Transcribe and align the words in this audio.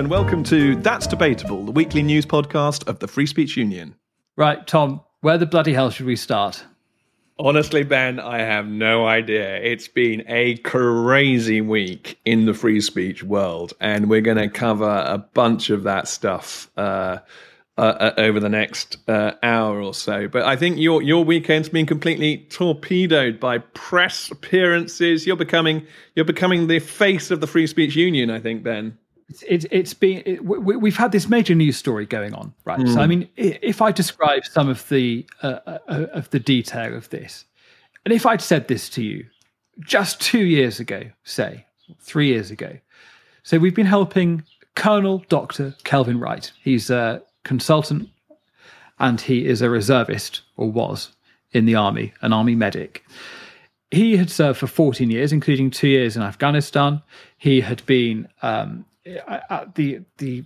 and 0.00 0.08
welcome 0.08 0.42
to 0.42 0.76
That's 0.76 1.06
Debatable, 1.06 1.62
the 1.66 1.72
weekly 1.72 2.02
news 2.02 2.24
podcast 2.24 2.88
of 2.88 3.00
the 3.00 3.06
Free 3.06 3.26
Speech 3.26 3.58
Union. 3.58 3.94
Right, 4.34 4.66
Tom, 4.66 5.02
where 5.20 5.36
the 5.36 5.44
bloody 5.44 5.74
hell 5.74 5.90
should 5.90 6.06
we 6.06 6.16
start? 6.16 6.64
Honestly, 7.38 7.82
Ben, 7.82 8.18
I 8.18 8.38
have 8.38 8.66
no 8.66 9.06
idea. 9.06 9.58
It's 9.58 9.88
been 9.88 10.24
a 10.26 10.56
crazy 10.56 11.60
week 11.60 12.18
in 12.24 12.46
the 12.46 12.54
free 12.54 12.80
speech 12.80 13.22
world, 13.22 13.74
and 13.78 14.08
we're 14.08 14.22
going 14.22 14.38
to 14.38 14.48
cover 14.48 14.88
a 14.88 15.18
bunch 15.18 15.68
of 15.68 15.82
that 15.82 16.08
stuff 16.08 16.70
uh, 16.78 17.18
uh, 17.76 17.80
uh, 17.80 18.14
over 18.16 18.40
the 18.40 18.48
next 18.48 18.96
uh, 19.06 19.32
hour 19.42 19.82
or 19.82 19.92
so. 19.92 20.28
But 20.28 20.44
I 20.44 20.56
think 20.56 20.78
your 20.78 21.02
your 21.02 21.26
weekend's 21.26 21.68
been 21.68 21.84
completely 21.84 22.46
torpedoed 22.48 23.38
by 23.38 23.58
press 23.58 24.30
appearances. 24.30 25.26
You're 25.26 25.36
becoming 25.36 25.86
you're 26.16 26.24
becoming 26.24 26.68
the 26.68 26.78
face 26.78 27.30
of 27.30 27.42
the 27.42 27.46
free 27.46 27.66
speech 27.66 27.96
union. 27.96 28.30
I 28.30 28.40
think, 28.40 28.62
Ben. 28.62 28.96
It's, 29.46 29.66
it's 29.70 29.94
been 29.94 30.22
it, 30.26 30.44
we, 30.44 30.90
have 30.90 30.96
had 30.96 31.12
this 31.12 31.28
major 31.28 31.54
news 31.54 31.76
story 31.76 32.06
going 32.06 32.34
on, 32.34 32.52
right? 32.64 32.80
Mm. 32.80 32.94
So 32.94 33.00
I 33.00 33.04
hmm. 33.04 33.10
mean, 33.10 33.28
if 33.36 33.80
I 33.80 33.92
describe 33.92 34.44
some 34.44 34.68
of 34.68 34.88
the 34.88 35.26
uh, 35.42 35.58
uh, 35.66 35.78
uh, 35.88 36.06
of 36.12 36.30
the 36.30 36.40
detail 36.40 36.94
of 36.94 37.08
this, 37.10 37.44
and 38.04 38.12
if 38.12 38.26
I'd 38.26 38.40
said 38.40 38.68
this 38.68 38.88
to 38.90 39.02
you 39.02 39.26
just 39.80 40.20
two 40.20 40.44
years 40.44 40.80
ago, 40.80 41.02
say 41.24 41.66
three 42.00 42.28
years 42.28 42.50
ago, 42.50 42.78
so 43.42 43.58
we've 43.58 43.74
been 43.74 43.86
helping 43.86 44.42
Colonel 44.74 45.24
Doctor 45.28 45.74
Kelvin 45.84 46.18
Wright. 46.18 46.50
He's 46.62 46.90
a 46.90 47.22
consultant, 47.44 48.08
and 48.98 49.20
he 49.20 49.46
is 49.46 49.62
a 49.62 49.70
reservist 49.70 50.42
or 50.56 50.70
was 50.70 51.12
in 51.52 51.66
the 51.66 51.74
army, 51.74 52.12
an 52.22 52.32
army 52.32 52.54
medic. 52.54 53.04
He 53.90 54.16
had 54.16 54.30
served 54.30 54.58
for 54.58 54.68
14 54.68 55.10
years, 55.10 55.32
including 55.32 55.70
two 55.70 55.88
years 55.88 56.16
in 56.16 56.22
Afghanistan. 56.22 57.02
He 57.38 57.60
had 57.60 57.84
been 57.86 58.28
um, 58.42 58.84
at 59.06 59.74
the 59.74 60.00
the 60.18 60.44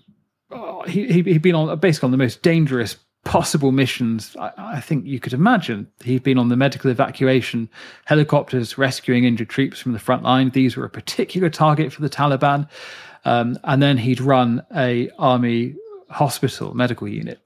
oh, 0.50 0.82
he 0.82 1.22
he'd 1.22 1.42
been 1.42 1.54
on 1.54 1.78
basically 1.78 2.06
on 2.08 2.10
the 2.10 2.16
most 2.16 2.42
dangerous 2.42 2.96
possible 3.24 3.72
missions 3.72 4.36
I, 4.36 4.52
I, 4.58 4.80
think 4.80 5.06
you 5.06 5.18
could 5.18 5.32
imagine. 5.32 5.88
He'd 6.04 6.22
been 6.22 6.36
on 6.36 6.50
the 6.50 6.56
medical 6.56 6.90
evacuation 6.90 7.70
helicopters 8.04 8.76
rescuing 8.76 9.24
injured 9.24 9.48
troops 9.48 9.80
from 9.80 9.92
the 9.92 9.98
front 9.98 10.22
line. 10.22 10.50
These 10.50 10.76
were 10.76 10.84
a 10.84 10.90
particular 10.90 11.48
target 11.48 11.90
for 11.90 12.02
the 12.02 12.10
Taliban. 12.10 12.68
Um, 13.24 13.58
and 13.64 13.82
then 13.82 13.96
he'd 13.96 14.20
run 14.20 14.62
a 14.76 15.08
army 15.18 15.74
hospital 16.10 16.74
medical 16.74 17.08
unit. 17.08 17.40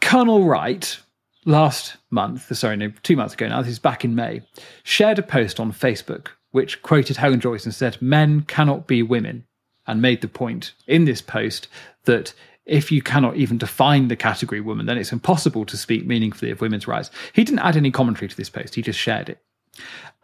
Colonel 0.00 0.44
Wright 0.44 0.98
last 1.44 1.96
month, 2.10 2.54
sorry, 2.56 2.76
no, 2.76 2.92
two 3.02 3.16
months 3.16 3.34
ago 3.34 3.48
now, 3.48 3.60
this 3.62 3.72
is 3.72 3.78
back 3.80 4.04
in 4.04 4.14
May, 4.14 4.42
shared 4.84 5.18
a 5.18 5.22
post 5.22 5.58
on 5.58 5.72
Facebook 5.72 6.28
which 6.52 6.82
quoted 6.82 7.16
Helen 7.16 7.40
Joyce 7.40 7.64
and 7.64 7.74
said, 7.74 8.00
Men 8.00 8.42
cannot 8.42 8.86
be 8.86 9.02
women 9.02 9.44
and 9.86 10.02
made 10.02 10.20
the 10.20 10.28
point 10.28 10.72
in 10.86 11.04
this 11.04 11.20
post 11.22 11.68
that 12.04 12.32
if 12.66 12.92
you 12.92 13.02
cannot 13.02 13.36
even 13.36 13.58
define 13.58 14.08
the 14.08 14.16
category 14.16 14.60
woman, 14.60 14.86
then 14.86 14.98
it's 14.98 15.12
impossible 15.12 15.64
to 15.66 15.76
speak 15.76 16.06
meaningfully 16.06 16.50
of 16.50 16.60
women's 16.60 16.86
rights. 16.86 17.10
He 17.32 17.44
didn't 17.44 17.60
add 17.60 17.76
any 17.76 17.90
commentary 17.90 18.28
to 18.28 18.36
this 18.36 18.50
post, 18.50 18.74
he 18.74 18.82
just 18.82 18.98
shared 18.98 19.28
it. 19.28 19.38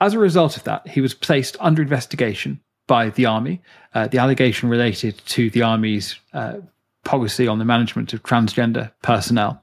As 0.00 0.14
a 0.14 0.18
result 0.18 0.56
of 0.56 0.64
that, 0.64 0.86
he 0.86 1.00
was 1.00 1.14
placed 1.14 1.56
under 1.60 1.82
investigation 1.82 2.60
by 2.86 3.10
the 3.10 3.26
army. 3.26 3.62
Uh, 3.94 4.06
the 4.06 4.18
allegation 4.18 4.68
related 4.68 5.18
to 5.26 5.50
the 5.50 5.62
army's 5.62 6.16
uh, 6.32 6.58
policy 7.04 7.48
on 7.48 7.58
the 7.58 7.64
management 7.64 8.12
of 8.12 8.22
transgender 8.22 8.92
personnel. 9.02 9.62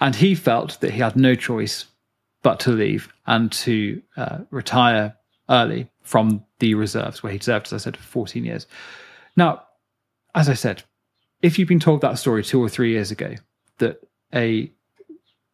And 0.00 0.16
he 0.16 0.34
felt 0.34 0.80
that 0.80 0.92
he 0.92 1.00
had 1.00 1.16
no 1.16 1.34
choice 1.34 1.86
but 2.42 2.58
to 2.60 2.70
leave 2.70 3.12
and 3.26 3.52
to 3.52 4.02
uh, 4.16 4.38
retire 4.50 5.14
early 5.48 5.90
from 6.02 6.44
the 6.58 6.74
reserves, 6.74 7.22
where 7.22 7.32
he'd 7.32 7.42
served, 7.42 7.66
as 7.66 7.72
I 7.72 7.76
said, 7.76 7.96
for 7.96 8.02
14 8.02 8.44
years. 8.44 8.66
Now, 9.40 9.62
as 10.34 10.50
I 10.50 10.54
said, 10.54 10.82
if 11.40 11.58
you've 11.58 11.66
been 11.66 11.80
told 11.80 12.02
that 12.02 12.18
story 12.18 12.44
two 12.44 12.62
or 12.62 12.68
three 12.68 12.90
years 12.90 13.10
ago, 13.10 13.36
that 13.78 13.98
a 14.34 14.70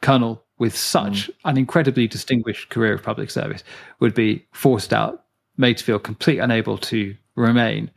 colonel 0.02 0.42
with 0.58 0.76
such 0.76 1.28
mm. 1.28 1.34
an 1.44 1.56
incredibly 1.56 2.08
distinguished 2.08 2.68
career 2.68 2.94
of 2.94 3.04
public 3.04 3.30
service 3.30 3.62
would 4.00 4.12
be 4.12 4.44
forced 4.50 4.92
out, 4.92 5.22
made 5.56 5.76
to 5.76 5.84
feel 5.84 6.00
completely 6.00 6.42
unable 6.42 6.78
to 6.78 7.14
remain, 7.36 7.88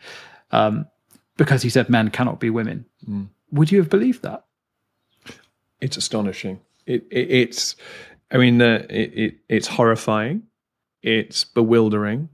um, 0.52 0.86
because 1.38 1.64
he 1.64 1.72
said 1.72 1.90
men 1.90 2.12
cannot 2.12 2.40
be 2.40 2.52
women. 2.52 2.86
Mm. 3.10 3.30
Would 3.54 3.72
you 3.72 3.80
have 3.80 3.90
believed 3.90 4.22
that? 4.22 4.46
It's 5.82 5.98
astonishing. 5.98 6.60
It, 6.86 7.08
it, 7.10 7.32
it's, 7.32 7.76
I 8.30 8.38
mean, 8.38 8.62
uh, 8.62 8.86
it, 8.92 9.38
it's 9.50 9.66
horrifying. 9.68 10.44
It's 11.02 11.46
bewildering. 11.46 12.30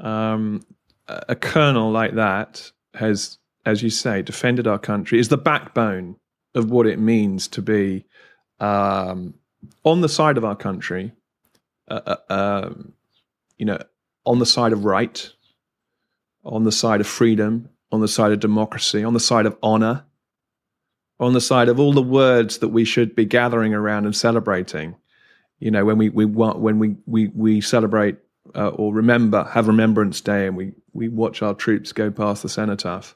Um, 0.00 0.64
a 1.06 1.36
colonel 1.36 1.92
like 1.92 2.16
that 2.16 2.72
has, 2.94 3.38
as 3.64 3.82
you 3.82 3.90
say, 3.90 4.22
defended 4.22 4.66
our 4.66 4.78
country, 4.78 5.18
is 5.18 5.28
the 5.28 5.38
backbone 5.38 6.16
of 6.54 6.70
what 6.70 6.86
it 6.86 6.98
means 6.98 7.48
to 7.48 7.62
be 7.62 8.04
um, 8.60 9.34
on 9.84 10.00
the 10.00 10.08
side 10.08 10.36
of 10.36 10.44
our 10.44 10.56
country, 10.56 11.12
uh, 11.88 12.00
uh, 12.06 12.16
um, 12.32 12.92
you 13.56 13.66
know, 13.66 13.78
on 14.24 14.38
the 14.38 14.46
side 14.46 14.72
of 14.72 14.84
right, 14.84 15.30
on 16.44 16.64
the 16.64 16.72
side 16.72 17.00
of 17.00 17.06
freedom, 17.06 17.68
on 17.90 18.00
the 18.00 18.08
side 18.08 18.32
of 18.32 18.40
democracy, 18.40 19.04
on 19.04 19.14
the 19.14 19.20
side 19.20 19.46
of 19.46 19.56
honor, 19.62 20.04
on 21.20 21.32
the 21.32 21.40
side 21.40 21.68
of 21.68 21.80
all 21.80 21.92
the 21.92 22.02
words 22.02 22.58
that 22.58 22.68
we 22.68 22.84
should 22.84 23.14
be 23.14 23.24
gathering 23.24 23.74
around 23.74 24.04
and 24.04 24.14
celebrating. 24.14 24.96
You 25.58 25.70
know, 25.70 25.84
when 25.84 25.98
we 25.98 26.08
we 26.08 26.24
want 26.24 26.60
when 26.60 26.78
we 26.78 26.96
we 27.06 27.28
we 27.28 27.60
celebrate 27.60 28.18
uh, 28.54 28.68
or 28.68 28.92
remember 28.92 29.44
have 29.44 29.68
Remembrance 29.68 30.20
Day 30.20 30.46
and 30.46 30.56
we 30.56 30.72
we 30.92 31.08
watch 31.08 31.42
our 31.42 31.54
troops 31.54 31.92
go 31.92 32.10
past 32.10 32.42
the 32.42 32.48
cenotaph. 32.48 33.14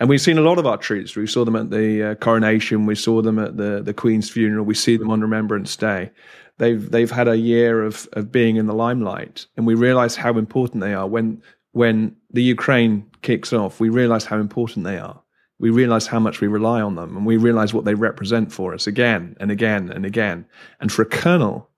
And 0.00 0.08
we've 0.08 0.20
seen 0.20 0.38
a 0.38 0.42
lot 0.42 0.58
of 0.58 0.66
our 0.66 0.76
troops. 0.76 1.14
We 1.14 1.26
saw 1.28 1.44
them 1.44 1.54
at 1.54 1.70
the 1.70 2.02
uh, 2.02 2.14
coronation. 2.16 2.84
We 2.84 2.96
saw 2.96 3.22
them 3.22 3.38
at 3.38 3.56
the 3.56 3.80
the 3.82 3.94
Queen's 3.94 4.28
funeral. 4.28 4.64
We 4.64 4.74
see 4.74 4.96
them 4.96 5.10
on 5.10 5.20
Remembrance 5.20 5.76
Day. 5.76 6.10
They've 6.58 6.90
they've 6.90 7.10
had 7.10 7.28
a 7.28 7.36
year 7.36 7.82
of 7.82 8.08
of 8.12 8.32
being 8.32 8.56
in 8.56 8.66
the 8.66 8.74
limelight, 8.74 9.46
and 9.56 9.66
we 9.66 9.74
realise 9.74 10.16
how 10.16 10.36
important 10.36 10.80
they 10.80 10.94
are. 10.94 11.06
When 11.06 11.42
when 11.72 12.16
the 12.30 12.42
Ukraine 12.42 13.08
kicks 13.22 13.52
off, 13.52 13.80
we 13.80 13.88
realise 13.88 14.24
how 14.24 14.38
important 14.38 14.84
they 14.84 14.98
are. 14.98 15.20
We 15.58 15.70
realise 15.70 16.06
how 16.06 16.18
much 16.18 16.40
we 16.40 16.48
rely 16.48 16.80
on 16.80 16.96
them, 16.96 17.16
and 17.16 17.24
we 17.24 17.36
realise 17.36 17.72
what 17.72 17.84
they 17.84 17.94
represent 17.94 18.52
for 18.52 18.74
us 18.74 18.86
again 18.86 19.36
and 19.38 19.50
again 19.52 19.90
and 19.90 20.04
again. 20.04 20.46
And 20.80 20.90
for 20.90 21.02
a 21.02 21.06
colonel 21.06 21.70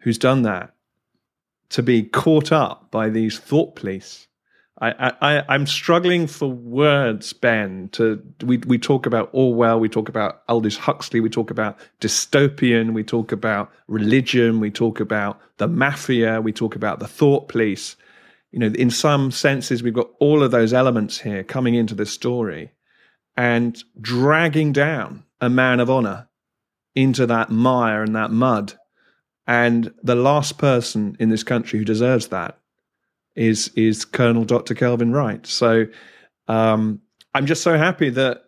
who's 0.00 0.18
done 0.18 0.42
that 0.42 0.74
to 1.72 1.82
be 1.82 2.02
caught 2.02 2.52
up 2.52 2.90
by 2.90 3.08
these 3.08 3.38
thought 3.38 3.74
police 3.76 4.28
I, 4.82 5.12
I, 5.20 5.44
I'm 5.48 5.66
struggling 5.66 6.26
for 6.26 6.48
words, 6.48 7.32
Ben. 7.32 7.88
To 7.92 8.20
we 8.42 8.56
we 8.58 8.78
talk 8.78 9.06
about 9.06 9.30
Orwell, 9.32 9.78
we 9.78 9.88
talk 9.88 10.08
about 10.08 10.42
Aldous 10.48 10.76
Huxley, 10.76 11.20
we 11.20 11.30
talk 11.30 11.50
about 11.50 11.78
dystopian, 12.00 12.92
we 12.92 13.04
talk 13.04 13.30
about 13.30 13.70
religion, 13.86 14.58
we 14.58 14.72
talk 14.72 14.98
about 14.98 15.40
the 15.58 15.68
mafia, 15.68 16.40
we 16.40 16.52
talk 16.52 16.74
about 16.74 16.98
the 16.98 17.06
thought 17.06 17.48
police. 17.48 17.96
You 18.50 18.58
know, 18.58 18.72
in 18.74 18.90
some 18.90 19.30
senses, 19.30 19.84
we've 19.84 19.94
got 19.94 20.10
all 20.18 20.42
of 20.42 20.50
those 20.50 20.72
elements 20.72 21.20
here 21.20 21.44
coming 21.44 21.74
into 21.74 21.94
this 21.94 22.10
story 22.10 22.72
and 23.36 23.82
dragging 24.00 24.72
down 24.72 25.24
a 25.40 25.48
man 25.48 25.78
of 25.78 25.90
honor 25.90 26.28
into 26.96 27.24
that 27.26 27.50
mire 27.50 28.02
and 28.02 28.16
that 28.16 28.32
mud. 28.32 28.74
And 29.52 29.92
the 30.02 30.14
last 30.14 30.56
person 30.56 31.14
in 31.20 31.28
this 31.28 31.44
country 31.44 31.78
who 31.78 31.84
deserves 31.84 32.28
that 32.28 32.58
is 33.36 33.68
is 33.76 34.06
Colonel 34.06 34.44
Dr. 34.44 34.74
Kelvin 34.74 35.12
Wright. 35.12 35.46
So 35.46 35.84
um, 36.48 37.02
I'm 37.34 37.44
just 37.44 37.62
so 37.62 37.76
happy 37.76 38.08
that 38.08 38.44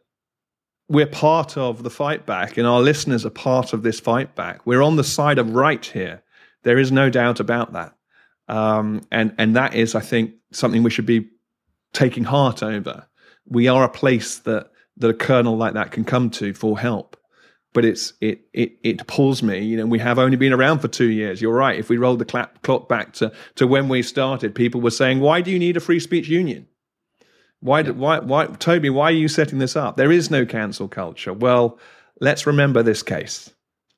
we're 0.89 1.07
part 1.07 1.59
of 1.59 1.83
the 1.83 1.91
fight 1.91 2.25
back, 2.25 2.57
and 2.57 2.67
our 2.67 2.81
listeners 2.81 3.27
are 3.27 3.31
part 3.31 3.75
of 3.75 3.83
this 3.83 4.01
fight 4.01 4.35
back. 4.35 4.65
We're 4.65 4.81
on 4.81 4.97
the 4.97 5.05
side 5.05 5.37
of 5.37 5.55
right 5.55 5.85
here. 5.85 6.23
There 6.63 6.79
is 6.79 6.91
no 6.91 7.11
doubt 7.11 7.39
about 7.39 7.75
that, 7.75 7.95
um, 8.49 9.03
and 9.13 9.35
and 9.37 9.55
that 9.57 9.75
is, 9.75 9.95
I 9.95 10.01
think, 10.01 10.33
something 10.53 10.83
we 10.83 10.89
should 10.91 11.05
be 11.05 11.29
taking 11.93 12.25
heart 12.25 12.63
over. 12.63 13.07
We 13.45 13.69
are 13.69 13.85
a 13.85 13.91
place 13.91 14.39
that 14.39 14.71
that 14.97 15.11
a 15.11 15.15
colonel 15.15 15.59
like 15.59 15.75
that 15.75 15.93
can 15.93 16.05
come 16.05 16.31
to 16.31 16.55
for 16.55 16.79
help 16.79 17.19
but 17.75 17.85
it's 17.85 18.15
it 18.23 18.41
it 18.55 18.79
it 18.83 19.07
pulls 19.07 19.43
me. 19.43 19.59
You 19.59 19.77
know, 19.77 19.87
we 19.87 19.99
have 19.99 20.19
only 20.19 20.37
been 20.37 20.53
around 20.55 20.79
for 20.79 20.89
two 20.89 21.11
years. 21.11 21.43
You're 21.43 21.55
right. 21.55 21.79
If 21.79 21.91
we 21.91 21.99
roll 21.99 22.17
the 22.17 22.25
clap, 22.25 22.63
clock 22.63 22.89
back 22.89 23.13
to 23.15 23.33
to 23.57 23.67
when 23.67 23.89
we 23.89 24.03
started, 24.03 24.55
people 24.55 24.81
were 24.81 24.91
saying, 24.91 25.21
"Why 25.21 25.43
do 25.43 25.51
you 25.51 25.59
need 25.59 25.77
a 25.77 25.81
free 25.81 26.01
speech 26.01 26.29
union? 26.29 26.67
Why 27.61 27.81
yeah. 27.81 27.91
why 27.91 28.21
why 28.21 28.47
Toby? 28.47 28.89
Why 28.89 29.07
are 29.07 29.13
you 29.13 29.29
setting 29.29 29.59
this 29.59 29.77
up? 29.77 29.97
There 29.97 30.13
is 30.13 30.31
no 30.31 30.47
cancel 30.47 30.89
culture." 30.89 31.35
Well, 31.35 31.79
let's 32.21 32.47
remember 32.47 32.83
this 32.83 33.03
case. 33.03 33.51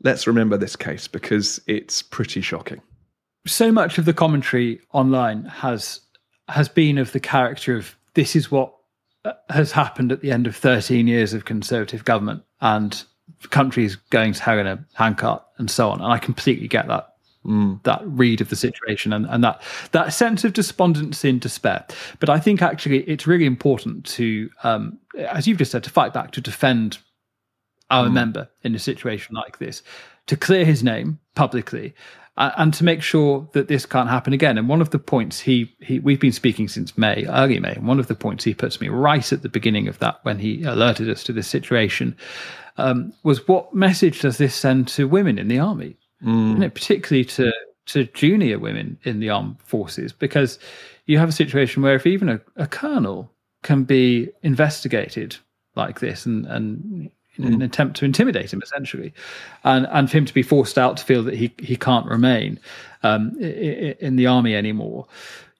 Let's 0.03 0.27
remember 0.27 0.57
this 0.57 0.75
case 0.75 1.07
because 1.07 1.61
it's 1.67 2.03
pretty 2.03 2.41
shocking. 2.41 2.81
So 3.47 3.71
much 3.71 3.99
of 3.99 4.07
the 4.07 4.15
commentary 4.15 4.81
online 4.93 5.45
has 5.45 6.01
has 6.49 6.69
been 6.69 6.97
of 6.97 7.13
the 7.13 7.21
character 7.21 7.77
of 7.77 7.95
this 8.15 8.35
is 8.35 8.51
what 8.51 8.75
uh, 9.27 9.33
has 9.51 9.73
happened 9.73 10.13
at 10.13 10.23
the 10.23 10.33
end 10.33 10.47
of 10.47 10.57
13 10.57 11.07
years 11.07 11.35
of 11.35 11.45
conservative 11.45 12.05
government 12.05 12.43
and 12.61 13.05
countries 13.51 13.97
going 14.11 14.33
to 14.33 14.43
hell 14.43 14.59
in 14.59 14.67
a 14.67 14.85
handcart 14.95 15.45
and 15.59 15.71
so 15.71 15.91
on. 15.91 16.01
And 16.01 16.13
I 16.13 16.19
completely 16.19 16.69
get 16.69 16.89
that 16.89 17.15
mm. 17.47 17.83
that 17.85 18.01
read 18.05 18.41
of 18.41 18.49
the 18.49 18.57
situation 18.57 19.13
and, 19.13 19.27
and 19.27 19.43
that 19.45 19.63
that 19.93 20.13
sense 20.13 20.45
of 20.45 20.53
despondency 20.53 21.29
and 21.31 21.41
despair. 21.41 21.85
But 22.19 22.29
I 22.29 22.41
think 22.41 22.63
actually 22.63 23.03
it's 23.05 23.27
really 23.27 23.47
important 23.47 24.05
to, 24.07 24.51
um, 24.65 24.99
as 25.19 25.47
you've 25.47 25.59
just 25.59 25.71
said, 25.71 25.85
to 25.85 25.91
fight 25.91 26.13
back 26.13 26.33
to 26.33 26.41
defend 26.41 26.99
our 27.91 28.07
mm. 28.07 28.13
member 28.13 28.49
in 28.63 28.75
a 28.75 28.81
situation 28.81 29.35
like 29.35 29.59
this, 29.59 29.83
to 30.27 30.37
clear 30.37 30.65
his 30.65 30.83
name 30.83 31.19
publicly, 31.35 31.95
and 32.37 32.75
to 32.75 32.85
make 32.85 33.03
sure 33.03 33.49
that 33.53 33.69
this 33.69 33.87
can't 33.87 34.11
happen 34.11 34.33
again. 34.33 34.59
And 34.59 34.69
one 34.69 34.81
of 34.81 34.91
the 34.91 34.99
points 34.99 35.41
he, 35.41 35.75
he 35.81 35.99
we've 36.01 36.21
been 36.21 36.33
speaking 36.33 36.69
since 36.69 36.97
May, 36.99 37.25
early 37.27 37.59
May, 37.59 37.73
and 37.73 37.87
one 37.87 37.99
of 37.99 38.09
the 38.09 38.15
points 38.15 38.45
he 38.45 38.55
puts 38.55 38.81
me 38.81 38.89
right 38.89 39.33
at 39.33 39.43
the 39.43 39.49
beginning 39.49 39.89
of 39.89 39.99
that 40.01 40.21
when 40.23 40.39
he 40.39 40.63
alerted 40.63 41.09
us 41.09 41.25
to 41.25 41.33
this 41.33 41.49
situation 41.49 42.17
um, 42.77 43.13
was 43.23 43.49
what 43.49 43.75
message 43.75 44.21
does 44.21 44.39
this 44.39 44.55
send 44.55 44.89
to 44.89 45.09
women 45.09 45.39
in 45.39 45.49
the 45.49 45.59
army, 45.59 45.97
mm. 46.23 46.75
particularly 46.75 47.25
to 47.25 47.53
to 47.87 48.05
junior 48.05 48.59
women 48.59 48.99
in 49.05 49.21
the 49.21 49.31
armed 49.31 49.57
forces, 49.63 50.13
because 50.13 50.59
you 51.07 51.19
have 51.19 51.29
a 51.29 51.33
situation 51.33 51.83
where 51.83 51.95
if 51.95 52.07
even 52.07 52.29
a, 52.29 52.41
a 52.57 52.67
colonel 52.67 53.31
can 53.63 53.85
be 53.85 54.29
investigated 54.43 55.37
like 55.75 56.01
this 56.01 56.27
and 56.27 56.45
and 56.47 57.11
in 57.39 57.45
an 57.53 57.61
mm. 57.61 57.65
attempt 57.65 57.97
to 57.99 58.05
intimidate 58.05 58.53
him, 58.53 58.63
essentially, 58.63 59.13
and 59.65 59.87
and 59.91 60.11
for 60.11 60.19
him 60.19 60.25
to 60.25 60.35
be 60.35 60.43
forced 60.43 60.79
out 60.79 60.97
to 60.99 61.05
feel 61.05 61.23
that 61.25 61.35
he 61.35 61.53
he 61.59 61.77
can't 61.77 62.07
remain 62.07 62.59
um, 63.03 63.37
in 63.41 64.17
the 64.17 64.27
army 64.27 64.55
anymore. 64.55 65.07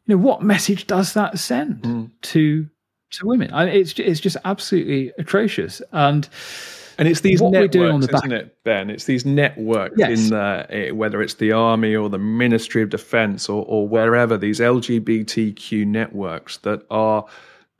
You 0.07 0.17
know, 0.17 0.23
what 0.23 0.43
message 0.43 0.87
does 0.87 1.15
that 1.15 1.39
send 1.39 1.83
mm. 1.83 2.11
to 2.23 2.69
to 3.11 3.27
women? 3.27 3.53
I 3.53 3.67
mean, 3.67 3.75
it's 3.75 3.99
it's 3.99 4.21
just 4.21 4.37
absolutely 4.45 5.13
atrocious, 5.19 5.83
and 5.93 6.29
and 6.99 7.09
it's 7.09 7.21
these 7.21 7.43
what 7.43 7.53
networks, 7.53 7.77
we're 7.77 7.83
doing 7.83 7.95
on 7.95 8.01
the 8.01 8.15
isn't 8.15 8.33
it, 8.33 8.65
Ben? 8.65 8.91
It's 8.91 9.05
these 9.05 9.27
networks 9.27 9.97
yes. 9.99 10.19
in 10.19 10.31
the 10.31 10.67
eh, 10.71 10.91
whether 10.91 11.21
it's 11.21 11.35
the 11.35 11.53
army 11.53 11.95
or 11.95 12.09
the 12.09 12.19
Ministry 12.19 12.83
of 12.83 12.91
Defence 12.91 13.49
or 13.49 13.65
or 13.67 13.87
wherever 13.87 14.37
these 14.37 14.61
LGBTQ 14.61 15.87
networks 15.87 16.59
that 16.59 16.83
are 16.91 17.27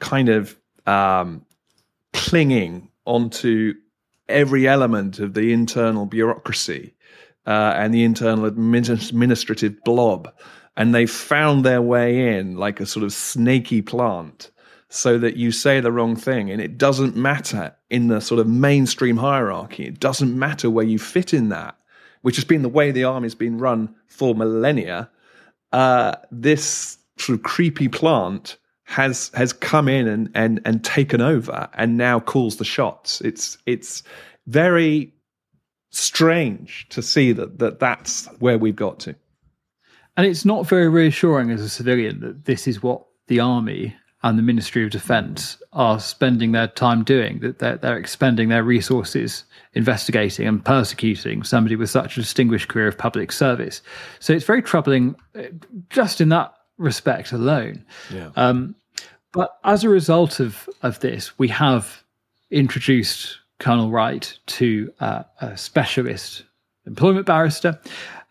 kind 0.01 0.29
of 0.29 0.57
um, 0.87 1.45
clinging 2.13 2.89
onto 3.07 3.75
every 4.29 4.67
element 4.67 5.19
of 5.19 5.35
the 5.35 5.53
internal 5.53 6.07
bureaucracy 6.07 6.95
uh, 7.47 7.75
and 7.77 7.95
the 7.95 8.05
internal 8.05 8.45
administrative 8.45 9.83
blob. 9.85 10.33
And 10.77 10.95
they 10.95 11.07
found 11.07 11.65
their 11.65 11.81
way 11.81 12.37
in 12.37 12.57
like 12.57 12.81
a 12.81 12.87
sort 12.87 13.05
of 13.05 13.13
snaky 13.13 13.83
plant 13.83 14.51
so 14.89 15.19
that 15.19 15.37
you 15.37 15.51
say 15.51 15.81
the 15.81 15.93
wrong 15.93 16.17
thing. 16.17 16.51
And 16.51 16.61
it 16.61 16.79
doesn't 16.79 17.17
matter 17.17 17.75
in 17.91 18.09
the 18.09 18.21
sort 18.21 18.41
of 18.41 18.47
mainstream 18.47 19.17
hierarchy, 19.17 19.85
it 19.87 20.01
doesn't 20.01 20.37
matter 20.39 20.71
where 20.71 20.85
you 20.85 20.99
fit 20.99 21.33
in 21.33 21.49
that, 21.51 21.77
which 22.23 22.37
has 22.37 22.45
been 22.45 22.63
the 22.63 22.69
way 22.69 22.91
the 22.91 23.05
army's 23.05 23.35
been 23.35 23.59
run 23.59 23.95
for 24.07 24.35
millennia. 24.35 25.11
Uh, 25.73 26.15
this 26.31 26.99
sort 27.19 27.39
of 27.39 27.43
creepy 27.43 27.89
plant 27.89 28.57
has 28.87 29.31
has 29.35 29.53
come 29.53 29.89
in 29.89 30.07
and 30.07 30.31
and 30.35 30.61
and 30.65 30.85
taken 30.85 31.21
over 31.21 31.69
and 31.75 31.97
now 31.97 32.21
calls 32.21 32.57
the 32.57 32.65
shots. 32.65 33.21
It's 33.21 33.59
it's 33.67 34.03
very 34.47 35.13
strange 35.91 36.87
to 36.91 37.03
see 37.03 37.33
that 37.33 37.59
that 37.59 37.81
that's 37.81 38.27
where 38.39 38.59
we've 38.59 38.77
got 38.77 39.01
to. 39.01 39.15
And 40.17 40.27
it's 40.27 40.45
not 40.45 40.67
very 40.67 40.89
reassuring 40.89 41.51
as 41.51 41.61
a 41.61 41.69
civilian 41.69 42.21
that 42.21 42.47
this 42.47 42.67
is 42.67 42.83
what 42.83 43.05
the 43.27 43.41
army 43.41 43.95
and 44.23 44.39
the 44.39 44.43
Ministry 44.43 44.83
of 44.85 44.91
Defence 44.91 45.63
are 45.73 46.01
spending 46.01 46.53
their 46.53 46.69
time 46.69 47.05
doing, 47.05 47.39
that 47.41 47.59
they're, 47.59 47.77
they're, 47.77 47.99
expending 47.99 48.49
their 48.49 48.65
resources 48.65 49.45
investigating 49.75 50.49
and 50.49 50.65
persecuting 50.65 51.43
somebody 51.43 51.77
with 51.77 51.91
such 51.91 52.17
a 52.17 52.21
distinguished 52.21 52.69
career 52.69 52.89
of 52.89 52.97
public 52.97 53.31
service. 53.31 53.83
So 54.19 54.33
it's 54.33 54.45
very 54.45 54.63
troubling 54.63 55.17
uh, 55.39 55.43
just 55.91 56.21
in 56.21 56.31
that 56.31 56.56
respect 56.79 57.33
alone. 57.33 57.85
Yeah. 58.13 58.31
Um, 58.37 58.75
but 59.33 59.59
as 59.65 59.85
a 59.85 59.89
result 59.89 60.41
of, 60.41 60.69
of 60.83 61.01
this, 61.01 61.39
we 61.39 61.49
have 61.49 62.03
introduced 62.51 63.39
Colonel 63.59 63.91
Wright 63.91 64.39
to 64.47 64.93
uh, 65.01 65.25
a 65.41 65.57
specialist 65.57 66.45
employment 66.87 67.27
barrister, 67.27 67.79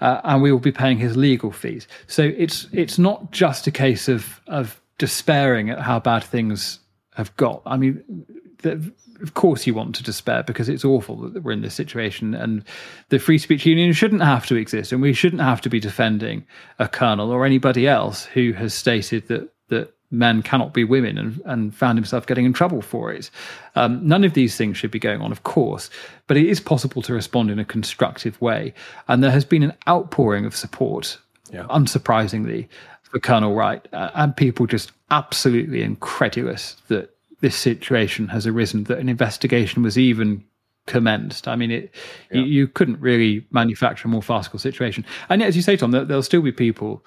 uh, 0.01 0.21
and 0.23 0.41
we 0.41 0.51
will 0.51 0.59
be 0.59 0.71
paying 0.71 0.97
his 0.97 1.17
legal 1.17 1.51
fees. 1.51 1.87
So 2.07 2.23
it's 2.37 2.67
it's 2.71 2.97
not 2.97 3.31
just 3.31 3.67
a 3.67 3.71
case 3.71 4.07
of 4.07 4.41
of 4.47 4.81
despairing 4.97 5.69
at 5.69 5.79
how 5.79 5.99
bad 5.99 6.23
things 6.23 6.79
have 7.15 7.35
got. 7.37 7.61
I 7.65 7.77
mean, 7.77 8.25
the, 8.61 8.91
of 9.21 9.33
course 9.33 9.65
you 9.65 9.73
want 9.73 9.95
to 9.95 10.03
despair 10.03 10.43
because 10.43 10.69
it's 10.69 10.85
awful 10.85 11.15
that 11.29 11.43
we're 11.43 11.51
in 11.51 11.61
this 11.61 11.73
situation 11.73 12.33
and 12.33 12.63
the 13.09 13.19
free 13.19 13.37
speech 13.37 13.65
union 13.65 13.93
shouldn't 13.93 14.21
have 14.21 14.45
to 14.45 14.55
exist 14.55 14.91
and 14.91 15.01
we 15.01 15.13
shouldn't 15.13 15.41
have 15.41 15.61
to 15.61 15.69
be 15.69 15.79
defending 15.79 16.45
a 16.79 16.87
colonel 16.87 17.31
or 17.31 17.45
anybody 17.45 17.87
else 17.87 18.25
who 18.25 18.51
has 18.53 18.73
stated 18.73 19.27
that 19.27 19.49
that 19.67 19.95
men 20.11 20.41
cannot 20.41 20.73
be 20.73 20.83
women 20.83 21.17
and, 21.17 21.41
and 21.45 21.75
found 21.75 21.97
himself 21.97 22.25
getting 22.27 22.45
in 22.45 22.53
trouble 22.53 22.81
for 22.81 23.11
it. 23.11 23.29
Um, 23.75 24.05
none 24.07 24.23
of 24.23 24.33
these 24.33 24.55
things 24.55 24.77
should 24.77 24.91
be 24.91 24.99
going 24.99 25.21
on, 25.21 25.31
of 25.31 25.43
course, 25.43 25.89
but 26.27 26.37
it 26.37 26.45
is 26.45 26.59
possible 26.59 27.01
to 27.03 27.13
respond 27.13 27.49
in 27.49 27.59
a 27.59 27.65
constructive 27.65 28.39
way. 28.41 28.73
And 29.07 29.23
there 29.23 29.31
has 29.31 29.45
been 29.45 29.63
an 29.63 29.73
outpouring 29.87 30.45
of 30.45 30.55
support, 30.55 31.17
yeah. 31.51 31.65
unsurprisingly, 31.69 32.67
for 33.03 33.19
Colonel 33.19 33.55
Wright, 33.55 33.85
uh, 33.93 34.11
and 34.15 34.35
people 34.35 34.67
just 34.67 34.91
absolutely 35.11 35.81
incredulous 35.81 36.75
that 36.87 37.14
this 37.41 37.55
situation 37.55 38.27
has 38.29 38.47
arisen, 38.47 38.85
that 38.85 38.99
an 38.99 39.09
investigation 39.09 39.83
was 39.83 39.97
even 39.97 40.43
commenced. 40.87 41.47
I 41.47 41.55
mean, 41.55 41.71
it 41.71 41.91
yeah. 42.31 42.39
you, 42.39 42.45
you, 42.45 42.67
couldn't 42.67 42.99
really 42.99 43.45
manufacture 43.51 44.07
a 44.07 44.11
more 44.11 44.21
farcical 44.21 44.59
situation. 44.59 45.05
And 45.29 45.41
yet, 45.41 45.47
as 45.47 45.55
you 45.55 45.61
say, 45.61 45.77
Tom, 45.77 45.91
there, 45.91 46.05
will 46.05 46.23
still 46.23 46.41
be 46.41 46.51
people. 46.51 47.05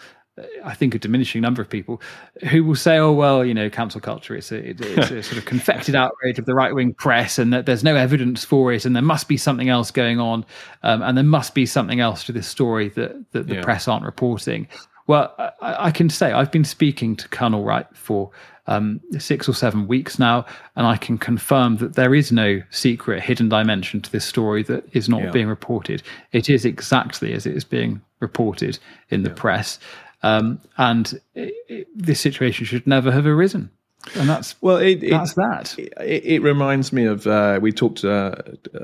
I 0.64 0.72
think 0.72 0.94
a 0.94 1.00
diminishing 1.00 1.40
number 1.42 1.60
of 1.60 1.69
people 1.69 2.00
who 2.48 2.62
will 2.62 2.76
say, 2.76 2.96
"Oh 2.96 3.12
well, 3.12 3.44
you 3.44 3.54
know, 3.54 3.69
cancel 3.69 4.00
culture. 4.00 4.36
It's 4.36 4.52
a, 4.52 4.70
it's 4.70 5.10
a 5.10 5.22
sort 5.25 5.38
of 5.38 5.46
confected 5.46 5.96
outrage 5.96 6.38
of 6.38 6.44
the 6.44 6.54
right 6.54 6.72
wing 6.72 6.94
press, 6.94 7.40
and 7.40 7.52
that 7.52 7.66
there's 7.66 7.82
no 7.82 7.96
evidence 7.96 8.44
for 8.44 8.72
it, 8.72 8.84
and 8.84 8.94
there 8.94 9.02
must 9.02 9.26
be 9.26 9.36
something 9.36 9.69
else 9.69 9.90
going 9.90 10.20
on, 10.20 10.46
um, 10.84 11.02
and 11.02 11.16
there 11.16 11.24
must 11.24 11.54
be 11.54 11.66
something 11.66 11.98
else 11.98 12.22
to 12.24 12.32
this 12.32 12.46
story 12.46 12.88
that 12.90 13.32
that 13.32 13.48
the 13.48 13.56
yeah. 13.56 13.62
press 13.62 13.88
aren't 13.88 14.04
reporting." 14.04 14.69
Well, 15.08 15.34
I, 15.38 15.86
I, 15.86 15.90
can 15.90 16.10
say 16.10 16.32
I've 16.32 16.52
been 16.52 16.66
speaking 16.66 17.16
to 17.16 17.28
Colonel 17.28 17.64
Wright 17.64 17.86
for 17.94 18.31
um, 18.69 19.00
six 19.19 19.49
or 19.49 19.55
seven 19.55 19.88
weeks 19.88 20.19
now, 20.19 20.47
and 20.76 20.87
I 20.87 20.97
can 20.97 21.19
confirm 21.19 21.79
that 21.79 21.94
there 21.94 22.15
is 22.15 22.31
no 22.31 22.62
secret 22.70 23.23
hidden 23.23 23.49
dimension 23.49 24.00
to 24.03 24.12
this 24.12 24.25
story 24.25 24.62
that 24.65 24.85
is 24.94 25.08
not 25.08 25.22
yeah. 25.22 25.31
being 25.31 25.48
reported. 25.48 26.03
It 26.32 26.48
is 26.48 26.65
exactly 26.65 27.32
as 27.32 27.46
it 27.46 27.56
is 27.56 27.65
being 27.65 28.01
reported 28.20 28.79
in 29.10 29.22
the 29.22 29.31
yeah. 29.31 29.37
press, 29.37 29.81
um, 30.22 30.60
and 30.77 31.20
it, 31.34 31.55
it, 31.69 31.89
this 31.94 32.20
situation 32.20 32.67
should 32.67 32.87
never 32.87 33.10
have 33.10 33.27
arisen 33.27 33.70
and 34.15 34.29
that's 34.29 34.55
well, 34.63 34.77
it, 34.77 35.01
that's 35.01 35.34
that. 35.34 35.75
It, 35.79 36.25
it, 36.25 36.43
reminds 36.43 36.93
me 36.93 37.05
of 37.05 37.27
uh, 37.27 37.58
we 37.60 37.72
talked 37.72 38.05
uh, 38.05 38.37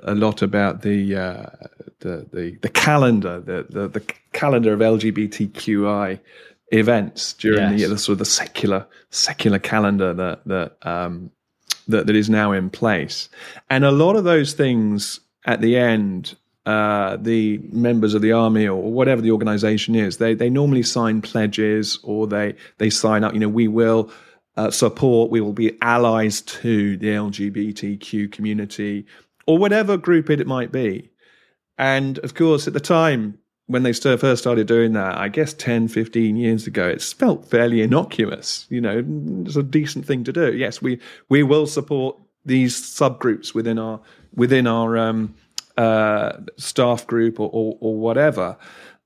a 0.03 0.15
lot 0.15 0.43
about 0.43 0.83
the, 0.83 1.17
uh, 1.17 1.47
the, 2.01 2.27
the 2.33 2.59
the 2.61 2.69
calendar, 2.69 3.41
the, 3.41 3.67
the, 3.71 3.89
the 3.89 4.01
calendar 4.33 4.73
of 4.73 4.81
LGBTQI 4.81 6.19
events 6.79 7.33
during 7.35 7.79
yes. 7.79 7.83
the, 7.83 7.95
the, 7.95 7.99
sort 7.99 8.15
of 8.15 8.19
the 8.19 8.25
secular 8.25 8.87
secular 9.11 9.59
calendar 9.59 10.13
that 10.13 10.45
that 10.47 10.77
um, 10.83 11.31
that 11.89 12.07
that 12.07 12.17
is 12.17 12.31
now 12.31 12.53
in 12.53 12.71
place, 12.71 13.29
and 13.71 13.85
a 13.85 13.91
lot 13.91 14.17
of 14.17 14.25
those 14.25 14.53
things 14.53 15.21
at 15.47 15.61
the 15.61 15.77
end 15.77 16.37
uh, 16.67 17.19
the 17.21 17.59
members 17.73 18.15
of 18.15 18.23
the 18.23 18.33
army 18.33 18.67
or 18.67 18.91
whatever 18.91 19.21
the 19.21 19.31
organization 19.31 19.95
is, 19.95 20.17
they 20.17 20.35
they 20.35 20.49
normally 20.49 20.83
sign 20.83 21.21
pledges 21.21 21.99
or 22.03 22.27
they 22.27 22.55
they 22.79 22.89
sign 22.89 23.23
up. 23.23 23.35
You 23.35 23.41
know, 23.41 23.49
we 23.49 23.69
will 23.69 24.11
uh, 24.57 24.71
support, 24.71 25.31
we 25.31 25.41
will 25.41 25.53
be 25.53 25.77
allies 25.83 26.41
to 26.41 26.97
the 26.97 27.09
LGBTQ 27.09 28.33
community 28.33 29.07
or 29.47 29.59
whatever 29.59 29.97
group 29.97 30.31
it 30.31 30.47
might 30.47 30.73
be. 30.73 31.11
And 31.77 32.19
of 32.21 32.35
course, 32.35 32.67
at 32.67 32.73
the 32.73 32.81
time 32.81 33.39
when 33.67 33.83
they 33.83 33.93
first 33.93 34.43
started 34.43 34.67
doing 34.67 34.93
that, 34.93 35.17
I 35.17 35.29
guess 35.29 35.55
10, 35.55 35.89
15 35.89 36.37
years 36.37 36.67
ago, 36.67 36.87
it 36.87 37.01
felt 37.03 37.47
fairly 37.47 37.81
innocuous. 37.81 38.67
You 38.69 38.81
know, 38.81 39.05
it's 39.47 39.57
a 39.57 39.63
decent 39.63 40.07
thing 40.07 40.25
to 40.25 40.33
do. 40.33 40.55
Yes, 40.55 40.83
we, 40.83 41.01
we 41.29 41.43
will 41.43 41.67
support 41.67 42.17
these 42.45 42.77
subgroups 42.77 43.55
within 43.55 43.79
our, 43.79 44.01
within 44.35 44.67
our 44.67 44.99
um, 44.99 45.35
uh, 45.79 46.33
staff 46.59 47.07
group 47.07 47.41
or, 47.41 47.49
or, 47.53 47.79
or 47.81 47.97
whatever. 47.97 48.59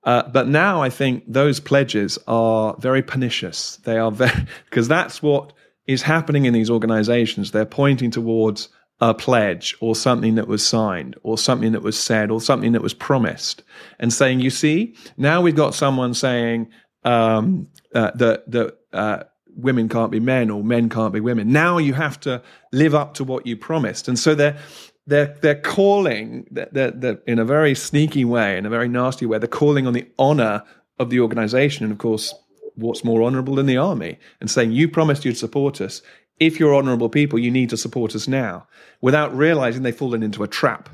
Uh, 0.03 0.29
but 0.29 0.49
now 0.49 0.83
I 0.83 0.91
think 0.91 1.25
those 1.29 1.61
pledges 1.61 2.19
are 2.27 2.75
very 2.79 3.03
pernicious. 3.03 3.77
They 3.85 3.99
are 3.99 4.11
very, 4.11 4.47
because 4.65 4.89
that's 4.89 5.23
what 5.23 5.53
is 5.87 6.03
happening 6.03 6.47
in 6.47 6.53
these 6.53 6.71
organizations. 6.71 7.53
They're 7.53 7.65
pointing 7.65 8.11
towards 8.11 8.69
a 9.01 9.15
pledge 9.15 9.77
or 9.81 9.95
something 9.95 10.35
that 10.35 10.49
was 10.49 10.67
signed 10.67 11.17
or 11.23 11.39
something 11.39 11.73
that 11.73 11.83
was 11.83 11.99
said 11.99 12.31
or 12.31 12.41
something 12.41 12.73
that 12.73 12.83
was 12.83 12.95
promised 12.95 13.63
and 13.99 14.13
saying, 14.13 14.41
you 14.41 14.51
see, 14.51 14.95
now 15.17 15.41
we've 15.41 15.55
got 15.55 15.75
someone 15.75 16.15
saying 16.15 16.69
um, 17.05 17.69
uh, 17.95 18.11
that, 18.17 18.51
that 18.51 18.79
uh, 18.93 19.23
women 19.55 19.89
can't 19.89 20.11
be 20.11 20.19
men 20.21 20.51
or 20.51 20.65
men 20.65 20.89
can't 20.89 21.13
be 21.13 21.21
women. 21.21 21.53
Now 21.53 21.79
you 21.79 21.95
have 21.95 22.19
to 22.21 22.43
live 22.73 22.95
up 22.95 23.15
to 23.15 23.25
what 23.25 23.47
you 23.47 23.57
promised. 23.57 24.09
And 24.09 24.19
so 24.19 24.35
they're, 24.35 24.59
they're 25.07 25.35
they're 25.41 25.61
calling 25.61 26.47
they're, 26.51 26.91
they're, 26.91 27.19
in 27.27 27.39
a 27.39 27.45
very 27.45 27.75
sneaky 27.75 28.25
way, 28.25 28.59
in 28.59 28.67
a 28.67 28.71
very 28.71 28.89
nasty 28.89 29.27
way. 29.27 29.39
They're 29.39 29.49
calling 29.49 29.87
on 29.87 29.95
the 29.95 30.07
honor 30.19 30.63
of 30.99 31.09
the 31.11 31.21
organization, 31.21 31.85
and 31.85 31.93
of 31.93 31.99
course, 31.99 32.35
what's 32.75 33.05
more 33.05 33.23
honorable 33.23 33.55
than 33.55 33.67
the 33.67 33.77
army, 33.77 34.19
and 34.41 34.51
saying 34.51 34.73
you 34.73 34.87
promised 34.89 35.25
you'd 35.25 35.39
support 35.39 35.81
us. 35.81 36.03
If 36.41 36.61
you're 36.61 36.75
honorable 36.75 37.09
people, 37.09 37.39
you 37.39 37.51
need 37.51 37.71
to 37.71 37.77
support 37.77 38.15
us 38.15 38.29
now, 38.29 38.67
without 39.01 39.37
realizing 39.37 39.83
they've 39.83 39.97
fallen 39.97 40.23
into 40.23 40.43
a 40.43 40.49
trap. 40.49 40.89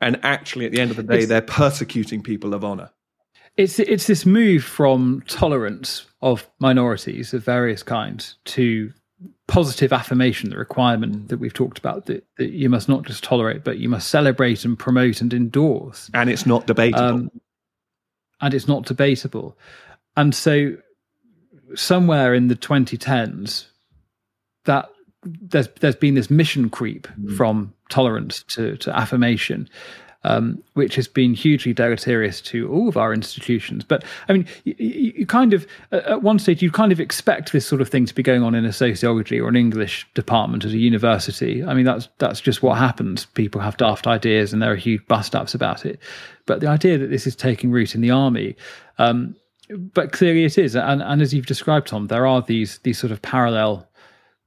And 0.00 0.18
actually, 0.22 0.66
at 0.66 0.72
the 0.72 0.80
end 0.80 0.90
of 0.90 0.96
the 0.96 1.02
day, 1.02 1.18
it's, 1.20 1.28
they're 1.28 1.40
persecuting 1.40 2.22
people 2.22 2.54
of 2.54 2.64
honor. 2.64 2.90
It's 3.56 3.78
it's 3.78 4.06
this 4.06 4.24
move 4.24 4.64
from 4.64 5.22
tolerance 5.26 6.06
of 6.22 6.48
minorities 6.58 7.34
of 7.34 7.44
various 7.44 7.82
kinds 7.82 8.36
to 8.46 8.92
positive 9.46 9.92
affirmation, 9.92 10.50
the 10.50 10.56
requirement 10.56 11.28
that 11.28 11.38
we've 11.38 11.52
talked 11.52 11.78
about 11.78 12.06
that, 12.06 12.24
that 12.38 12.50
you 12.50 12.68
must 12.68 12.88
not 12.88 13.04
just 13.04 13.22
tolerate, 13.22 13.64
but 13.64 13.78
you 13.78 13.88
must 13.88 14.08
celebrate 14.08 14.64
and 14.64 14.78
promote 14.78 15.20
and 15.20 15.34
endorse. 15.34 16.10
And 16.14 16.30
it's 16.30 16.46
not 16.46 16.66
debatable. 16.66 17.04
Um, 17.04 17.30
and 18.40 18.54
it's 18.54 18.66
not 18.66 18.86
debatable. 18.86 19.56
And 20.16 20.34
so, 20.34 20.76
somewhere 21.74 22.34
in 22.34 22.48
the 22.48 22.56
2010s, 22.56 23.66
that 24.64 24.88
there's 25.24 25.68
there's 25.80 25.96
been 25.96 26.14
this 26.14 26.30
mission 26.30 26.68
creep 26.68 27.06
mm. 27.20 27.36
from 27.36 27.72
tolerance 27.88 28.42
to 28.44 28.76
to 28.78 28.96
affirmation, 28.96 29.68
um, 30.24 30.62
which 30.74 30.94
has 30.96 31.08
been 31.08 31.34
hugely 31.34 31.72
deleterious 31.72 32.40
to 32.40 32.70
all 32.70 32.88
of 32.88 32.96
our 32.96 33.12
institutions. 33.12 33.84
But 33.84 34.04
I 34.28 34.32
mean, 34.32 34.46
you, 34.64 34.74
you, 35.16 35.26
kind 35.26 35.52
of, 35.52 35.66
at 35.90 36.22
one 36.22 36.38
stage, 36.38 36.62
you 36.62 36.70
kind 36.70 36.92
of 36.92 37.00
expect 37.00 37.52
this 37.52 37.66
sort 37.66 37.80
of 37.80 37.88
thing 37.88 38.06
to 38.06 38.14
be 38.14 38.22
going 38.22 38.42
on 38.42 38.54
in 38.54 38.64
a 38.64 38.72
sociology 38.72 39.40
or 39.40 39.48
an 39.48 39.56
English 39.56 40.06
department 40.14 40.64
at 40.64 40.72
a 40.72 40.78
university. 40.78 41.64
I 41.64 41.74
mean, 41.74 41.84
that's 41.84 42.08
that's 42.18 42.40
just 42.40 42.62
what 42.62 42.78
happens. 42.78 43.26
People 43.26 43.60
have 43.60 43.76
daft 43.76 44.06
ideas, 44.06 44.52
and 44.52 44.62
there 44.62 44.72
are 44.72 44.76
huge 44.76 45.06
bust 45.06 45.34
ups 45.34 45.54
about 45.54 45.84
it. 45.86 45.98
But 46.46 46.60
the 46.60 46.68
idea 46.68 46.98
that 46.98 47.10
this 47.10 47.26
is 47.26 47.36
taking 47.36 47.70
root 47.70 47.94
in 47.94 48.00
the 48.00 48.10
army. 48.10 48.56
Um, 48.98 49.36
but 49.94 50.12
clearly 50.12 50.44
it 50.44 50.58
is, 50.58 50.76
and, 50.76 51.00
and 51.00 51.22
as 51.22 51.32
you've 51.32 51.46
described, 51.46 51.86
Tom, 51.86 52.08
there 52.08 52.26
are 52.26 52.42
these 52.42 52.78
these 52.80 52.98
sort 52.98 53.10
of 53.10 53.22
parallel 53.22 53.88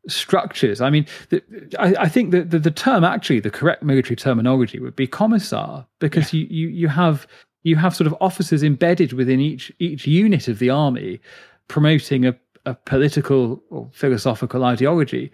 structures. 0.07 0.81
I 0.81 0.89
mean, 0.89 1.05
the, 1.29 1.41
I, 1.79 2.03
I, 2.03 2.09
think 2.09 2.31
that 2.31 2.51
the, 2.51 2.59
the, 2.59 2.71
term 2.71 3.03
actually, 3.03 3.39
the 3.39 3.49
correct 3.49 3.83
military 3.83 4.15
terminology 4.15 4.79
would 4.79 4.95
be 4.95 5.07
commissar, 5.07 5.85
because 5.99 6.33
yeah. 6.33 6.41
you, 6.41 6.47
you 6.49 6.67
you 6.67 6.87
have 6.87 7.27
you 7.63 7.75
have 7.75 7.95
sort 7.95 8.07
of 8.07 8.15
officers 8.21 8.63
embedded 8.63 9.13
within 9.13 9.39
each 9.39 9.71
each 9.79 10.05
unit 10.07 10.47
of 10.47 10.59
the 10.59 10.69
army, 10.69 11.19
promoting 11.67 12.25
a, 12.25 12.35
a 12.65 12.75
political 12.75 13.61
or 13.69 13.89
philosophical 13.93 14.63
ideology, 14.63 15.31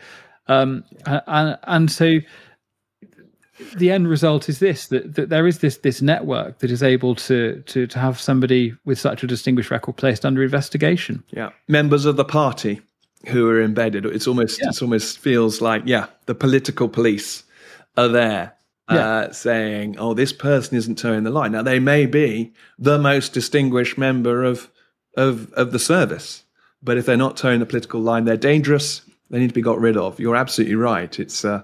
um, 0.48 0.84
and 1.06 1.58
and 1.64 1.92
so 1.92 2.20
the 3.76 3.92
end 3.92 4.08
result 4.08 4.50
is 4.50 4.60
this 4.60 4.88
that, 4.88 5.16
that 5.16 5.30
there 5.30 5.46
is 5.46 5.60
this 5.60 5.78
this 5.78 6.02
network 6.02 6.60
that 6.60 6.72
is 6.72 6.82
able 6.82 7.16
to 7.16 7.62
to 7.68 7.86
to 7.88 8.00
have 8.00 8.20
somebody 8.20 8.74
with 8.86 9.00
such 9.00 9.24
a 9.24 9.28
distinguished 9.28 9.72
record 9.72 9.98
placed 9.98 10.26
under 10.26 10.44
investigation. 10.44 11.24
Yeah, 11.32 11.50
members 11.68 12.06
of 12.06 12.16
the 12.16 12.26
party 12.26 12.82
who 13.28 13.50
are 13.50 13.62
embedded. 13.62 14.06
It's 14.06 14.28
almost 14.28 14.60
yeah. 14.62 14.70
it's 14.70 14.82
almost 14.82 15.20
feels 15.20 15.62
like 15.62 15.84
yeah, 15.86 16.08
the 16.26 16.36
political 16.36 16.90
police 16.90 17.44
are 17.98 18.08
there 18.08 18.54
uh, 18.88 19.32
saying, 19.32 19.98
"Oh, 19.98 20.14
this 20.14 20.34
person 20.34 20.78
isn't 20.78 20.98
towing 20.98 21.24
the 21.24 21.30
line." 21.30 21.52
Now 21.52 21.64
they 21.64 21.80
may 21.80 22.06
be 22.06 22.54
the 22.78 22.98
most 22.98 23.34
distinguished 23.34 23.98
member 23.98 24.44
of 24.44 24.70
of 25.16 25.52
of 25.54 25.72
the 25.72 25.80
service, 25.80 26.44
but 26.82 26.98
if 26.98 27.06
they're 27.06 27.18
not 27.18 27.38
towing 27.38 27.60
the 27.60 27.66
political 27.66 28.02
line, 28.02 28.26
they're 28.26 28.38
dangerous. 28.38 29.02
They 29.30 29.40
need 29.40 29.50
to 29.50 29.54
be 29.54 29.62
got 29.62 29.80
rid 29.80 29.98
of. 29.98 30.20
You're 30.20 30.36
absolutely 30.36 30.76
right. 30.76 31.20
It's 31.20 31.46
uh, 31.46 31.64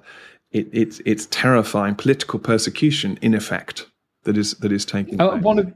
it, 0.51 0.69
it's 0.71 1.01
it's 1.05 1.27
terrifying 1.27 1.95
political 1.95 2.39
persecution 2.39 3.19
in 3.21 3.33
effect 3.33 3.87
that 4.23 4.37
is 4.37 4.53
that 4.55 4.71
is 4.71 4.85
taking 4.85 5.19
uh, 5.19 5.31
place. 5.31 5.43
One 5.43 5.59
of 5.59 5.73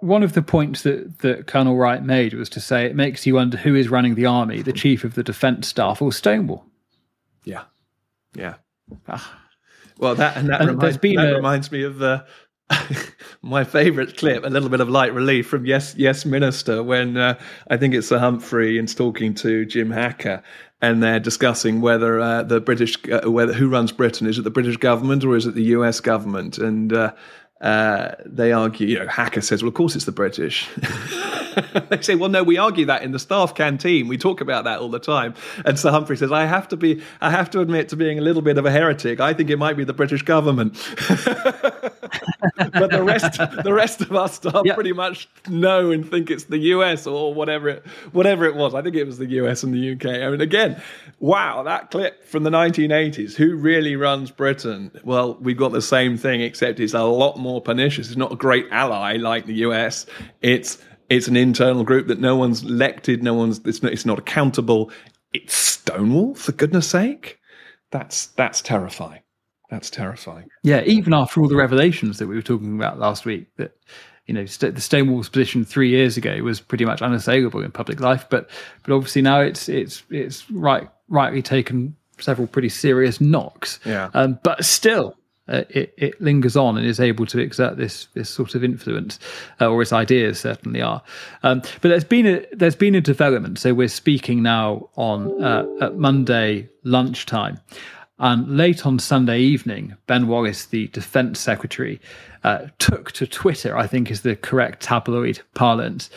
one 0.00 0.22
of 0.22 0.32
the 0.32 0.42
points 0.42 0.82
that, 0.82 1.18
that 1.20 1.46
Colonel 1.46 1.76
Wright 1.76 2.02
made 2.02 2.34
was 2.34 2.48
to 2.50 2.60
say 2.60 2.86
it 2.86 2.96
makes 2.96 3.26
you 3.26 3.34
wonder 3.34 3.56
who 3.56 3.74
is 3.74 3.88
running 3.88 4.14
the 4.14 4.26
army, 4.26 4.62
the 4.62 4.72
chief 4.72 5.04
of 5.04 5.14
the 5.14 5.22
defence 5.22 5.68
staff 5.68 6.02
or 6.02 6.12
Stonewall. 6.12 6.64
Yeah, 7.44 7.64
yeah. 8.34 8.54
Ah. 9.08 9.38
Well, 9.98 10.14
that 10.14 10.36
and 10.36 10.48
that, 10.48 10.62
and 10.62 10.70
reminds, 10.70 10.96
that 10.96 11.32
a, 11.32 11.34
reminds 11.36 11.70
me 11.70 11.82
of 11.82 11.98
the 11.98 12.24
my 13.42 13.64
favourite 13.64 14.16
clip, 14.16 14.44
a 14.44 14.48
little 14.48 14.68
bit 14.68 14.80
of 14.80 14.88
light 14.88 15.12
relief 15.12 15.46
from 15.46 15.66
Yes, 15.66 15.94
Yes 15.96 16.24
Minister, 16.24 16.82
when 16.82 17.16
uh, 17.16 17.38
I 17.68 17.76
think 17.76 17.94
it's 17.94 18.08
Sir 18.08 18.18
Humphrey 18.18 18.78
and 18.78 18.94
talking 18.94 19.34
to 19.34 19.66
Jim 19.66 19.90
Hacker, 19.90 20.42
and 20.80 21.02
they're 21.02 21.20
discussing 21.20 21.80
whether 21.80 22.20
uh, 22.20 22.42
the 22.42 22.60
British, 22.60 22.96
uh, 23.10 23.30
whether 23.30 23.52
who 23.52 23.68
runs 23.68 23.92
Britain, 23.92 24.26
is 24.26 24.38
it 24.38 24.42
the 24.42 24.50
British 24.50 24.76
government 24.76 25.24
or 25.24 25.36
is 25.36 25.46
it 25.46 25.54
the 25.54 25.64
U.S. 25.64 26.00
government? 26.00 26.58
And 26.58 26.92
uh, 27.60 28.14
they 28.24 28.52
argue, 28.52 28.86
you 28.86 28.98
know, 28.98 29.06
Hacker 29.06 29.42
says, 29.42 29.62
well, 29.62 29.68
of 29.68 29.74
course 29.74 29.94
it's 29.94 30.06
the 30.06 30.12
British. 30.12 30.68
they 31.90 32.00
say, 32.00 32.14
well, 32.14 32.30
no, 32.30 32.42
we 32.42 32.56
argue 32.56 32.86
that 32.86 33.02
in 33.02 33.12
the 33.12 33.18
staff 33.18 33.54
canteen. 33.54 34.08
We 34.08 34.16
talk 34.16 34.40
about 34.40 34.64
that 34.64 34.80
all 34.80 34.88
the 34.88 34.98
time. 34.98 35.34
And 35.64 35.78
Sir 35.78 35.90
Humphrey 35.90 36.16
says, 36.16 36.32
I 36.32 36.46
have 36.46 36.68
to 36.68 36.76
be, 36.76 37.02
I 37.20 37.30
have 37.30 37.50
to 37.50 37.60
admit 37.60 37.90
to 37.90 37.96
being 37.96 38.18
a 38.18 38.22
little 38.22 38.42
bit 38.42 38.56
of 38.56 38.64
a 38.64 38.70
heretic. 38.70 39.20
I 39.20 39.34
think 39.34 39.50
it 39.50 39.58
might 39.58 39.76
be 39.76 39.84
the 39.84 39.92
British 39.92 40.22
government. 40.22 40.74
but 42.56 42.90
the 42.90 43.02
rest, 43.02 43.38
the 43.62 43.72
rest 43.72 44.00
of 44.00 44.14
our 44.14 44.28
staff 44.28 44.62
yep. 44.64 44.74
pretty 44.74 44.92
much 44.92 45.28
know 45.48 45.90
and 45.90 46.08
think 46.08 46.30
it's 46.30 46.44
the 46.44 46.58
US 46.58 47.06
or 47.06 47.32
whatever 47.34 47.68
it, 47.68 47.86
whatever 48.12 48.44
it 48.44 48.54
was. 48.54 48.74
I 48.74 48.82
think 48.82 48.96
it 48.96 49.04
was 49.04 49.18
the 49.18 49.26
US 49.26 49.62
and 49.62 49.74
the 49.74 49.92
UK. 49.92 50.22
I 50.22 50.30
mean, 50.30 50.40
again, 50.40 50.80
wow, 51.18 51.62
that 51.62 51.90
clip 51.90 52.24
from 52.24 52.42
the 52.42 52.50
1980s. 52.50 53.34
Who 53.34 53.56
really 53.56 53.96
runs 53.96 54.30
Britain? 54.30 54.90
Well, 55.04 55.36
we've 55.40 55.56
got 55.56 55.72
the 55.72 55.82
same 55.82 56.16
thing, 56.16 56.40
except 56.40 56.80
it's 56.80 56.94
a 56.94 57.02
lot 57.02 57.38
more 57.38 57.60
pernicious. 57.60 58.08
It's 58.08 58.16
not 58.16 58.32
a 58.32 58.36
great 58.36 58.66
ally 58.70 59.16
like 59.16 59.46
the 59.46 59.54
US. 59.54 60.06
It's 60.42 60.78
it's 61.08 61.26
an 61.26 61.36
internal 61.36 61.82
group 61.82 62.06
that 62.06 62.20
no 62.20 62.36
one's 62.36 62.62
elected, 62.62 63.22
no 63.22 63.34
one's 63.34 63.60
it's 63.64 63.82
not, 63.82 63.92
it's 63.92 64.06
not 64.06 64.18
accountable. 64.18 64.90
It's 65.32 65.54
Stonewall, 65.54 66.34
for 66.34 66.52
goodness 66.52 66.88
sake. 66.88 67.38
That's 67.90 68.26
that's 68.28 68.62
terrifying. 68.62 69.20
That's 69.70 69.90
terrifying. 69.90 70.48
Yeah, 70.62 70.82
even 70.84 71.14
after 71.14 71.40
all 71.40 71.48
the 71.48 71.56
revelations 71.56 72.18
that 72.18 72.26
we 72.26 72.34
were 72.34 72.42
talking 72.42 72.76
about 72.76 72.98
last 72.98 73.24
week, 73.24 73.46
that 73.56 73.76
you 74.26 74.34
know 74.34 74.44
st- 74.44 74.74
the 74.74 74.80
Stonewall's 74.80 75.28
position 75.28 75.64
three 75.64 75.90
years 75.90 76.16
ago 76.16 76.36
was 76.42 76.60
pretty 76.60 76.84
much 76.84 77.02
unassailable 77.02 77.62
in 77.62 77.70
public 77.70 78.00
life, 78.00 78.26
but 78.28 78.50
but 78.82 78.92
obviously 78.94 79.22
now 79.22 79.40
it's 79.40 79.68
it's 79.68 80.02
it's 80.10 80.50
right 80.50 80.88
rightly 81.08 81.42
taken 81.42 81.96
several 82.18 82.46
pretty 82.46 82.68
serious 82.68 83.20
knocks. 83.20 83.80
Yeah. 83.84 84.10
Um, 84.12 84.38
but 84.42 84.64
still, 84.64 85.16
uh, 85.48 85.64
it, 85.70 85.94
it, 85.96 86.20
lingers 86.20 86.56
on 86.56 86.76
and 86.76 86.86
is 86.86 87.00
able 87.00 87.26
to 87.26 87.38
exert 87.38 87.76
this 87.76 88.06
this 88.14 88.30
sort 88.30 88.54
of 88.54 88.62
influence, 88.62 89.18
uh, 89.60 89.68
or 89.68 89.82
its 89.82 89.92
ideas 89.92 90.40
certainly 90.40 90.80
are. 90.80 91.02
Um, 91.42 91.60
but 91.80 91.88
there's 91.88 92.04
been 92.04 92.26
a 92.26 92.46
there's 92.52 92.76
been 92.76 92.94
a 92.94 93.00
development. 93.00 93.58
So 93.58 93.74
we're 93.74 93.88
speaking 93.88 94.42
now 94.42 94.88
on 94.96 95.42
uh, 95.42 95.64
at 95.80 95.96
Monday 95.96 96.68
lunchtime, 96.84 97.60
and 98.20 98.56
late 98.56 98.86
on 98.86 98.98
Sunday 98.98 99.40
evening, 99.40 99.96
Ben 100.06 100.28
Wallace, 100.28 100.66
the 100.66 100.86
Defence 100.88 101.40
Secretary, 101.40 102.00
uh, 102.44 102.66
took 102.78 103.10
to 103.12 103.26
Twitter. 103.26 103.76
I 103.76 103.86
think 103.86 104.10
is 104.10 104.22
the 104.22 104.36
correct 104.36 104.82
tabloid 104.82 105.40
parlance, 105.54 106.10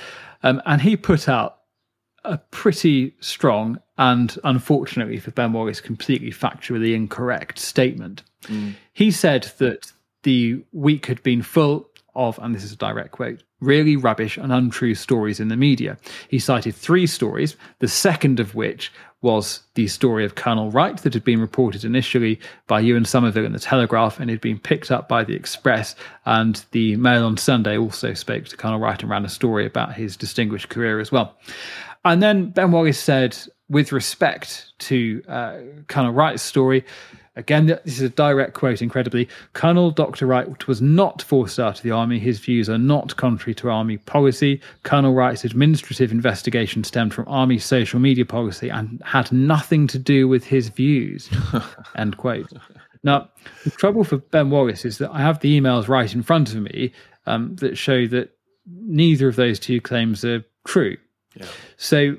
um, 0.43 0.61
and 0.65 0.81
he 0.81 0.95
put 0.95 1.27
out 1.27 1.59
a 2.25 2.37
pretty 2.37 3.13
strong 3.19 3.79
and 3.97 4.37
unfortunately 4.43 5.19
for 5.19 5.31
Ben 5.31 5.53
Wallace, 5.53 5.81
completely 5.81 6.31
factually 6.31 6.95
incorrect 6.95 7.59
statement. 7.59 8.23
Mm. 8.43 8.73
He 8.93 9.11
said 9.11 9.51
that 9.57 9.91
the 10.23 10.63
week 10.71 11.05
had 11.05 11.21
been 11.23 11.41
full 11.41 11.89
of, 12.15 12.39
and 12.41 12.55
this 12.55 12.63
is 12.63 12.73
a 12.73 12.77
direct 12.77 13.11
quote, 13.11 13.43
really 13.59 13.95
rubbish 13.95 14.37
and 14.37 14.51
untrue 14.51 14.95
stories 14.95 15.39
in 15.39 15.47
the 15.47 15.55
media. 15.55 15.97
He 16.27 16.39
cited 16.39 16.75
three 16.75 17.07
stories, 17.07 17.55
the 17.79 17.87
second 17.87 18.39
of 18.39 18.55
which 18.55 18.91
was 19.23 19.61
the 19.73 19.87
story 19.87 20.25
of 20.25 20.35
Colonel 20.35 20.69
Wright 20.69 20.97
that 20.97 21.13
had 21.13 21.23
been 21.23 21.41
reported 21.41 21.83
initially 21.83 22.39
by 22.67 22.81
Ewan 22.81 23.05
Somerville 23.05 23.45
in 23.45 23.53
the 23.53 23.59
Telegraph 23.59 24.19
and 24.19 24.29
had 24.29 24.41
been 24.41 24.59
picked 24.59 24.91
up 24.91 25.09
by 25.09 25.23
the 25.23 25.33
Express. 25.33 25.95
And 26.25 26.63
the 26.71 26.97
Mail 26.97 27.25
on 27.25 27.37
Sunday 27.37 27.77
also 27.77 28.13
spoke 28.13 28.45
to 28.45 28.57
Colonel 28.57 28.79
Wright 28.79 29.01
and 29.01 29.09
ran 29.09 29.25
a 29.25 29.29
story 29.29 29.65
about 29.65 29.95
his 29.95 30.15
distinguished 30.15 30.69
career 30.69 30.99
as 30.99 31.11
well. 31.11 31.35
And 32.05 32.21
then 32.21 32.49
Ben 32.49 32.71
Wallace 32.71 32.99
said, 32.99 33.37
with 33.69 33.91
respect 33.91 34.73
to 34.79 35.23
uh, 35.27 35.57
Colonel 35.87 36.11
Wright's 36.11 36.43
story, 36.43 36.85
again, 37.35 37.65
this 37.65 37.79
is 37.85 38.01
a 38.01 38.09
direct 38.09 38.53
quote, 38.53 38.81
incredibly 38.81 39.27
Colonel 39.53 39.91
Dr. 39.91 40.25
Wright 40.25 40.67
was 40.67 40.81
not 40.81 41.21
forced 41.21 41.59
out 41.59 41.77
of 41.77 41.83
the 41.83 41.91
army. 41.91 42.19
His 42.19 42.39
views 42.39 42.69
are 42.69 42.77
not 42.77 43.15
contrary 43.15 43.55
to 43.55 43.69
army 43.69 43.97
policy. 43.97 44.61
Colonel 44.83 45.13
Wright's 45.13 45.43
administrative 45.43 46.11
investigation 46.11 46.83
stemmed 46.83 47.13
from 47.13 47.27
army 47.27 47.59
social 47.59 47.99
media 47.99 48.25
policy 48.25 48.69
and 48.69 49.01
had 49.05 49.31
nothing 49.31 49.87
to 49.87 49.99
do 49.99 50.27
with 50.27 50.43
his 50.43 50.69
views. 50.69 51.29
End 51.95 52.17
quote. 52.17 52.51
Now, 53.03 53.29
the 53.63 53.71
trouble 53.71 54.03
for 54.03 54.17
Ben 54.17 54.49
Wallace 54.49 54.85
is 54.85 54.97
that 54.99 55.11
I 55.11 55.19
have 55.19 55.39
the 55.39 55.59
emails 55.59 55.87
right 55.87 56.13
in 56.13 56.23
front 56.23 56.53
of 56.53 56.61
me 56.61 56.93
um, 57.25 57.55
that 57.57 57.77
show 57.77 58.07
that 58.07 58.31
neither 58.65 59.27
of 59.27 59.35
those 59.35 59.59
two 59.59 59.81
claims 59.81 60.23
are 60.23 60.43
true. 60.65 60.97
Yeah. 61.35 61.47
So 61.77 62.17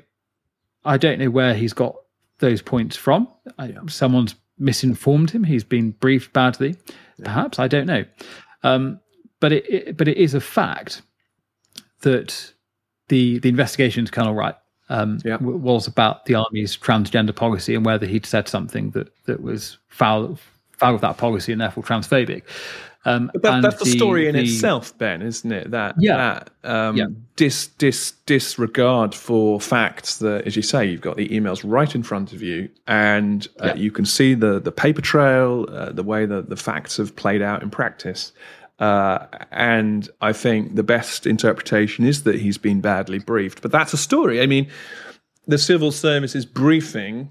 I 0.83 0.97
don't 0.97 1.19
know 1.19 1.29
where 1.29 1.55
he's 1.55 1.73
got 1.73 1.95
those 2.39 2.61
points 2.61 2.95
from. 2.95 3.27
I, 3.57 3.73
Someone's 3.87 4.35
misinformed 4.57 5.31
him. 5.31 5.43
He's 5.43 5.63
been 5.63 5.91
briefed 5.91 6.33
badly, 6.33 6.75
perhaps. 7.23 7.59
I 7.59 7.67
don't 7.67 7.85
know. 7.85 8.05
Um, 8.63 8.99
but 9.39 9.51
it, 9.51 9.69
it, 9.69 9.97
but 9.97 10.07
it 10.07 10.17
is 10.17 10.33
a 10.33 10.41
fact 10.41 11.01
that 12.01 12.53
the 13.09 13.39
the 13.39 13.49
investigation 13.49 14.01
into 14.01 14.11
Colonel 14.11 14.33
Wright 14.33 14.55
um, 14.89 15.19
yeah. 15.23 15.37
w- 15.37 15.57
was 15.57 15.87
about 15.87 16.25
the 16.25 16.35
army's 16.35 16.77
transgender 16.77 17.35
policy 17.35 17.75
and 17.75 17.85
whether 17.85 18.05
he'd 18.05 18.25
said 18.25 18.47
something 18.47 18.91
that 18.91 19.11
that 19.25 19.41
was 19.41 19.77
foul 19.87 20.37
foul 20.71 20.95
of 20.95 21.01
that 21.01 21.17
policy 21.17 21.51
and 21.51 21.61
therefore 21.61 21.83
transphobic. 21.83 22.43
Um, 23.07 23.29
that, 23.35 23.61
that's 23.61 23.77
the, 23.77 23.85
the, 23.85 23.91
story 23.91 24.27
in 24.27 24.33
the, 24.33 24.41
itself, 24.41 24.97
Ben, 24.97 25.21
isn't 25.21 25.51
it? 25.51 25.69
That 25.71 25.95
yeah, 25.99 26.17
that 26.63 26.69
um, 26.69 26.97
yeah. 26.97 27.05
Dis, 27.35 27.67
dis, 27.67 28.13
disregard 28.25 29.13
for 29.13 29.61
facts. 29.61 30.17
That, 30.17 30.47
as 30.47 30.55
you 30.55 30.63
say, 30.63 30.85
you've 30.85 31.01
got 31.01 31.15
the 31.15 31.29
emails 31.29 31.61
right 31.63 31.93
in 31.93 32.01
front 32.01 32.33
of 32.33 32.41
you, 32.41 32.67
and 32.87 33.47
uh, 33.59 33.67
yeah. 33.67 33.75
you 33.75 33.91
can 33.91 34.05
see 34.05 34.33
the 34.33 34.59
the 34.59 34.71
paper 34.71 35.01
trail, 35.01 35.67
uh, 35.69 35.91
the 35.91 36.03
way 36.03 36.25
that 36.25 36.49
the 36.49 36.55
facts 36.55 36.97
have 36.97 37.15
played 37.15 37.43
out 37.43 37.61
in 37.61 37.69
practice. 37.69 38.33
Uh, 38.79 39.27
and 39.51 40.09
I 40.19 40.33
think 40.33 40.75
the 40.75 40.83
best 40.83 41.25
interpretation 41.25 42.05
is 42.05 42.23
that 42.23 42.35
he's 42.35 42.57
been 42.57 42.81
badly 42.81 43.19
briefed. 43.19 43.61
But 43.61 43.71
that's 43.71 43.93
a 43.93 43.97
story. 43.97 44.41
I 44.41 44.47
mean, 44.47 44.67
the 45.47 45.57
civil 45.57 45.91
services 45.91 46.45
briefing 46.45 47.29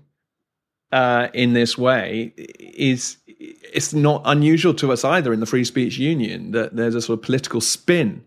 uh, 0.93 1.28
in 1.35 1.52
this 1.52 1.76
way 1.76 2.33
is 2.37 3.16
it's 3.72 3.92
not 3.92 4.22
unusual 4.24 4.74
to 4.74 4.92
us 4.92 5.04
either 5.04 5.32
in 5.32 5.40
the 5.40 5.46
Free 5.46 5.64
Speech 5.64 5.98
Union 5.98 6.52
that 6.52 6.76
there's 6.76 6.94
a 6.94 7.02
sort 7.02 7.18
of 7.18 7.24
political 7.24 7.60
spin 7.60 8.24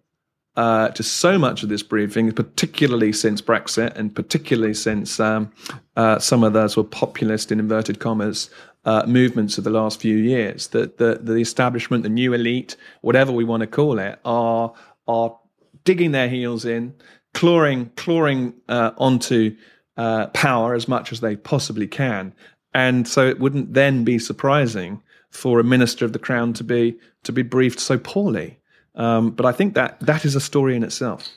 uh, 0.57 0.89
to 0.89 1.03
so 1.03 1.37
much 1.37 1.61
of 1.61 1.69
this 1.69 1.83
briefing, 1.83 2.31
particularly 2.31 3.13
since 3.13 3.41
Brexit 3.41 3.95
and 3.95 4.13
particularly 4.13 4.73
since 4.73 5.19
um, 5.19 5.51
uh, 5.95 6.17
some 6.17 6.43
of 6.43 6.53
the 6.53 6.67
sort 6.67 6.87
of 6.87 6.91
populist, 6.91 7.51
in 7.51 7.59
inverted 7.59 7.99
commas, 7.99 8.49
uh, 8.83 9.03
movements 9.05 9.57
of 9.59 9.63
the 9.63 9.69
last 9.69 10.01
few 10.01 10.17
years. 10.17 10.67
That 10.69 10.97
the, 10.97 11.19
the 11.21 11.35
establishment, 11.35 12.03
the 12.03 12.09
new 12.09 12.33
elite, 12.33 12.75
whatever 13.01 13.31
we 13.31 13.43
want 13.43 13.61
to 13.61 13.67
call 13.67 13.99
it, 13.99 14.19
are 14.25 14.73
are 15.07 15.37
digging 15.83 16.11
their 16.11 16.27
heels 16.27 16.65
in, 16.65 16.95
clawing 17.35 17.91
clawing 17.95 18.55
uh, 18.67 18.91
onto 18.97 19.55
uh, 19.95 20.27
power 20.27 20.73
as 20.73 20.87
much 20.87 21.11
as 21.11 21.19
they 21.19 21.35
possibly 21.35 21.87
can. 21.87 22.33
And 22.73 23.07
so 23.07 23.27
it 23.27 23.39
wouldn't 23.39 23.73
then 23.73 24.03
be 24.03 24.19
surprising 24.19 25.01
for 25.37 25.59
a 25.59 25.63
minister 25.63 26.03
of 26.03 26.13
the 26.13 26.19
crown 26.19 26.51
to 26.53 26.63
be 26.63 26.97
to 27.23 27.31
be 27.31 27.43
briefed 27.43 27.79
so 27.79 27.97
poorly. 27.97 28.57
Um, 28.95 29.29
but 29.29 29.45
I 29.45 29.51
think 29.51 29.75
that 29.75 29.99
that 29.99 30.25
is 30.25 30.35
a 30.35 30.41
story 30.41 30.75
in 30.75 30.83
itself. 30.83 31.29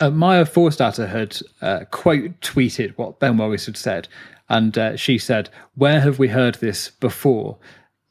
Uh, 0.00 0.10
Maya 0.10 0.44
Forstater 0.44 1.08
had 1.08 1.38
uh, 1.60 1.84
quote 1.90 2.40
tweeted 2.40 2.96
what 2.96 3.20
Ben 3.20 3.36
Wallace 3.36 3.66
had 3.66 3.76
said, 3.76 4.08
and 4.48 4.76
uh, 4.78 4.96
she 4.96 5.18
said, 5.18 5.50
"Where 5.74 6.00
have 6.00 6.18
we 6.18 6.28
heard 6.28 6.56
this 6.56 6.90
before?" 6.90 7.58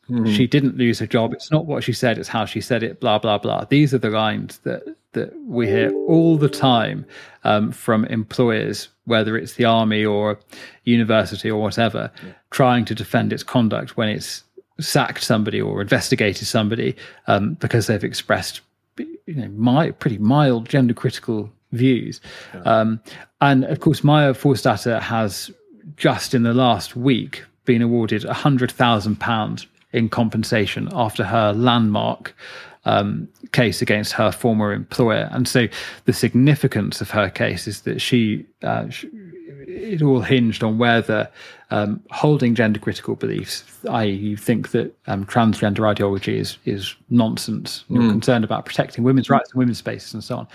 Mm-hmm. 0.10 0.32
She 0.34 0.46
didn't 0.46 0.78
lose 0.78 1.00
her 1.00 1.08
job. 1.08 1.34
It's 1.34 1.52
not 1.52 1.66
what 1.66 1.84
she 1.84 1.94
said; 1.94 2.20
it's 2.20 2.30
how 2.30 2.46
she 2.46 2.62
said 2.62 2.84
it. 2.84 3.00
Blah 3.00 3.20
blah 3.20 3.40
blah. 3.40 3.66
These 3.66 3.94
are 3.94 4.00
the 4.00 4.12
lines 4.12 4.60
that 4.60 4.84
that 5.14 5.34
we 5.48 5.68
hear 5.68 5.92
all 6.08 6.38
the 6.38 6.50
time 6.50 7.06
um, 7.44 7.72
from 7.72 8.06
employers, 8.06 8.90
whether 9.06 9.36
it's 9.36 9.54
the 9.54 9.66
army 9.66 10.06
or 10.06 10.40
university 10.84 11.50
or 11.50 11.62
whatever, 11.62 12.12
yeah. 12.24 12.34
trying 12.52 12.86
to 12.86 12.94
defend 12.94 13.34
its 13.34 13.42
conduct 13.42 13.98
when 13.98 14.10
it's 14.10 14.44
sacked 14.80 15.24
somebody 15.24 15.62
or 15.62 15.82
investigated 15.82 16.48
somebody 16.48 16.96
um, 17.28 17.54
because 17.56 17.88
they've 17.88 18.04
expressed 18.04 18.62
you 18.98 19.36
know 19.36 19.48
my 19.50 19.92
pretty 19.92 20.18
mild 20.18 20.68
gender 20.70 20.94
critical 20.94 21.50
views 21.72 22.22
yeah. 22.54 22.62
um, 22.62 23.00
and 23.42 23.66
of 23.66 23.80
course 23.80 24.04
maya 24.04 24.34
forstater 24.34 25.02
has 25.02 25.52
just 25.98 26.34
in 26.34 26.44
the 26.44 26.54
last 26.54 26.96
week 26.96 27.44
been 27.66 27.82
awarded 27.82 28.24
a 28.26 28.34
hundred 28.34 28.72
thousand 28.72 29.20
pounds 29.20 29.68
in 29.94 30.10
compensation 30.10 30.90
after 30.94 31.24
her 31.24 31.54
landmark 31.54 32.36
um, 32.86 33.28
case 33.52 33.82
against 33.82 34.14
her 34.14 34.32
former 34.32 34.72
employer 34.72 35.28
and 35.32 35.48
so 35.48 35.68
the 36.06 36.14
significance 36.14 37.02
of 37.02 37.10
her 37.10 37.30
case 37.30 37.68
is 37.68 37.82
that 37.82 38.00
she, 38.00 38.46
uh, 38.62 38.88
she 38.90 39.10
it 39.76 40.02
all 40.02 40.22
hinged 40.22 40.64
on 40.64 40.78
whether 40.78 41.30
um, 41.72 42.02
holding 42.12 42.56
gender 42.56 42.80
critical 42.80 43.16
beliefs, 43.16 43.64
i.e., 43.90 44.10
you 44.10 44.38
think 44.38 44.72
that 44.72 44.96
um, 45.08 45.26
transgender 45.26 45.88
ideology 45.88 46.38
is 46.38 46.58
is 46.66 46.96
nonsense, 47.10 47.84
you're 47.90 48.02
mm. 48.02 48.12
concerned 48.12 48.44
about 48.44 48.66
protecting 48.66 49.04
women's 49.04 49.30
rights 49.30 49.52
and 49.52 49.60
women's 49.60 49.78
spaces 49.78 50.14
and 50.14 50.24
so 50.24 50.38
on, 50.38 50.48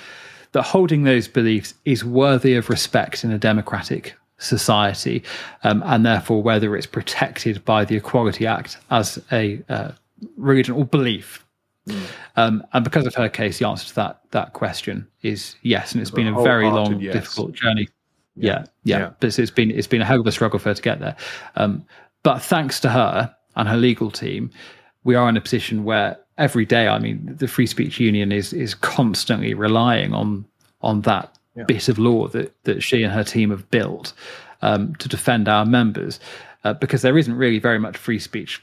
that 0.52 0.62
holding 0.62 1.04
those 1.04 1.28
beliefs 1.28 1.74
is 1.84 2.04
worthy 2.04 2.54
of 2.54 2.70
respect 2.70 3.24
in 3.24 3.30
a 3.30 3.38
democratic 3.38 4.16
society, 4.38 5.22
um, 5.64 5.82
and 5.86 6.06
therefore 6.06 6.42
whether 6.42 6.74
it's 6.76 6.86
protected 6.86 7.64
by 7.64 7.84
the 7.84 7.96
Equality 7.96 8.46
Act 8.46 8.78
as 8.90 9.18
a 9.32 9.62
uh, 9.68 9.92
religion 10.36 10.74
or 10.74 10.84
belief. 10.84 11.44
Mm. 11.86 12.06
Um, 12.36 12.66
and 12.72 12.84
because 12.84 13.06
of 13.06 13.14
her 13.14 13.28
case, 13.28 13.58
the 13.58 13.66
answer 13.66 13.88
to 13.88 13.94
that 13.96 14.20
that 14.30 14.52
question 14.54 15.06
is 15.22 15.56
yes, 15.62 15.92
and 15.92 16.00
it's 16.00 16.10
been 16.10 16.28
a 16.28 16.42
very 16.42 16.70
long, 16.70 17.00
yes. 17.00 17.12
difficult 17.12 17.52
journey 17.52 17.88
yeah, 18.42 18.64
yeah. 18.84 18.98
yeah. 18.98 19.10
But 19.20 19.38
it's 19.38 19.50
been 19.50 19.70
it's 19.70 19.86
been 19.86 20.02
a 20.02 20.04
hell 20.04 20.20
of 20.20 20.26
a 20.26 20.32
struggle 20.32 20.58
for 20.58 20.70
her 20.70 20.74
to 20.74 20.82
get 20.82 21.00
there. 21.00 21.16
Um, 21.56 21.84
but 22.22 22.42
thanks 22.42 22.80
to 22.80 22.90
her 22.90 23.34
and 23.56 23.68
her 23.68 23.76
legal 23.76 24.10
team, 24.10 24.50
we 25.04 25.14
are 25.14 25.28
in 25.28 25.36
a 25.36 25.40
position 25.40 25.84
where 25.84 26.18
every 26.38 26.64
day, 26.64 26.88
I 26.88 26.98
mean, 26.98 27.36
the 27.38 27.48
Free 27.48 27.66
Speech 27.66 28.00
Union 28.00 28.32
is 28.32 28.52
is 28.52 28.74
constantly 28.74 29.54
relying 29.54 30.12
on 30.14 30.44
on 30.82 31.02
that 31.02 31.36
yeah. 31.56 31.64
bit 31.64 31.88
of 31.88 31.98
law 31.98 32.28
that 32.28 32.54
that 32.64 32.82
she 32.82 33.02
and 33.02 33.12
her 33.12 33.24
team 33.24 33.50
have 33.50 33.70
built 33.70 34.12
um, 34.62 34.94
to 34.96 35.08
defend 35.08 35.48
our 35.48 35.64
members, 35.64 36.20
uh, 36.64 36.74
because 36.74 37.02
there 37.02 37.18
isn't 37.18 37.34
really 37.34 37.58
very 37.58 37.78
much 37.78 37.96
free 37.96 38.18
speech 38.18 38.62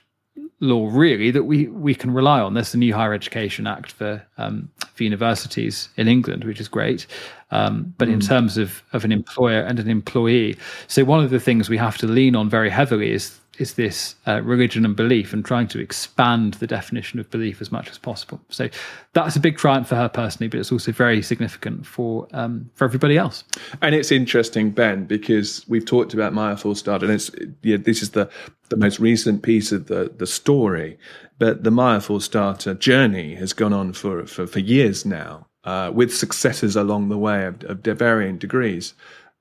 law 0.60 0.90
really 0.92 1.30
that 1.32 1.44
we 1.44 1.68
we 1.68 1.94
can 1.94 2.12
rely 2.12 2.40
on. 2.40 2.54
There's 2.54 2.72
the 2.72 2.78
new 2.78 2.94
Higher 2.94 3.14
Education 3.14 3.68
Act 3.68 3.92
for 3.92 4.24
um, 4.38 4.70
for 4.94 5.04
universities 5.04 5.90
in 5.98 6.08
England, 6.08 6.44
which 6.44 6.60
is 6.60 6.68
great. 6.68 7.06
Um, 7.52 7.94
but 7.98 8.08
mm. 8.08 8.14
in 8.14 8.20
terms 8.20 8.58
of 8.58 8.84
of 8.94 9.06
an 9.06 9.12
employer 9.12 9.62
and 9.62 9.80
an 9.80 9.90
employee, 9.90 10.58
so 10.88 11.04
one 11.04 11.24
of 11.24 11.30
the 11.30 11.40
things 11.40 11.70
we 11.70 11.78
have 11.78 11.98
to 12.00 12.08
lean 12.08 12.36
on 12.36 12.50
very 12.50 12.70
heavily 12.70 13.12
is 13.12 13.40
is 13.58 13.74
this 13.74 14.16
uh, 14.28 14.42
religion 14.42 14.86
and 14.86 14.96
belief 14.96 15.34
and 15.34 15.44
trying 15.44 15.68
to 15.68 15.80
expand 15.80 16.56
the 16.56 16.68
definition 16.68 17.20
of 17.20 17.30
belief 17.30 17.62
as 17.62 17.72
much 17.72 17.90
as 17.90 17.98
possible. 17.98 18.40
So 18.50 18.70
that's 19.14 19.36
a 19.36 19.40
big 19.40 19.58
triumph 19.58 19.88
for 19.88 19.96
her 19.96 20.10
personally, 20.10 20.48
but 20.48 20.60
it's 20.60 20.72
also 20.72 20.92
very 20.92 21.22
significant 21.22 21.86
for 21.86 22.28
um, 22.34 22.70
for 22.76 22.86
everybody 22.86 23.18
else. 23.18 23.44
And 23.82 23.96
it's 23.96 24.12
interesting, 24.12 24.72
Ben, 24.72 25.06
because 25.06 25.66
we've 25.68 25.86
talked 25.86 26.14
about 26.14 26.34
Maya 26.34 26.56
Forstater, 26.56 27.04
and 27.04 27.12
it's 27.12 27.32
yeah, 27.64 27.78
this 27.78 28.02
is 28.02 28.12
the 28.12 28.30
the 28.70 28.78
most 28.78 29.00
recent 29.00 29.44
piece 29.44 29.72
of 29.72 29.88
the 29.88 30.14
the 30.18 30.28
story. 30.28 30.98
But 31.40 31.64
the 31.64 31.72
Maya 31.72 32.00
Forstater 32.00 32.78
journey 32.78 33.36
has 33.36 33.54
gone 33.54 33.74
on 33.74 33.94
for 33.94 34.26
for, 34.26 34.48
for 34.48 34.60
years 34.60 35.06
now, 35.06 35.48
uh, 35.64 35.92
with 35.94 36.16
successes 36.16 36.76
along 36.76 37.10
the 37.10 37.18
way 37.18 37.46
of, 37.46 37.64
of 37.64 37.80
varying 37.80 38.38
degrees. 38.38 38.94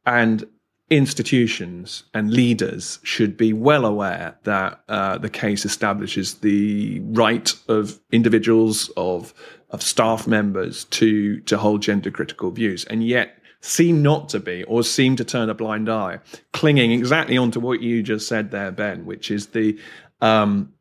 And 0.05 0.46
institutions 0.88 2.05
and 2.14 2.33
leaders 2.33 3.01
should 3.03 3.37
be 3.37 3.53
well 3.53 3.85
aware 3.85 4.38
that 4.44 4.81
uh, 4.88 5.18
the 5.18 5.29
case 5.29 5.64
establishes 5.64 6.35
the 6.35 7.01
right 7.07 7.55
of 7.68 8.01
individuals 8.12 8.88
of 8.96 9.35
of 9.70 9.83
staff 9.83 10.29
members 10.29 10.85
to 10.85 11.40
to 11.40 11.59
hold 11.59 11.83
gender 11.83 12.11
critical 12.11 12.53
views 12.53 12.85
and 12.85 13.05
yet 13.05 13.38
seem 13.61 14.01
not 14.01 14.29
to 14.29 14.38
be 14.38 14.62
or 14.64 14.85
seem 14.85 15.16
to 15.16 15.25
turn 15.25 15.51
a 15.51 15.55
blind 15.55 15.88
eye 15.88 16.20
clinging 16.53 16.92
exactly 16.92 17.37
onto 17.37 17.59
what 17.59 17.83
you 17.83 18.01
just 18.01 18.29
said 18.29 18.53
there 18.53 18.70
ben 18.70 19.05
which 19.05 19.29
is 19.29 19.49
the 19.49 19.77
um, 20.20 20.72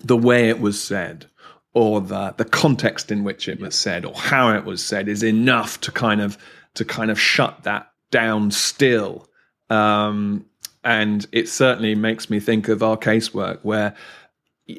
the 0.00 0.18
way 0.18 0.50
it 0.50 0.60
was 0.60 0.82
said 0.82 1.24
or 1.72 2.02
the 2.02 2.34
the 2.36 2.44
context 2.44 3.10
in 3.10 3.24
which 3.24 3.48
it 3.48 3.58
was 3.58 3.74
said 3.74 4.04
or 4.04 4.14
how 4.14 4.50
it 4.52 4.66
was 4.66 4.84
said 4.84 5.08
is 5.08 5.22
enough 5.22 5.80
to 5.80 5.90
kind 5.90 6.20
of 6.20 6.36
to 6.74 6.84
kind 6.84 7.10
of 7.10 7.18
shut 7.18 7.62
that 7.62 7.90
down 8.10 8.50
still 8.50 9.26
um, 9.70 10.44
and 10.84 11.26
it 11.32 11.48
certainly 11.48 11.94
makes 11.94 12.30
me 12.30 12.40
think 12.40 12.68
of 12.68 12.82
our 12.82 12.96
casework 12.96 13.58
where 13.62 13.94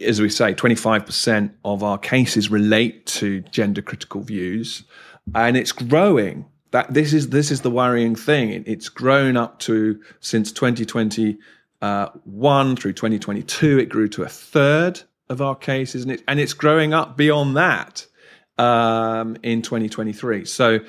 as 0.02 0.20
we 0.20 0.28
say 0.30 0.54
25% 0.54 1.52
of 1.64 1.82
our 1.84 1.98
cases 1.98 2.52
relate 2.52 3.06
to 3.06 3.40
gender 3.42 3.82
critical 3.82 4.22
views. 4.22 4.84
And 5.34 5.56
it's 5.58 5.72
growing. 5.72 6.46
That 6.72 6.94
this 6.94 7.14
is 7.14 7.30
this 7.30 7.50
is 7.50 7.62
the 7.62 7.72
worrying 7.72 8.14
thing. 8.16 8.66
It's 8.68 8.90
grown 8.90 9.38
up 9.38 9.60
to 9.60 10.02
since 10.20 10.52
2021 10.52 12.76
through 12.76 12.94
2022 12.94 13.80
it 13.80 13.88
grew 13.88 14.10
to 14.10 14.24
a 14.24 14.28
third 14.28 15.02
of 15.30 15.42
our 15.42 15.56
cases. 15.56 16.04
And, 16.04 16.12
it, 16.12 16.24
and 16.28 16.42
it's 16.42 16.54
growing 16.54 16.94
up 16.94 17.16
beyond 17.16 17.56
that 17.56 18.06
um, 18.58 19.38
in 19.44 19.62
2023 19.62 20.44
so 20.46 20.80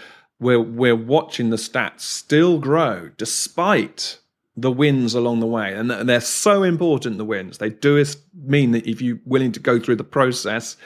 we're 0.40 0.61
we're 0.61 0.96
watching 0.96 1.51
the 1.51 1.57
stats 1.57 2.01
still 2.01 2.59
grow 2.59 3.11
despite 3.16 4.18
the 4.57 4.70
wins 4.72 5.14
along 5.14 5.40
the 5.40 5.46
way, 5.46 5.72
and 5.72 5.90
they're 5.90 6.20
so 6.20 6.62
important. 6.62 7.18
The 7.18 7.24
wins 7.24 7.59
they 7.59 7.70
do 7.70 7.96
is 7.96 8.16
mean 8.35 8.72
that 8.72 8.87
if 8.87 9.01
you're 9.01 9.20
willing 9.24 9.53
to 9.53 9.61
go 9.61 9.79
through 9.79 9.96
the 9.96 10.05
process, 10.05 10.77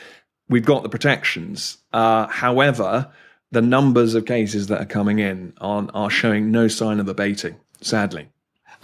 we've 0.48 0.64
got 0.64 0.82
the 0.82 0.88
protections. 0.88 1.78
Uh, 1.92 2.26
however, 2.26 3.10
the 3.50 3.62
numbers 3.62 4.14
of 4.14 4.26
cases 4.26 4.66
that 4.66 4.80
are 4.80 4.86
coming 4.86 5.18
in 5.18 5.54
are, 5.60 5.86
are 5.94 6.10
showing 6.10 6.50
no 6.50 6.68
sign 6.68 7.00
of 7.00 7.08
abating. 7.08 7.56
Sadly. 7.80 8.28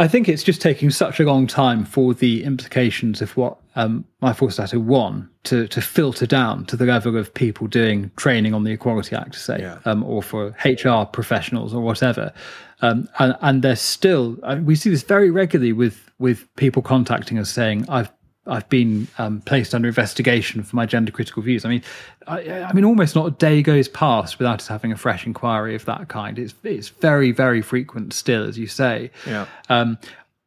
I 0.00 0.06
think 0.06 0.28
it's 0.28 0.44
just 0.44 0.62
taking 0.62 0.90
such 0.90 1.18
a 1.18 1.24
long 1.24 1.48
time 1.48 1.84
for 1.84 2.14
the 2.14 2.44
implications 2.44 3.20
of 3.20 3.36
what 3.36 3.58
um, 3.74 4.04
MyForce 4.22 4.74
won 4.76 5.28
to 5.44 5.66
to 5.68 5.80
filter 5.80 6.26
down 6.26 6.66
to 6.66 6.76
the 6.76 6.84
level 6.84 7.16
of 7.16 7.34
people 7.34 7.66
doing 7.66 8.10
training 8.16 8.54
on 8.54 8.62
the 8.62 8.70
Equality 8.70 9.16
Act, 9.16 9.34
say, 9.34 9.58
yeah. 9.60 9.78
um, 9.84 10.04
or 10.04 10.22
for 10.22 10.54
HR 10.64 11.04
professionals 11.04 11.74
or 11.74 11.80
whatever. 11.80 12.32
Um, 12.80 13.08
and, 13.18 13.36
and 13.40 13.62
there's 13.62 13.80
still 13.80 14.36
we 14.62 14.76
see 14.76 14.90
this 14.90 15.02
very 15.02 15.30
regularly 15.30 15.72
with 15.72 16.10
with 16.18 16.46
people 16.56 16.80
contacting 16.80 17.38
us 17.38 17.50
saying, 17.50 17.84
"I've 17.88 18.12
I've 18.48 18.68
been 18.68 19.06
um, 19.18 19.40
placed 19.42 19.74
under 19.74 19.88
investigation 19.88 20.62
for 20.62 20.74
my 20.74 20.86
gender 20.86 21.12
critical 21.12 21.42
views. 21.42 21.64
I 21.64 21.68
mean, 21.68 21.82
I, 22.26 22.62
I, 22.62 22.72
mean, 22.72 22.84
almost 22.84 23.14
not 23.14 23.26
a 23.26 23.30
day 23.30 23.62
goes 23.62 23.88
past 23.88 24.38
without 24.38 24.60
us 24.60 24.68
having 24.68 24.90
a 24.90 24.96
fresh 24.96 25.26
inquiry 25.26 25.74
of 25.74 25.84
that 25.84 26.08
kind. 26.08 26.38
It's 26.38 26.54
it's 26.64 26.88
very 26.88 27.30
very 27.32 27.62
frequent 27.62 28.12
still, 28.12 28.46
as 28.48 28.58
you 28.58 28.66
say. 28.66 29.10
Yeah. 29.26 29.46
Um, 29.68 29.98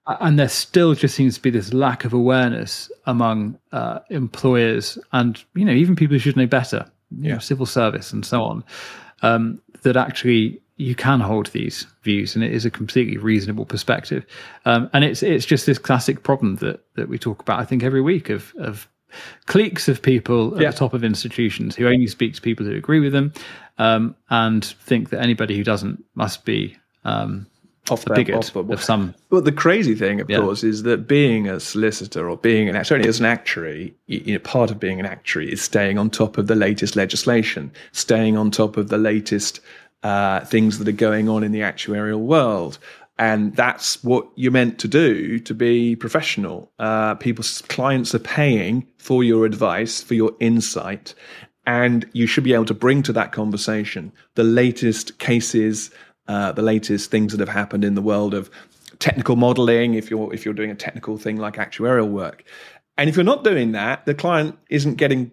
and 0.07 0.39
there 0.39 0.49
still 0.49 0.95
just 0.95 1.15
seems 1.15 1.35
to 1.35 1.41
be 1.41 1.51
this 1.51 1.73
lack 1.73 2.05
of 2.05 2.13
awareness 2.13 2.91
among 3.05 3.57
uh, 3.71 3.99
employers 4.09 4.97
and 5.13 5.41
you 5.53 5.63
know 5.63 5.73
even 5.73 5.95
people 5.95 6.13
who 6.15 6.19
should 6.19 6.37
know 6.37 6.47
better, 6.47 6.89
yeah. 7.17 7.33
Know, 7.33 7.39
civil 7.39 7.65
service 7.65 8.11
and 8.11 8.25
so 8.25 8.41
on, 8.41 8.63
um, 9.21 9.61
that 9.83 9.95
actually 9.95 10.59
you 10.81 10.95
can 10.95 11.19
hold 11.19 11.47
these 11.47 11.85
views, 12.03 12.35
and 12.35 12.43
it 12.43 12.51
is 12.51 12.65
a 12.65 12.71
completely 12.71 13.17
reasonable 13.17 13.65
perspective. 13.65 14.25
Um, 14.65 14.89
and 14.93 15.03
it's 15.03 15.21
it's 15.23 15.45
just 15.45 15.65
this 15.65 15.77
classic 15.77 16.23
problem 16.23 16.55
that 16.57 16.83
that 16.95 17.07
we 17.07 17.17
talk 17.17 17.41
about, 17.41 17.59
I 17.59 17.65
think, 17.65 17.83
every 17.83 18.01
week 18.01 18.29
of 18.29 18.53
of 18.57 18.87
cliques 19.45 19.87
of 19.87 20.01
people 20.01 20.55
at 20.55 20.61
yeah. 20.61 20.71
the 20.71 20.77
top 20.77 20.93
of 20.93 21.03
institutions 21.03 21.75
who 21.75 21.85
only 21.87 22.07
speak 22.07 22.33
to 22.35 22.41
people 22.41 22.65
who 22.65 22.75
agree 22.75 22.99
with 22.99 23.13
them, 23.13 23.33
um, 23.77 24.15
and 24.29 24.65
think 24.65 25.09
that 25.09 25.21
anybody 25.21 25.55
who 25.55 25.63
doesn't 25.63 26.03
must 26.15 26.45
be 26.45 26.75
um, 27.03 27.45
off 27.89 28.05
the 28.05 28.13
bigot 28.13 28.35
off, 28.35 28.55
of 28.55 28.83
some. 28.83 29.13
Well, 29.29 29.41
the 29.41 29.51
crazy 29.51 29.95
thing, 29.95 30.21
of 30.21 30.29
yeah. 30.29 30.37
course, 30.37 30.63
is 30.63 30.83
that 30.83 31.07
being 31.07 31.47
a 31.47 31.59
solicitor 31.59 32.29
or 32.29 32.37
being 32.37 32.69
an 32.69 32.75
certainly 32.85 33.09
as 33.09 33.19
an 33.19 33.25
actuary, 33.25 33.93
you 34.07 34.33
know, 34.33 34.39
part 34.39 34.71
of 34.71 34.79
being 34.79 34.99
an 34.99 35.05
actuary 35.05 35.51
is 35.51 35.61
staying 35.61 35.97
on 35.97 36.09
top 36.09 36.37
of 36.37 36.47
the 36.47 36.55
latest 36.55 36.95
legislation, 36.95 37.71
staying 37.91 38.37
on 38.37 38.51
top 38.51 38.77
of 38.77 38.89
the 38.89 38.97
latest 38.97 39.59
uh, 40.03 40.41
things 40.45 40.79
that 40.79 40.87
are 40.87 40.93
going 40.93 41.29
on 41.29 41.43
in 41.43 41.51
the 41.51 41.61
actuarial 41.61 42.19
world. 42.19 42.77
And 43.19 43.55
that's 43.55 44.03
what 44.03 44.27
you're 44.35 44.51
meant 44.51 44.79
to 44.79 44.87
do 44.87 45.37
to 45.39 45.53
be 45.53 45.95
professional. 45.95 46.71
Uh, 46.79 47.15
people's 47.15 47.61
clients 47.63 48.15
are 48.15 48.19
paying 48.19 48.87
for 48.97 49.23
your 49.23 49.45
advice, 49.45 50.01
for 50.01 50.15
your 50.15 50.35
insight, 50.39 51.13
and 51.67 52.09
you 52.13 52.25
should 52.25 52.43
be 52.43 52.53
able 52.53 52.65
to 52.65 52.73
bring 52.73 53.03
to 53.03 53.13
that 53.13 53.31
conversation 53.31 54.11
the 54.33 54.43
latest 54.43 55.19
cases, 55.19 55.91
uh, 56.27 56.51
the 56.53 56.63
latest 56.63 57.11
things 57.11 57.31
that 57.31 57.39
have 57.39 57.55
happened 57.55 57.85
in 57.85 57.93
the 57.93 58.01
world 58.01 58.33
of 58.33 58.49
technical 58.97 59.35
modeling. 59.35 59.93
If 59.93 60.09
you're 60.09 60.33
if 60.33 60.43
you're 60.43 60.55
doing 60.55 60.71
a 60.71 60.75
technical 60.75 61.17
thing 61.17 61.37
like 61.37 61.57
actuarial 61.57 62.09
work, 62.09 62.43
and 62.97 63.07
if 63.07 63.15
you're 63.15 63.23
not 63.23 63.43
doing 63.43 63.73
that, 63.73 64.05
the 64.05 64.15
client 64.15 64.57
isn't 64.69 64.95
getting 64.95 65.31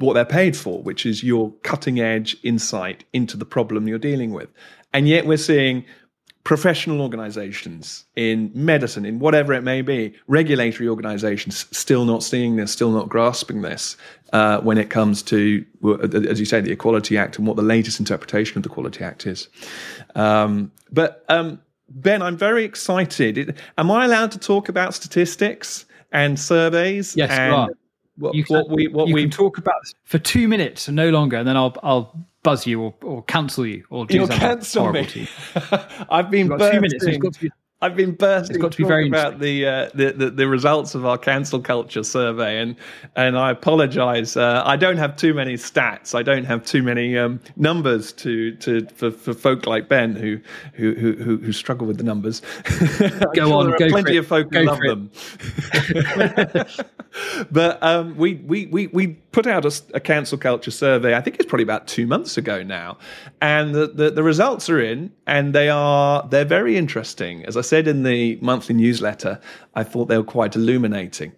what 0.00 0.14
they're 0.14 0.24
paid 0.24 0.56
for, 0.56 0.82
which 0.82 1.04
is 1.06 1.22
your 1.22 1.52
cutting 1.62 2.00
edge 2.00 2.36
insight 2.42 3.04
into 3.12 3.36
the 3.36 3.44
problem 3.44 3.86
you're 3.86 3.98
dealing 3.98 4.32
with. 4.32 4.48
And 4.92 5.06
yet 5.06 5.26
we're 5.26 5.36
seeing 5.36 5.84
professional 6.42 7.02
organizations 7.02 8.06
in 8.16 8.50
medicine, 8.54 9.04
in 9.04 9.18
whatever 9.18 9.52
it 9.52 9.62
may 9.62 9.82
be, 9.82 10.14
regulatory 10.26 10.88
organizations 10.88 11.66
still 11.70 12.04
not 12.06 12.22
seeing 12.22 12.56
this, 12.56 12.72
still 12.72 12.90
not 12.90 13.08
grasping 13.08 13.60
this 13.60 13.96
uh, 14.32 14.58
when 14.60 14.78
it 14.78 14.88
comes 14.88 15.22
to, 15.22 15.64
as 16.24 16.40
you 16.40 16.46
say, 16.46 16.60
the 16.60 16.72
Equality 16.72 17.18
Act 17.18 17.38
and 17.38 17.46
what 17.46 17.56
the 17.56 17.62
latest 17.62 18.00
interpretation 18.00 18.56
of 18.56 18.62
the 18.62 18.70
Equality 18.70 19.04
Act 19.04 19.26
is. 19.26 19.48
Um, 20.14 20.72
but 20.90 21.24
um, 21.28 21.60
Ben, 21.90 22.22
I'm 22.22 22.38
very 22.38 22.64
excited. 22.64 23.60
Am 23.76 23.90
I 23.90 24.06
allowed 24.06 24.32
to 24.32 24.38
talk 24.38 24.68
about 24.70 24.94
statistics 24.94 25.84
and 26.10 26.40
surveys? 26.40 27.14
Yes, 27.16 27.30
and, 27.30 27.50
you 27.50 27.56
are 27.56 27.68
what, 28.20 28.34
can, 28.34 28.56
what 28.56 28.68
we 28.68 28.88
what 28.88 29.08
we 29.08 29.22
can 29.22 29.30
talk 29.30 29.58
about 29.58 29.74
for 30.04 30.18
two 30.18 30.46
minutes 30.46 30.88
and 30.88 30.96
no 30.96 31.10
longer, 31.10 31.36
and 31.36 31.48
then 31.48 31.56
I'll 31.56 31.74
I'll 31.82 32.26
buzz 32.42 32.66
you 32.66 32.80
or, 32.80 32.94
or 33.02 33.22
cancel 33.24 33.66
you 33.66 33.84
or 33.90 34.06
do 34.06 34.16
You'll 34.16 34.28
cancel 34.28 34.90
me. 34.92 35.28
I've 36.10 36.30
been 36.30 36.48
two 36.48 36.80
minutes. 36.80 37.04
It's 37.04 37.18
got 37.18 37.34
to 37.34 37.40
be 37.40 37.50
I've 37.82 37.96
been 37.96 38.12
bursting. 38.12 38.56
It's 38.56 38.62
got 38.62 38.72
to 38.72 38.78
be 38.78 38.84
very 38.84 39.08
about 39.08 39.38
the, 39.38 39.66
uh, 39.66 39.90
the, 39.94 40.12
the, 40.12 40.30
the 40.30 40.46
results 40.46 40.94
of 40.94 41.06
our 41.06 41.16
cancel 41.16 41.60
culture 41.60 42.04
survey, 42.04 42.60
and 42.60 42.76
and 43.16 43.38
I 43.38 43.50
apologise. 43.50 44.36
Uh, 44.36 44.62
I 44.66 44.76
don't 44.76 44.98
have 44.98 45.16
too 45.16 45.32
many 45.32 45.54
stats. 45.54 46.14
I 46.14 46.22
don't 46.22 46.44
have 46.44 46.62
too 46.66 46.82
many 46.82 47.16
um, 47.16 47.40
numbers 47.56 48.12
to 48.14 48.54
to 48.56 48.86
for, 48.88 49.10
for 49.10 49.32
folk 49.32 49.66
like 49.66 49.88
Ben 49.88 50.14
who 50.14 50.38
who 50.74 50.92
who, 50.92 51.38
who 51.38 51.52
struggle 51.52 51.86
with 51.86 51.96
the 51.96 52.04
numbers. 52.04 52.42
go 52.60 53.08
sure 53.34 53.52
on. 53.54 53.70
There 53.70 53.86
are 53.86 53.90
plenty 53.90 54.18
of 54.18 54.26
folk 54.26 54.52
who 54.52 54.62
love 54.62 54.80
them. 54.80 55.10
but 57.50 57.82
um, 57.82 58.14
we, 58.16 58.34
we 58.34 58.66
we 58.66 58.88
we 58.88 59.06
put 59.32 59.46
out 59.46 59.64
a, 59.64 59.82
a 59.94 60.00
cancel 60.00 60.38
culture 60.38 60.70
survey. 60.70 61.14
I 61.14 61.20
think 61.20 61.36
it's 61.36 61.46
probably 61.46 61.62
about 61.62 61.86
two 61.86 62.06
months 62.06 62.36
ago 62.36 62.62
now, 62.62 62.98
and 63.40 63.74
the, 63.74 63.86
the, 63.86 64.10
the 64.10 64.22
results 64.22 64.68
are 64.68 64.80
in, 64.80 65.12
and 65.26 65.54
they 65.54 65.68
are 65.68 66.26
they're 66.28 66.44
very 66.44 66.76
interesting. 66.76 67.44
As 67.44 67.56
I 67.56 67.62
said 67.62 67.86
in 67.88 68.02
the 68.02 68.38
monthly 68.40 68.74
newsletter, 68.74 69.40
I 69.74 69.84
thought 69.84 70.06
they 70.06 70.18
were 70.18 70.24
quite 70.24 70.56
illuminating. 70.56 71.32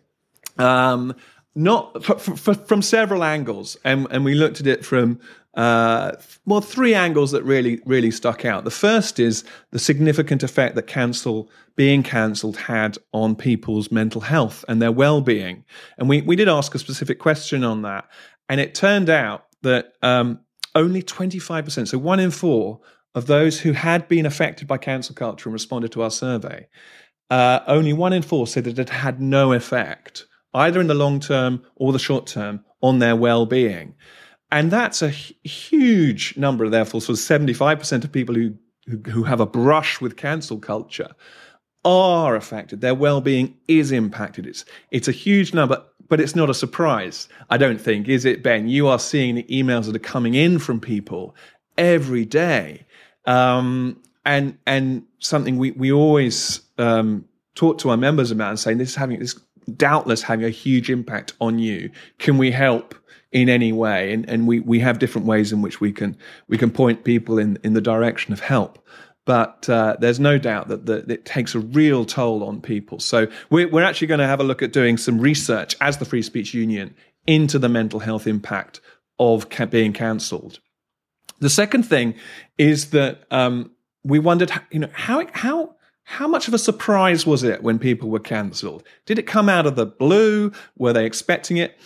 Um, 0.58 1.14
not 1.54 2.02
from 2.04 2.80
several 2.82 3.22
angles, 3.22 3.76
and, 3.84 4.06
and 4.10 4.24
we 4.24 4.34
looked 4.34 4.60
at 4.60 4.66
it 4.66 4.84
from 4.86 5.20
uh, 5.54 6.12
well, 6.46 6.60
three 6.62 6.94
angles 6.94 7.30
that 7.32 7.42
really, 7.44 7.80
really 7.84 8.10
stuck 8.10 8.44
out. 8.44 8.64
The 8.64 8.70
first 8.70 9.18
is 9.18 9.44
the 9.70 9.78
significant 9.78 10.42
effect 10.42 10.74
that 10.76 10.86
cancel 10.86 11.50
being 11.76 12.02
cancelled 12.02 12.56
had 12.56 12.96
on 13.12 13.36
people's 13.36 13.90
mental 13.90 14.20
health 14.22 14.64
and 14.68 14.80
their 14.80 14.92
well-being. 14.92 15.64
And 15.98 16.08
we 16.08 16.22
we 16.22 16.36
did 16.36 16.48
ask 16.48 16.74
a 16.74 16.78
specific 16.78 17.18
question 17.18 17.64
on 17.64 17.82
that, 17.82 18.08
and 18.48 18.60
it 18.60 18.74
turned 18.74 19.10
out 19.10 19.46
that 19.62 19.92
um, 20.02 20.40
only 20.74 21.02
twenty 21.02 21.38
five 21.38 21.64
percent, 21.64 21.88
so 21.88 21.98
one 21.98 22.20
in 22.20 22.30
four 22.30 22.80
of 23.14 23.26
those 23.26 23.60
who 23.60 23.72
had 23.72 24.08
been 24.08 24.24
affected 24.24 24.66
by 24.66 24.78
cancel 24.78 25.14
culture 25.14 25.48
and 25.48 25.52
responded 25.52 25.92
to 25.92 26.02
our 26.02 26.10
survey, 26.10 26.66
uh, 27.28 27.60
only 27.66 27.92
one 27.92 28.14
in 28.14 28.22
four 28.22 28.46
said 28.46 28.64
that 28.64 28.78
it 28.78 28.88
had 28.88 29.20
no 29.20 29.52
effect, 29.52 30.24
either 30.54 30.80
in 30.80 30.86
the 30.86 30.94
long 30.94 31.20
term 31.20 31.62
or 31.76 31.92
the 31.92 31.98
short 31.98 32.26
term, 32.26 32.64
on 32.80 33.00
their 33.00 33.14
well 33.16 33.44
being. 33.44 33.94
And 34.52 34.70
that's 34.70 35.02
a 35.02 35.08
huge 35.08 36.36
number, 36.36 36.68
therefore. 36.68 37.00
So 37.00 37.14
75% 37.14 38.04
of 38.04 38.12
people 38.12 38.34
who, 38.36 38.54
who, 38.86 38.98
who 39.10 39.22
have 39.24 39.40
a 39.40 39.46
brush 39.46 40.00
with 40.00 40.16
cancel 40.16 40.58
culture 40.58 41.10
are 41.84 42.36
affected. 42.36 42.80
Their 42.80 42.94
well-being 42.94 43.56
is 43.66 43.90
impacted. 43.90 44.46
It's 44.46 44.64
it's 44.92 45.08
a 45.08 45.12
huge 45.12 45.52
number, 45.52 45.82
but 46.08 46.20
it's 46.20 46.36
not 46.36 46.48
a 46.48 46.54
surprise. 46.54 47.28
I 47.50 47.56
don't 47.56 47.80
think, 47.80 48.08
is 48.08 48.24
it, 48.24 48.44
Ben? 48.44 48.68
You 48.68 48.86
are 48.86 49.00
seeing 49.00 49.34
the 49.34 49.42
emails 49.44 49.86
that 49.86 49.96
are 49.96 49.98
coming 49.98 50.34
in 50.34 50.60
from 50.60 50.78
people 50.78 51.34
every 51.76 52.24
day 52.24 52.86
um, 53.26 54.00
and 54.24 54.56
and 54.66 55.02
something 55.18 55.58
we 55.58 55.72
we 55.72 55.92
always 55.92 56.60
um, 56.78 57.24
talk 57.54 57.78
to 57.78 57.90
our 57.90 57.96
members 57.96 58.30
about 58.30 58.50
and 58.50 58.58
saying 58.60 58.78
this 58.78 58.90
is 58.90 58.94
having 58.94 59.18
this 59.18 59.38
doubtless 59.76 60.22
having 60.22 60.44
a 60.44 60.50
huge 60.50 60.90
impact 60.90 61.34
on 61.40 61.58
you. 61.58 61.90
Can 62.18 62.38
we 62.38 62.50
help 62.50 62.94
in 63.32 63.48
any 63.48 63.72
way? 63.72 64.12
And 64.12 64.28
and 64.28 64.46
we 64.46 64.60
we 64.60 64.80
have 64.80 64.98
different 64.98 65.26
ways 65.26 65.52
in 65.52 65.62
which 65.62 65.80
we 65.80 65.92
can 65.92 66.16
we 66.48 66.58
can 66.58 66.70
point 66.70 67.04
people 67.04 67.38
in 67.38 67.58
in 67.64 67.72
the 67.72 67.80
direction 67.80 68.32
of 68.32 68.40
help. 68.40 68.78
But 69.24 69.68
uh, 69.68 69.96
there's 70.00 70.18
no 70.18 70.36
doubt 70.36 70.68
that, 70.68 70.86
that 70.86 71.08
it 71.08 71.24
takes 71.24 71.54
a 71.54 71.60
real 71.60 72.04
toll 72.04 72.42
on 72.42 72.60
people. 72.60 72.98
So 72.98 73.28
we're, 73.50 73.68
we're 73.68 73.84
actually 73.84 74.08
going 74.08 74.18
to 74.18 74.26
have 74.26 74.40
a 74.40 74.44
look 74.44 74.62
at 74.62 74.72
doing 74.72 74.96
some 74.96 75.20
research 75.20 75.76
as 75.80 75.98
the 75.98 76.04
Free 76.04 76.22
Speech 76.22 76.54
Union 76.54 76.96
into 77.24 77.60
the 77.60 77.68
mental 77.68 78.00
health 78.00 78.26
impact 78.26 78.80
of 79.20 79.48
ca- 79.48 79.66
being 79.66 79.92
cancelled. 79.92 80.58
The 81.38 81.50
second 81.50 81.84
thing 81.84 82.14
is 82.58 82.90
that 82.90 83.22
um, 83.30 83.70
we 84.02 84.18
wondered, 84.18 84.50
you 84.70 84.80
know, 84.80 84.90
how 84.92 85.26
how 85.32 85.76
how 86.04 86.26
much 86.26 86.48
of 86.48 86.54
a 86.54 86.58
surprise 86.58 87.24
was 87.24 87.44
it 87.44 87.62
when 87.62 87.78
people 87.78 88.10
were 88.10 88.18
cancelled? 88.18 88.82
Did 89.06 89.18
it 89.18 89.26
come 89.26 89.48
out 89.48 89.66
of 89.66 89.76
the 89.76 89.86
blue? 89.86 90.52
Were 90.76 90.92
they 90.92 91.06
expecting 91.06 91.58
it? 91.58 91.78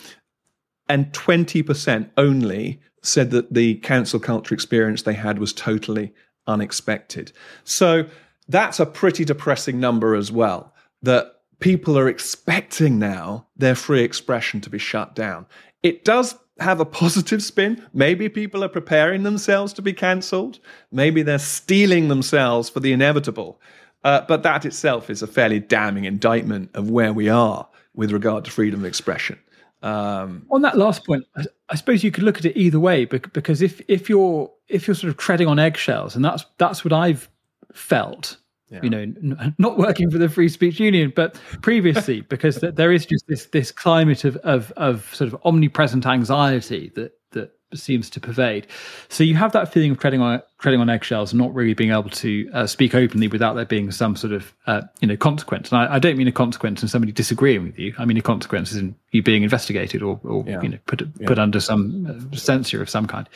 And 0.89 1.13
twenty 1.13 1.63
percent 1.63 2.11
only 2.17 2.79
said 3.01 3.31
that 3.31 3.53
the 3.53 3.75
cancel 3.75 4.19
culture 4.19 4.53
experience 4.53 5.03
they 5.03 5.13
had 5.13 5.39
was 5.39 5.53
totally 5.53 6.13
unexpected. 6.47 7.31
So 7.63 8.05
that's 8.47 8.79
a 8.79 8.85
pretty 8.85 9.25
depressing 9.25 9.79
number 9.79 10.15
as 10.15 10.31
well. 10.31 10.73
That 11.01 11.41
people 11.59 11.97
are 11.97 12.07
expecting 12.07 12.99
now 12.99 13.47
their 13.55 13.75
free 13.75 14.03
expression 14.03 14.61
to 14.61 14.69
be 14.69 14.77
shut 14.77 15.15
down. 15.15 15.45
It 15.83 16.05
does 16.05 16.35
have 16.59 16.79
a 16.79 16.85
positive 16.85 17.43
spin. 17.43 17.85
Maybe 17.93 18.29
people 18.29 18.63
are 18.63 18.69
preparing 18.69 19.23
themselves 19.23 19.73
to 19.73 19.81
be 19.81 19.93
cancelled. 19.93 20.59
Maybe 20.91 21.21
they're 21.21 21.37
stealing 21.37 22.07
themselves 22.07 22.69
for 22.69 22.79
the 22.79 22.93
inevitable. 22.93 23.61
Uh, 24.03 24.21
but 24.27 24.43
that 24.43 24.65
itself 24.65 25.09
is 25.09 25.21
a 25.21 25.27
fairly 25.27 25.59
damning 25.59 26.05
indictment 26.05 26.69
of 26.73 26.89
where 26.89 27.13
we 27.13 27.29
are 27.29 27.67
with 27.93 28.11
regard 28.11 28.45
to 28.45 28.51
freedom 28.51 28.79
of 28.79 28.85
expression. 28.85 29.37
Um, 29.83 30.45
on 30.49 30.61
that 30.63 30.77
last 30.77 31.05
point, 31.05 31.25
I, 31.35 31.43
I, 31.69 31.75
suppose 31.75 32.03
you 32.03 32.11
could 32.11 32.23
look 32.23 32.37
at 32.37 32.45
it 32.45 32.57
either 32.57 32.79
way, 32.79 33.05
because 33.05 33.61
if 33.61 33.79
if 33.87 34.09
you're 34.09 34.51
if 34.67 34.87
you're 34.87 34.95
sort 34.95 35.11
of 35.11 35.17
treading 35.17 35.47
on 35.47 35.59
eggshells, 35.59 36.15
and 36.15 36.25
that's 36.25 36.45
that's 36.57 36.83
what 36.83 36.93
I've 36.93 37.29
felt 37.73 38.37
yeah. 38.69 38.79
you 38.83 38.89
know, 38.89 38.99
n- 38.99 39.55
not 39.57 39.77
working 39.77 40.11
for 40.11 40.17
the 40.17 40.27
Free 40.27 40.49
Speech 40.49 40.79
Union, 40.79 41.13
but 41.15 41.39
previously, 41.61 42.21
because 42.29 42.59
th- 42.59 42.75
there 42.75 42.91
is 42.91 43.05
just 43.05 43.25
this 43.27 43.45
this 43.47 43.71
climate 43.71 44.23
of, 44.25 44.35
of 44.37 44.71
of 44.75 45.13
sort 45.15 45.31
of 45.31 45.39
omnipresent 45.45 46.05
anxiety 46.05 46.91
that 46.95 47.16
that 47.31 47.57
seems 47.73 48.09
to 48.09 48.19
pervade. 48.19 48.67
So 49.09 49.23
you 49.23 49.35
have 49.35 49.51
that 49.51 49.71
feeling 49.71 49.91
of 49.91 49.99
treading 49.99 50.21
on 50.21 50.41
treading 50.59 50.79
on 50.79 50.89
eggshells 50.89 51.31
and 51.31 51.39
not 51.39 51.53
really 51.53 51.73
being 51.73 51.91
able 51.91 52.09
to 52.09 52.49
uh, 52.53 52.67
speak 52.67 52.95
openly 52.95 53.27
without 53.27 53.55
there 53.55 53.65
being 53.65 53.91
some 53.91 54.15
sort 54.15 54.33
of 54.33 54.53
uh, 54.67 54.81
you 55.01 55.07
know 55.07 55.17
consequence. 55.17 55.71
And 55.71 55.81
I, 55.81 55.95
I, 55.95 55.99
don't 55.99 56.17
mean 56.17 56.27
a 56.27 56.31
consequence 56.31 56.81
in 56.81 56.87
somebody 56.87 57.11
disagreeing 57.11 57.63
with 57.63 57.77
you. 57.77 57.93
I 57.97 58.05
mean 58.05 58.17
a 58.17 58.21
consequence 58.21 58.73
in 58.73 58.95
you 59.11 59.21
being 59.21 59.43
investigated 59.43 60.01
or, 60.01 60.19
or 60.23 60.45
yeah. 60.47 60.61
you 60.61 60.69
know 60.69 60.77
put 60.85 61.01
yeah. 61.01 61.27
put 61.27 61.39
under 61.39 61.59
some 61.59 62.29
uh, 62.31 62.35
censure 62.35 62.81
of 62.81 62.89
some 62.89 63.07
kind. 63.07 63.27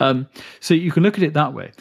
Um, 0.00 0.28
so 0.60 0.74
you 0.74 0.90
can 0.90 1.02
look 1.02 1.16
at 1.16 1.22
it 1.22 1.34
that 1.34 1.54
way, 1.54 1.72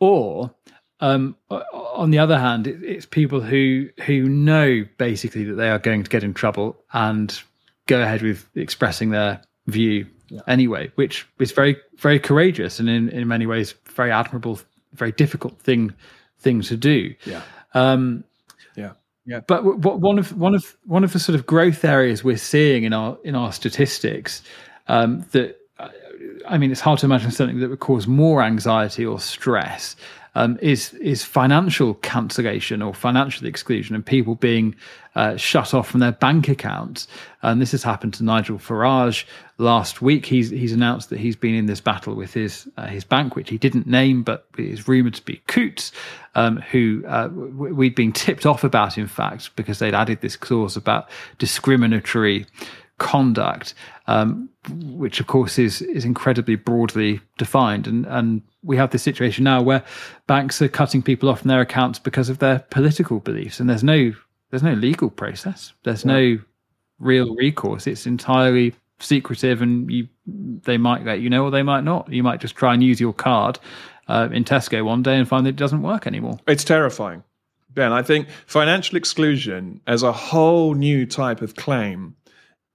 or 0.00 0.54
um, 1.00 1.36
on 1.50 2.10
the 2.10 2.18
other 2.18 2.38
hand, 2.38 2.66
it, 2.66 2.82
it's 2.82 3.06
people 3.06 3.40
who 3.40 3.88
who 4.06 4.28
know 4.28 4.84
basically 4.98 5.44
that 5.44 5.54
they 5.54 5.70
are 5.70 5.78
going 5.78 6.04
to 6.04 6.10
get 6.10 6.22
in 6.22 6.34
trouble 6.34 6.76
and 6.92 7.40
go 7.86 8.00
ahead 8.00 8.22
with 8.22 8.48
expressing 8.54 9.10
their 9.10 9.40
view 9.66 10.06
yeah. 10.28 10.40
anyway, 10.46 10.90
which 10.94 11.26
is 11.38 11.52
very 11.52 11.76
very 11.98 12.18
courageous 12.18 12.80
and 12.80 12.88
in, 12.88 13.08
in 13.10 13.28
many 13.28 13.46
ways 13.46 13.74
very 13.86 14.10
admirable, 14.10 14.60
very 14.92 15.12
difficult 15.12 15.58
thing 15.60 15.92
thing 16.38 16.62
to 16.62 16.76
do. 16.76 17.14
Yeah. 17.24 17.42
Um, 17.74 18.24
yeah. 18.76 18.92
Yeah. 19.26 19.40
But 19.40 19.64
what, 19.64 20.00
one 20.00 20.18
of 20.18 20.36
one 20.36 20.54
of 20.54 20.76
one 20.84 21.04
of 21.04 21.12
the 21.12 21.18
sort 21.18 21.38
of 21.38 21.46
growth 21.46 21.84
areas 21.84 22.24
we're 22.24 22.36
seeing 22.36 22.84
in 22.84 22.92
our 22.92 23.18
in 23.24 23.34
our 23.34 23.52
statistics 23.52 24.42
um, 24.88 25.26
that 25.32 25.58
I 26.48 26.58
mean, 26.58 26.70
it's 26.70 26.80
hard 26.80 26.98
to 27.00 27.06
imagine 27.06 27.30
something 27.30 27.60
that 27.60 27.70
would 27.70 27.80
cause 27.80 28.06
more 28.06 28.42
anxiety 28.42 29.04
or 29.04 29.20
stress 29.20 29.96
um, 30.38 30.56
is 30.62 30.94
is 30.94 31.24
financial 31.24 31.94
cancellation 31.94 32.80
or 32.80 32.94
financial 32.94 33.44
exclusion 33.44 33.96
and 33.96 34.06
people 34.06 34.36
being 34.36 34.76
uh, 35.16 35.36
shut 35.36 35.74
off 35.74 35.88
from 35.88 35.98
their 35.98 36.12
bank 36.12 36.48
accounts. 36.48 37.08
And 37.42 37.60
this 37.60 37.72
has 37.72 37.82
happened 37.82 38.14
to 38.14 38.24
Nigel 38.24 38.56
Farage 38.56 39.24
last 39.58 40.00
week. 40.00 40.26
He's 40.26 40.50
he's 40.50 40.72
announced 40.72 41.10
that 41.10 41.18
he's 41.18 41.34
been 41.34 41.56
in 41.56 41.66
this 41.66 41.80
battle 41.80 42.14
with 42.14 42.34
his 42.34 42.68
uh, 42.76 42.86
his 42.86 43.02
bank, 43.02 43.34
which 43.34 43.50
he 43.50 43.58
didn't 43.58 43.88
name, 43.88 44.22
but 44.22 44.46
is 44.56 44.86
rumored 44.86 45.14
to 45.14 45.24
be 45.24 45.42
Coutts, 45.48 45.90
um, 46.36 46.58
who 46.70 47.02
uh, 47.08 47.28
we'd 47.32 47.96
been 47.96 48.12
tipped 48.12 48.46
off 48.46 48.62
about, 48.62 48.96
in 48.96 49.08
fact, 49.08 49.56
because 49.56 49.80
they'd 49.80 49.94
added 49.94 50.20
this 50.20 50.36
clause 50.36 50.76
about 50.76 51.10
discriminatory 51.38 52.46
conduct, 52.98 53.74
um, 54.06 54.48
which 54.68 55.20
of 55.20 55.26
course 55.26 55.58
is 55.58 55.82
is 55.82 56.04
incredibly 56.04 56.56
broadly 56.56 57.20
defined. 57.36 57.86
And 57.86 58.06
and 58.06 58.42
we 58.62 58.76
have 58.76 58.90
this 58.90 59.02
situation 59.02 59.44
now 59.44 59.62
where 59.62 59.82
banks 60.26 60.60
are 60.62 60.68
cutting 60.68 61.02
people 61.02 61.28
off 61.28 61.40
from 61.40 61.48
their 61.48 61.60
accounts 61.60 61.98
because 61.98 62.28
of 62.28 62.38
their 62.38 62.60
political 62.70 63.20
beliefs, 63.20 63.60
and 63.60 63.68
there's 63.68 63.84
no 63.84 64.12
there's 64.50 64.62
no 64.62 64.74
legal 64.74 65.10
process. 65.10 65.72
There's 65.84 66.04
yeah. 66.04 66.12
no 66.12 66.38
real 66.98 67.34
recourse. 67.34 67.86
It's 67.86 68.06
entirely 68.06 68.74
secretive, 69.00 69.62
and 69.62 69.90
you 69.90 70.08
they 70.26 70.78
might 70.78 71.04
let 71.04 71.20
you 71.20 71.30
know, 71.30 71.44
or 71.44 71.50
they 71.50 71.62
might 71.62 71.84
not. 71.84 72.12
You 72.12 72.22
might 72.22 72.40
just 72.40 72.56
try 72.56 72.74
and 72.74 72.82
use 72.82 73.00
your 73.00 73.12
card 73.12 73.58
uh, 74.08 74.28
in 74.32 74.44
Tesco 74.44 74.84
one 74.84 75.02
day 75.02 75.16
and 75.16 75.28
find 75.28 75.46
that 75.46 75.50
it 75.50 75.56
doesn't 75.56 75.82
work 75.82 76.06
anymore. 76.06 76.38
It's 76.46 76.64
terrifying. 76.64 77.22
Ben, 77.70 77.92
I 77.92 78.02
think 78.02 78.28
financial 78.46 78.96
exclusion 78.96 79.80
as 79.86 80.02
a 80.02 80.12
whole 80.12 80.74
new 80.74 81.06
type 81.06 81.42
of 81.42 81.54
claim 81.54 82.16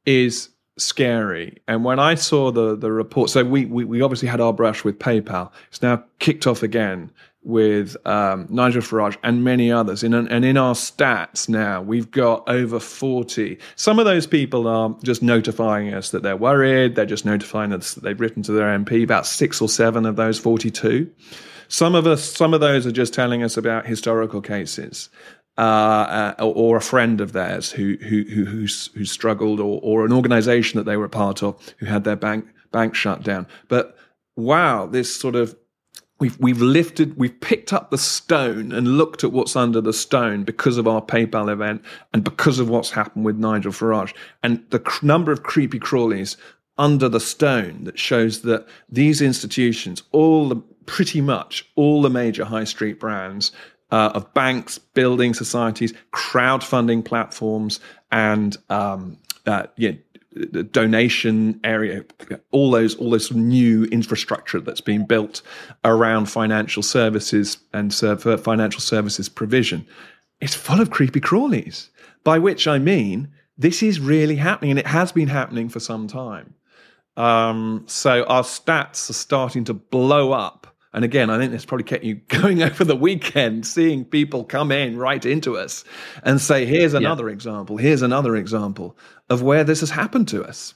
is 0.06 0.50
scary. 0.78 1.58
And 1.68 1.84
when 1.84 2.00
I 2.00 2.16
saw 2.16 2.52
the 2.52 2.76
the 2.76 2.92
report, 2.92 3.30
so 3.30 3.44
we, 3.44 3.66
we, 3.66 3.84
we 3.86 4.02
obviously 4.02 4.28
had 4.28 4.42
our 4.42 4.54
brush 4.54 4.84
with 4.84 5.00
PayPal. 5.00 5.52
It's 5.70 5.82
now 5.82 6.04
kicked 6.20 6.48
off 6.48 6.64
again 6.64 7.12
with 7.44 7.98
um, 8.08 8.48
Nigel 8.50 8.82
Farage 8.82 9.18
and 9.22 9.44
many 9.44 9.72
others. 9.72 10.04
In 10.04 10.14
an, 10.14 10.28
and 10.30 10.46
in 10.46 10.58
our 10.58 10.74
stats 10.74 11.50
now, 11.50 11.82
we've 11.82 12.10
got 12.10 12.48
over 12.48 12.80
40. 12.80 13.58
Some 13.76 14.00
of 14.00 14.06
those 14.06 14.26
people 14.26 14.68
are 14.68 14.96
just 15.04 15.22
notifying 15.22 15.94
us 15.94 16.12
that 16.12 16.24
they're 16.24 16.38
worried. 16.38 16.96
They're 16.96 17.06
just 17.06 17.26
notifying 17.26 17.74
us 17.74 17.96
that 17.96 18.04
they've 18.04 18.20
written 18.20 18.44
to 18.44 18.54
their 18.54 18.78
MP. 18.78 19.04
About 19.04 19.26
six 19.26 19.62
or 19.62 19.68
seven 19.68 20.06
of 20.06 20.16
those 20.16 20.40
42. 20.40 21.12
Some 21.68 21.96
of 21.96 22.08
us, 22.08 22.24
some 22.24 22.54
of 22.54 22.62
those 22.62 22.86
are 22.86 22.92
just 22.92 23.14
telling 23.14 23.44
us 23.44 23.58
about 23.58 23.86
historical 23.86 24.42
cases 24.42 25.10
uh, 25.58 26.34
uh, 26.40 26.44
or 26.44 26.78
a 26.78 26.82
friend 26.82 27.22
of 27.22 27.32
theirs 27.32 27.72
who 27.72 27.98
who 28.02 28.24
who 28.24 28.46
who, 28.46 28.66
who 28.66 29.06
struggled, 29.06 29.60
or 29.60 29.80
or 29.84 30.06
an 30.06 30.12
organisation 30.12 30.78
that 30.78 30.86
they 30.86 30.98
were 30.98 31.06
a 31.06 31.10
part 31.10 31.44
of 31.44 31.74
who 31.78 31.86
had 31.86 32.04
their 32.04 32.16
bank 32.16 32.46
bank 32.72 32.96
shut 32.96 33.24
down. 33.24 33.48
But 33.68 33.96
wow, 34.36 34.88
this 34.88 35.16
sort 35.16 35.36
of 35.36 35.56
we've 36.20 36.40
we've 36.40 36.62
lifted, 36.62 37.18
we've 37.18 37.40
picked 37.40 37.72
up 37.74 37.92
the 37.92 37.98
stone 37.98 38.72
and 38.72 38.98
looked 38.98 39.24
at 39.24 39.32
what's 39.32 39.56
under 39.56 39.82
the 39.82 39.94
stone 39.94 40.44
because 40.44 40.78
of 40.78 40.88
our 40.88 41.02
PayPal 41.02 41.52
event 41.52 41.84
and 42.14 42.24
because 42.24 42.60
of 42.60 42.70
what's 42.70 42.92
happened 42.92 43.26
with 43.26 43.38
Nigel 43.38 43.72
Farage 43.72 44.14
and 44.42 44.64
the 44.70 44.80
cr- 44.80 45.06
number 45.06 45.32
of 45.32 45.44
creepy 45.44 45.80
crawlies 45.80 46.36
under 46.78 47.08
the 47.08 47.20
stone 47.20 47.84
that 47.84 48.00
shows 48.00 48.42
that 48.42 48.68
these 48.90 49.22
institutions, 49.22 50.02
all 50.12 50.50
the 50.50 50.56
pretty 50.86 51.22
much 51.22 51.70
all 51.76 52.02
the 52.02 52.10
major 52.10 52.46
high 52.46 52.64
street 52.64 53.00
brands 53.00 53.52
uh, 53.94 54.10
of 54.16 54.34
banks, 54.34 54.80
building 54.80 55.36
societies, 55.36 55.94
crowdfunding 56.12 57.06
platforms, 57.06 57.80
and 58.12 58.58
um, 58.72 59.16
uh, 59.46 59.68
yeah, 59.78 59.92
the 60.32 60.64
donation 60.64 61.60
area, 61.64 62.04
all 62.50 62.72
those 62.72 62.96
all 62.96 63.12
those 63.12 63.32
new 63.32 63.84
infrastructure 63.86 64.60
that's 64.60 64.82
been 64.82 65.06
built 65.06 65.44
around 65.86 66.26
financial 66.26 66.82
services 66.82 67.60
and 67.72 67.94
financial 67.94 68.82
services 68.82 69.30
provision. 69.30 69.86
It's 70.42 70.56
full 70.56 70.82
of 70.82 70.90
creepy 70.90 71.22
crawlies. 71.22 71.90
By 72.24 72.40
which 72.40 72.68
I 72.68 72.80
mean 72.80 73.30
this 73.60 73.84
is 73.84 74.00
really 74.00 74.38
happening, 74.38 74.72
and 74.72 74.80
it 74.80 74.88
has 74.88 75.12
been 75.12 75.28
happening 75.28 75.70
for 75.70 75.80
some 75.80 76.08
time. 76.08 76.56
Um, 77.16 77.84
so 77.86 78.24
our 78.24 78.42
stats 78.42 79.08
are 79.12 79.14
starting 79.14 79.66
to 79.66 79.76
blow 79.76 80.32
up 80.32 80.63
and 80.94 81.04
again, 81.04 81.30
I 81.30 81.38
think 81.38 81.52
this 81.52 81.66
probably 81.66 81.86
kept 81.86 82.04
you 82.04 82.16
going 82.28 82.62
over 82.62 82.84
the 82.84 82.96
weekend, 82.96 83.66
seeing 83.66 84.06
people 84.06 84.44
come 84.44 84.72
in 84.72 84.98
right 84.98 85.24
into 85.26 85.58
us 85.58 85.84
and 86.24 86.40
say, 86.40 86.66
here's 86.66 86.94
another 86.94 87.30
yeah. 87.30 87.34
example, 87.34 87.78
here's 87.78 88.02
another 88.02 88.36
example 88.36 88.98
of 89.30 89.42
where 89.42 89.64
this 89.64 89.80
has 89.80 89.90
happened 89.90 90.28
to 90.30 90.44
us. 90.44 90.76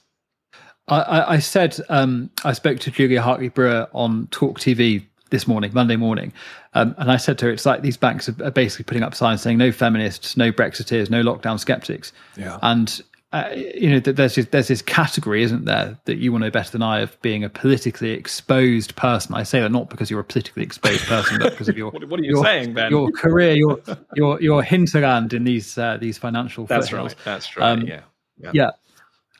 I, 0.90 1.34
I 1.34 1.38
said, 1.38 1.78
um, 1.90 2.30
I 2.44 2.54
spoke 2.54 2.78
to 2.80 2.90
Julia 2.90 3.20
Hartley 3.20 3.50
Brewer 3.50 3.88
on 3.92 4.26
Talk 4.30 4.58
TV 4.58 5.04
this 5.30 5.46
morning, 5.46 5.70
Monday 5.74 5.96
morning. 5.96 6.32
Um, 6.72 6.94
and 6.96 7.10
I 7.10 7.18
said 7.18 7.38
to 7.38 7.46
her, 7.46 7.52
it's 7.52 7.66
like 7.66 7.82
these 7.82 7.98
banks 7.98 8.28
are 8.28 8.50
basically 8.50 8.84
putting 8.84 9.02
up 9.02 9.14
signs 9.14 9.42
saying 9.42 9.58
no 9.58 9.70
feminists, 9.70 10.36
no 10.36 10.50
Brexiteers, 10.50 11.10
no 11.10 11.22
lockdown 11.22 11.60
skeptics. 11.60 12.12
Yeah. 12.36 12.58
And 12.62 13.02
uh, 13.30 13.50
you 13.54 13.90
know, 13.90 14.00
there's 14.00 14.36
this, 14.36 14.46
there's 14.46 14.68
this 14.68 14.80
category, 14.80 15.42
isn't 15.42 15.66
there, 15.66 15.98
that 16.06 16.16
you 16.16 16.32
will 16.32 16.38
know 16.38 16.50
better 16.50 16.70
than 16.70 16.82
I 16.82 17.00
of 17.00 17.20
being 17.20 17.44
a 17.44 17.50
politically 17.50 18.12
exposed 18.12 18.96
person. 18.96 19.34
I 19.34 19.42
say 19.42 19.60
that 19.60 19.70
not 19.70 19.90
because 19.90 20.10
you're 20.10 20.20
a 20.20 20.24
politically 20.24 20.62
exposed 20.62 21.04
person, 21.04 21.38
but 21.38 21.50
because 21.50 21.68
of 21.68 21.76
your 21.76 21.90
what, 21.92 22.08
what, 22.08 22.20
are 22.20 22.22
you 22.22 22.36
your, 22.36 22.44
saying, 22.44 22.72
Ben? 22.72 22.90
Your 22.90 23.10
career, 23.10 23.52
your 23.52 23.80
your 24.14 24.40
your 24.40 24.62
hinterland 24.62 25.34
in 25.34 25.44
these 25.44 25.76
uh, 25.76 25.98
these 25.98 26.16
financial. 26.16 26.64
That's 26.64 26.88
foothills. 26.88 27.12
right. 27.12 27.24
That's 27.24 27.56
right. 27.56 27.70
Um, 27.70 27.82
yeah. 27.82 28.00
Yeah. 28.38 28.50
yeah. 28.54 28.70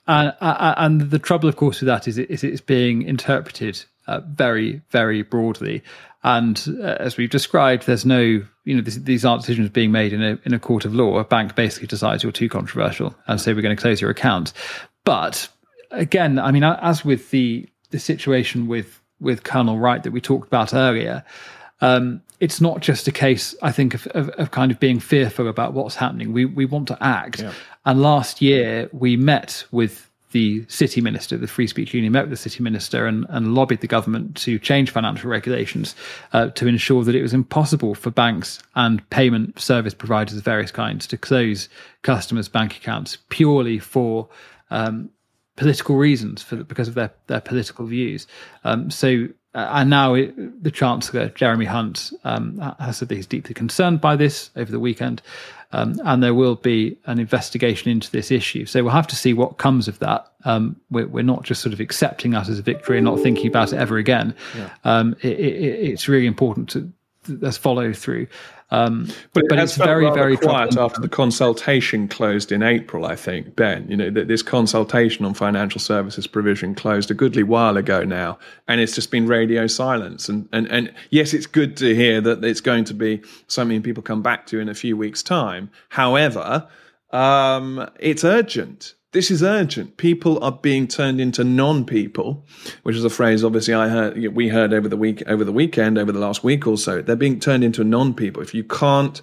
And, 0.07 0.35
uh, 0.41 0.75
and 0.79 1.11
the 1.11 1.19
trouble, 1.19 1.49
of 1.51 1.57
course, 1.57 1.81
with 1.81 1.87
that 1.87 2.09
is, 2.09 2.17
it, 2.17 2.31
is 2.31 2.43
it's 2.43 2.63
being 2.63 3.03
interpreted 3.03 3.85
uh, 4.07 4.21
very, 4.21 4.81
very 4.91 5.21
broadly. 5.23 5.83
And 6.29 6.63
uh, 6.83 6.97
as 7.01 7.17
we've 7.17 7.31
described, 7.31 7.87
there's 7.87 8.05
no, 8.05 8.21
you 8.21 8.77
know, 8.77 8.83
this, 8.83 8.97
these 8.97 9.25
aren't 9.25 9.41
decisions 9.41 9.71
being 9.71 9.91
made 9.91 10.13
in 10.13 10.23
a 10.23 10.39
in 10.45 10.53
a 10.53 10.59
court 10.59 10.85
of 10.85 10.95
law. 10.95 11.17
A 11.17 11.25
bank 11.25 11.55
basically 11.55 11.89
decides 11.89 12.23
you're 12.23 12.33
too 12.33 12.51
controversial 12.51 13.17
and 13.27 13.41
say 13.41 13.55
we're 13.55 13.63
going 13.63 13.75
to 13.75 13.81
close 13.81 13.99
your 13.99 14.11
account. 14.11 14.53
But 15.05 15.49
again, 15.91 16.39
I 16.39 16.51
mean, 16.51 16.65
as 16.65 17.03
with 17.03 17.31
the 17.31 17.67
the 17.93 17.99
situation 17.99 18.67
with 18.67 19.01
with 19.21 19.43
Colonel 19.43 19.79
Wright 19.79 20.03
that 20.03 20.11
we 20.11 20.21
talked 20.21 20.47
about 20.47 20.75
earlier, 20.75 21.25
um, 21.81 22.21
it's 22.41 22.61
not 22.61 22.81
just 22.81 23.09
a 23.09 23.13
case, 23.13 23.55
I 23.63 23.73
think, 23.73 23.95
of, 23.95 24.07
of, 24.09 24.29
of, 24.31 24.51
kind 24.51 24.71
of 24.71 24.79
being 24.79 25.01
fearful 25.01 25.49
about 25.49 25.73
what's 25.73 25.95
happening. 25.95 26.35
We 26.35 26.45
we 26.45 26.67
want 26.67 26.89
to 26.89 27.03
act. 27.03 27.41
Yeah. 27.41 27.55
And 27.87 28.03
last 28.03 28.43
year 28.43 28.91
we 28.93 29.17
met 29.17 29.65
with 29.71 30.08
the 30.33 30.65
city 30.69 31.01
minister, 31.01 31.37
the 31.37 31.47
Free 31.47 31.67
Speech 31.67 31.95
Union, 31.95 32.13
met 32.13 32.23
with 32.23 32.31
the 32.31 32.37
city 32.37 32.63
minister 32.63 33.07
and, 33.07 33.25
and 33.31 33.55
lobbied 33.55 33.81
the 33.81 33.87
government 33.87 34.37
to 34.37 34.59
change 34.59 34.91
financial 34.91 35.31
regulations 35.31 35.95
uh, 36.33 36.49
to 36.51 36.67
ensure 36.67 37.05
that 37.05 37.15
it 37.15 37.23
was 37.23 37.33
impossible 37.33 37.95
for 37.95 38.11
banks 38.11 38.63
and 38.75 39.09
payment 39.11 39.59
service 39.59 39.95
providers 39.95 40.37
of 40.37 40.45
various 40.45 40.71
kinds 40.71 41.07
to 41.07 41.17
close 41.17 41.69
customers' 42.03 42.49
bank 42.49 42.77
accounts 42.77 43.19
purely 43.31 43.79
for 43.79 44.29
um, 44.71 45.11
political 45.57 45.97
reasons, 45.97 46.43
for 46.43 46.57
because 46.57 46.89
of 46.89 46.95
their 46.95 47.13
their 47.27 47.41
political 47.41 47.87
views. 47.87 48.27
Um, 48.65 48.91
so. 48.91 49.29
Uh, 49.55 49.67
and 49.73 49.89
now 49.91 50.13
it, 50.13 50.63
the 50.63 50.71
Chancellor, 50.71 51.31
Jeremy 51.31 51.65
Hunt, 51.65 52.13
um, 52.23 52.59
has 52.79 52.99
said 52.99 53.09
that 53.09 53.15
he's 53.15 53.27
deeply 53.27 53.55
concerned 53.55 53.99
by 53.99 54.15
this 54.15 54.51
over 54.57 54.71
the 54.71 54.79
weekend 54.79 55.23
um, 55.73 56.01
and 56.05 56.23
there 56.23 56.35
will 56.35 56.55
be 56.55 56.97
an 57.07 57.19
investigation 57.19 57.91
into 57.91 58.11
this 58.11 58.31
issue. 58.31 58.65
So 58.65 58.83
we'll 58.83 58.93
have 58.93 59.07
to 59.09 59.17
see 59.17 59.35
what 59.35 59.59
comes 59.59 59.87
of 59.89 59.99
that. 59.99 60.27
Um, 60.45 60.77
we're, 60.91 61.07
we're, 61.07 61.23
not 61.23 61.43
just 61.43 61.61
sort 61.61 61.73
of 61.73 61.81
accepting 61.81 62.31
that 62.31 62.49
as 62.49 62.59
a 62.59 62.63
victory 62.63 62.97
and 62.97 63.05
not 63.05 63.21
thinking 63.21 63.49
about 63.49 63.73
it 63.73 63.77
ever 63.77 63.99
again. 63.99 64.35
Yeah. 64.57 64.71
Um, 64.85 65.15
it, 65.21 65.39
it, 65.39 65.91
it's 65.91 66.09
really 66.09 66.27
important 66.27 66.71
to 66.71 66.91
there's 67.29 67.59
follow 67.59 67.93
through. 67.93 68.27
Um, 68.71 69.09
but, 69.33 69.45
it 69.45 69.49
but 69.49 69.59
it's 69.59 69.77
very 69.77 70.11
very 70.11 70.37
quiet 70.37 70.73
troubling. 70.73 70.85
after 70.85 71.01
the 71.01 71.09
consultation 71.09 72.07
closed 72.07 72.53
in 72.53 72.63
April. 72.63 73.07
I 73.07 73.17
think 73.17 73.57
Ben, 73.57 73.89
you 73.89 73.97
know, 73.97 74.11
that 74.11 74.29
this 74.29 74.43
consultation 74.43 75.25
on 75.25 75.33
financial 75.33 75.81
services 75.81 76.27
provision 76.27 76.75
closed 76.75 77.11
a 77.11 77.15
goodly 77.15 77.43
while 77.43 77.79
ago 77.79 78.05
now, 78.05 78.39
and 78.67 78.81
it's 78.81 78.95
just 78.95 79.11
been 79.11 79.27
radio 79.27 79.67
silence. 79.67 80.29
And 80.29 80.49
and 80.53 80.71
and 80.71 80.93
yes, 81.11 81.33
it's 81.33 81.47
good 81.47 81.79
to 81.79 81.95
hear 81.95 82.21
that 82.21 82.45
it's 82.45 82.61
going 82.61 82.85
to 82.85 82.95
be 82.95 83.23
something 83.47 83.81
people 83.83 84.03
come 84.03 84.23
back 84.23 84.47
to 84.49 84.61
in 84.61 84.69
a 84.69 84.75
few 84.75 84.97
weeks' 84.97 85.23
time. 85.23 85.71
However, 85.89 86.69
um, 87.11 87.89
it's 87.99 88.23
urgent. 88.23 88.95
This 89.13 89.31
is 89.31 89.43
urgent. 89.43 89.97
People 89.97 90.43
are 90.45 90.53
being 90.53 90.87
turned 90.87 91.19
into 91.19 91.43
non-people, 91.43 92.45
which 92.83 92.95
is 92.95 93.05
a 93.05 93.11
phrase 93.11 93.43
obviously 93.43 93.73
I 93.73 93.89
heard 93.89 94.35
we 94.35 94.49
heard 94.49 94.75
over 94.75 94.89
the 94.89 94.99
week 94.99 95.23
over 95.27 95.45
the 95.45 95.53
weekend 95.53 95.97
over 95.97 96.13
the 96.13 96.19
last 96.19 96.45
week 96.45 96.67
or 96.67 96.77
so. 96.77 97.01
They're 97.01 97.17
being 97.17 97.41
turned 97.41 97.65
into 97.65 97.85
non-people. 97.85 98.43
If 98.43 98.55
you 98.55 98.65
can't 98.65 99.21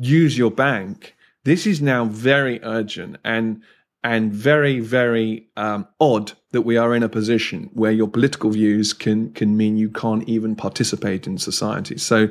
use 0.00 0.36
your 0.36 0.50
bank, 0.50 1.14
this 1.44 1.64
is 1.64 1.80
now 1.80 2.06
very 2.06 2.60
urgent 2.64 3.18
and 3.24 3.62
and 4.04 4.32
very 4.32 4.80
very 4.80 5.48
um, 5.56 5.86
odd 6.00 6.32
that 6.52 6.62
we 6.62 6.76
are 6.76 6.94
in 6.94 7.02
a 7.02 7.08
position 7.08 7.68
where 7.74 7.90
your 7.90 8.08
political 8.08 8.50
views 8.50 8.92
can 8.92 9.32
can 9.32 9.56
mean 9.56 9.76
you 9.76 9.90
can't 9.90 10.26
even 10.28 10.54
participate 10.56 11.26
in 11.26 11.36
society. 11.36 11.98
So 11.98 12.28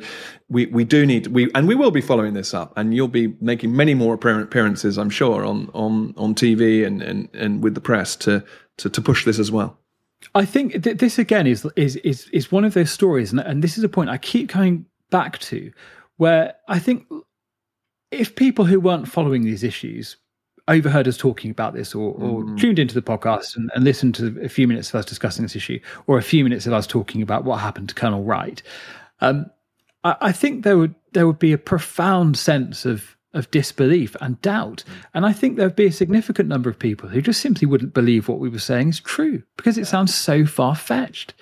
we 0.49 0.67
we 0.67 0.84
do 0.84 1.06
need 1.06 1.27
we 1.27 1.51
and 1.53 1.67
we 1.67 1.75
will 1.75 1.91
be 1.91 2.01
following 2.01 2.34
this 2.34 2.53
up, 2.53 2.73
and 2.77 2.93
you'll 2.93 3.08
be 3.08 3.36
making 3.41 3.75
many 3.75 3.93
more 3.93 4.13
appearances, 4.13 4.97
I'm 4.97 5.10
sure, 5.10 5.45
on 5.45 5.69
on 5.73 6.13
on 6.17 6.36
TV 6.36 6.86
and 6.86 7.01
and 7.01 7.30
and 7.34 7.63
with 7.63 7.75
the 7.75 7.82
press 7.82 8.15
to 8.17 8.43
to, 8.77 8.89
to 8.89 9.01
push 9.01 9.25
this 9.25 9.39
as 9.39 9.51
well. 9.51 9.77
I 10.34 10.45
think 10.45 10.84
th- 10.84 10.97
this 10.97 11.19
again 11.19 11.45
is 11.47 11.67
is 11.75 11.97
is 11.97 12.27
is 12.30 12.51
one 12.51 12.65
of 12.65 12.73
those 12.73 12.91
stories, 12.91 13.32
and, 13.32 13.39
and 13.41 13.62
this 13.62 13.77
is 13.77 13.84
a 13.84 13.89
point 13.89 14.10
I 14.10 14.17
keep 14.17 14.49
coming 14.49 14.86
back 15.12 15.38
to, 15.39 15.71
where 16.15 16.56
I 16.67 16.80
think 16.80 17.06
if 18.10 18.36
people 18.36 18.65
who 18.65 18.80
weren't 18.80 19.08
following 19.08 19.43
these 19.43 19.63
issues 19.63 20.17
overheard 20.67 21.08
us 21.08 21.17
talking 21.17 21.49
about 21.49 21.73
this 21.73 21.95
or, 21.95 22.13
or 22.15 22.43
tuned 22.56 22.80
into 22.80 22.93
the 22.93 23.01
podcast 23.01 23.56
and, 23.56 23.71
and 23.73 23.84
listened 23.84 24.15
to 24.15 24.38
a 24.43 24.49
few 24.49 24.67
minutes 24.67 24.89
of 24.89 24.95
us 24.95 25.06
discussing 25.06 25.43
this 25.43 25.56
issue 25.56 25.80
or 26.08 26.17
a 26.17 26.23
few 26.23 26.43
minutes 26.43 26.67
of 26.67 26.73
us 26.73 26.86
talking 26.86 27.21
about 27.21 27.45
what 27.45 27.58
happened 27.58 27.89
to 27.89 27.95
Colonel 27.95 28.23
Wright, 28.23 28.62
um, 29.21 29.45
I, 30.03 30.15
I 30.21 30.32
think 30.32 30.63
there 30.63 30.77
would 30.77 30.95
there 31.13 31.25
would 31.25 31.39
be 31.39 31.53
a 31.53 31.58
profound 31.58 32.38
sense 32.38 32.86
of 32.86 33.15
of 33.34 33.49
disbelief 33.51 34.15
and 34.19 34.41
doubt. 34.41 34.84
And 35.13 35.25
I 35.25 35.34
think 35.34 35.58
there'd 35.58 35.75
be 35.75 35.86
a 35.86 35.91
significant 35.91 36.49
number 36.49 36.69
of 36.69 36.80
people 36.80 37.10
who 37.10 37.21
just 37.21 37.41
simply 37.41 37.67
wouldn't 37.67 37.93
believe 37.93 38.27
what 38.27 38.39
we 38.39 38.49
were 38.49 38.60
saying 38.60 38.89
is 38.89 38.99
true 38.99 39.43
because 39.58 39.77
it 39.77 39.86
sounds 39.86 40.13
so 40.13 40.45
far 40.45 40.75
fetched. 40.75 41.34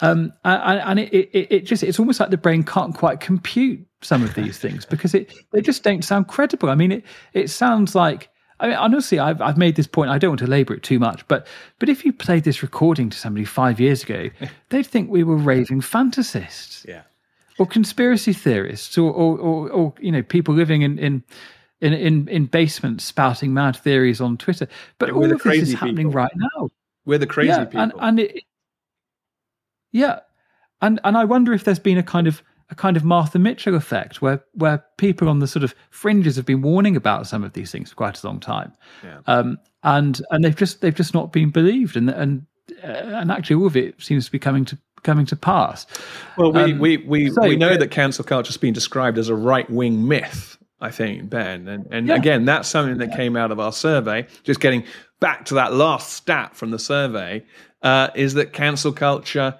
Um, 0.00 0.32
and, 0.44 0.80
and 0.80 1.00
it, 1.00 1.12
it, 1.12 1.52
it 1.52 1.60
just 1.66 1.82
it's 1.82 2.00
almost 2.00 2.18
like 2.18 2.30
the 2.30 2.36
brain 2.36 2.64
can't 2.64 2.94
quite 2.94 3.20
compute 3.20 3.86
some 4.02 4.22
of 4.22 4.34
these 4.34 4.58
things 4.58 4.84
because 4.84 5.14
it 5.14 5.32
they 5.52 5.60
just 5.60 5.82
don't 5.82 6.04
sound 6.04 6.28
credible. 6.28 6.68
I 6.68 6.74
mean, 6.74 6.92
it 6.92 7.04
it 7.32 7.48
sounds 7.48 7.94
like 7.94 8.28
I 8.64 8.68
mean, 8.68 8.76
honestly, 8.76 9.18
I've 9.18 9.42
I've 9.42 9.58
made 9.58 9.76
this 9.76 9.86
point. 9.86 10.10
I 10.10 10.16
don't 10.16 10.30
want 10.30 10.40
to 10.40 10.46
labour 10.46 10.72
it 10.72 10.82
too 10.82 10.98
much, 10.98 11.26
but 11.28 11.46
but 11.78 11.90
if 11.90 12.02
you 12.04 12.12
played 12.14 12.44
this 12.44 12.62
recording 12.62 13.10
to 13.10 13.18
somebody 13.18 13.44
five 13.44 13.78
years 13.78 14.02
ago, 14.02 14.30
they'd 14.70 14.86
think 14.86 15.10
we 15.10 15.22
were 15.22 15.36
raving 15.36 15.82
fantasists 15.82 16.84
Yeah. 16.88 17.02
or 17.58 17.66
conspiracy 17.66 18.32
theorists 18.32 18.96
or 18.96 19.12
or, 19.12 19.38
or, 19.38 19.70
or 19.70 19.94
you 20.00 20.10
know 20.10 20.22
people 20.22 20.54
living 20.54 20.80
in 20.80 20.98
in 20.98 21.22
in 21.82 21.92
in, 21.92 22.28
in 22.28 22.46
basements 22.46 23.04
spouting 23.04 23.52
mad 23.52 23.76
theories 23.76 24.20
on 24.22 24.38
Twitter. 24.38 24.66
But 24.98 25.10
Yeah, 25.10 25.14
all 25.16 25.28
the 25.28 25.34
of 25.34 25.42
this 25.42 25.60
is 25.68 25.74
happening 25.74 25.96
people. 26.08 26.12
right 26.12 26.32
now. 26.34 26.70
We're 27.04 27.18
the 27.18 27.26
crazy 27.26 27.50
yeah, 27.50 27.64
people. 27.66 27.80
and 27.82 27.92
and 28.00 28.20
it, 28.20 28.44
yeah, 29.92 30.20
and 30.80 31.00
and 31.04 31.18
I 31.18 31.24
wonder 31.24 31.52
if 31.52 31.64
there's 31.64 31.78
been 31.78 31.98
a 31.98 32.02
kind 32.02 32.26
of 32.26 32.42
a 32.74 32.80
kind 32.82 32.96
of 32.96 33.04
Martha 33.04 33.38
Mitchell 33.38 33.74
effect 33.74 34.20
where 34.20 34.44
where 34.52 34.84
people 34.98 35.28
on 35.28 35.38
the 35.38 35.46
sort 35.46 35.62
of 35.62 35.74
fringes 35.90 36.36
have 36.36 36.44
been 36.46 36.62
warning 36.62 36.96
about 36.96 37.26
some 37.26 37.44
of 37.44 37.52
these 37.52 37.70
things 37.70 37.90
for 37.90 37.96
quite 37.96 38.22
a 38.22 38.26
long 38.26 38.40
time, 38.40 38.72
Yeah. 39.02 39.18
um, 39.26 39.58
and 39.82 40.20
and 40.30 40.44
they've 40.44 40.56
just 40.56 40.80
they've 40.80 40.94
just 40.94 41.14
not 41.14 41.32
been 41.32 41.50
believed, 41.50 41.96
and 41.96 42.10
and 42.10 42.46
uh, 42.82 42.86
and 43.20 43.30
actually 43.30 43.56
all 43.56 43.66
of 43.66 43.76
it 43.76 44.00
seems 44.02 44.26
to 44.26 44.32
be 44.32 44.38
coming 44.38 44.64
to 44.66 44.78
coming 45.02 45.26
to 45.26 45.36
pass. 45.36 45.86
Well, 46.38 46.50
we, 46.52 46.72
Um, 46.72 46.78
we, 46.78 46.96
we, 46.96 47.30
so- 47.30 47.42
we 47.42 47.56
know 47.56 47.76
that 47.76 47.90
cancel 47.90 48.24
culture 48.24 48.48
has 48.48 48.56
been 48.56 48.72
described 48.72 49.18
as 49.18 49.28
a 49.28 49.34
right 49.34 49.68
wing 49.68 50.08
myth, 50.08 50.56
I 50.80 50.90
think, 50.90 51.28
Ben. 51.28 51.68
And, 51.68 51.86
and 51.90 52.08
Yeah. 52.08 52.14
again, 52.16 52.46
that's 52.46 52.68
something 52.70 52.96
that 52.96 53.14
came 53.14 53.36
out 53.36 53.50
of 53.52 53.60
our 53.60 53.70
survey. 53.72 54.26
Just 54.44 54.60
getting 54.60 54.82
back 55.20 55.44
to 55.46 55.54
that 55.54 55.74
last 55.74 56.14
stat 56.14 56.56
from 56.56 56.70
the 56.70 56.78
survey 56.78 57.44
uh, 57.82 58.08
is 58.14 58.32
that 58.32 58.54
cancel 58.54 58.92
culture 58.92 59.54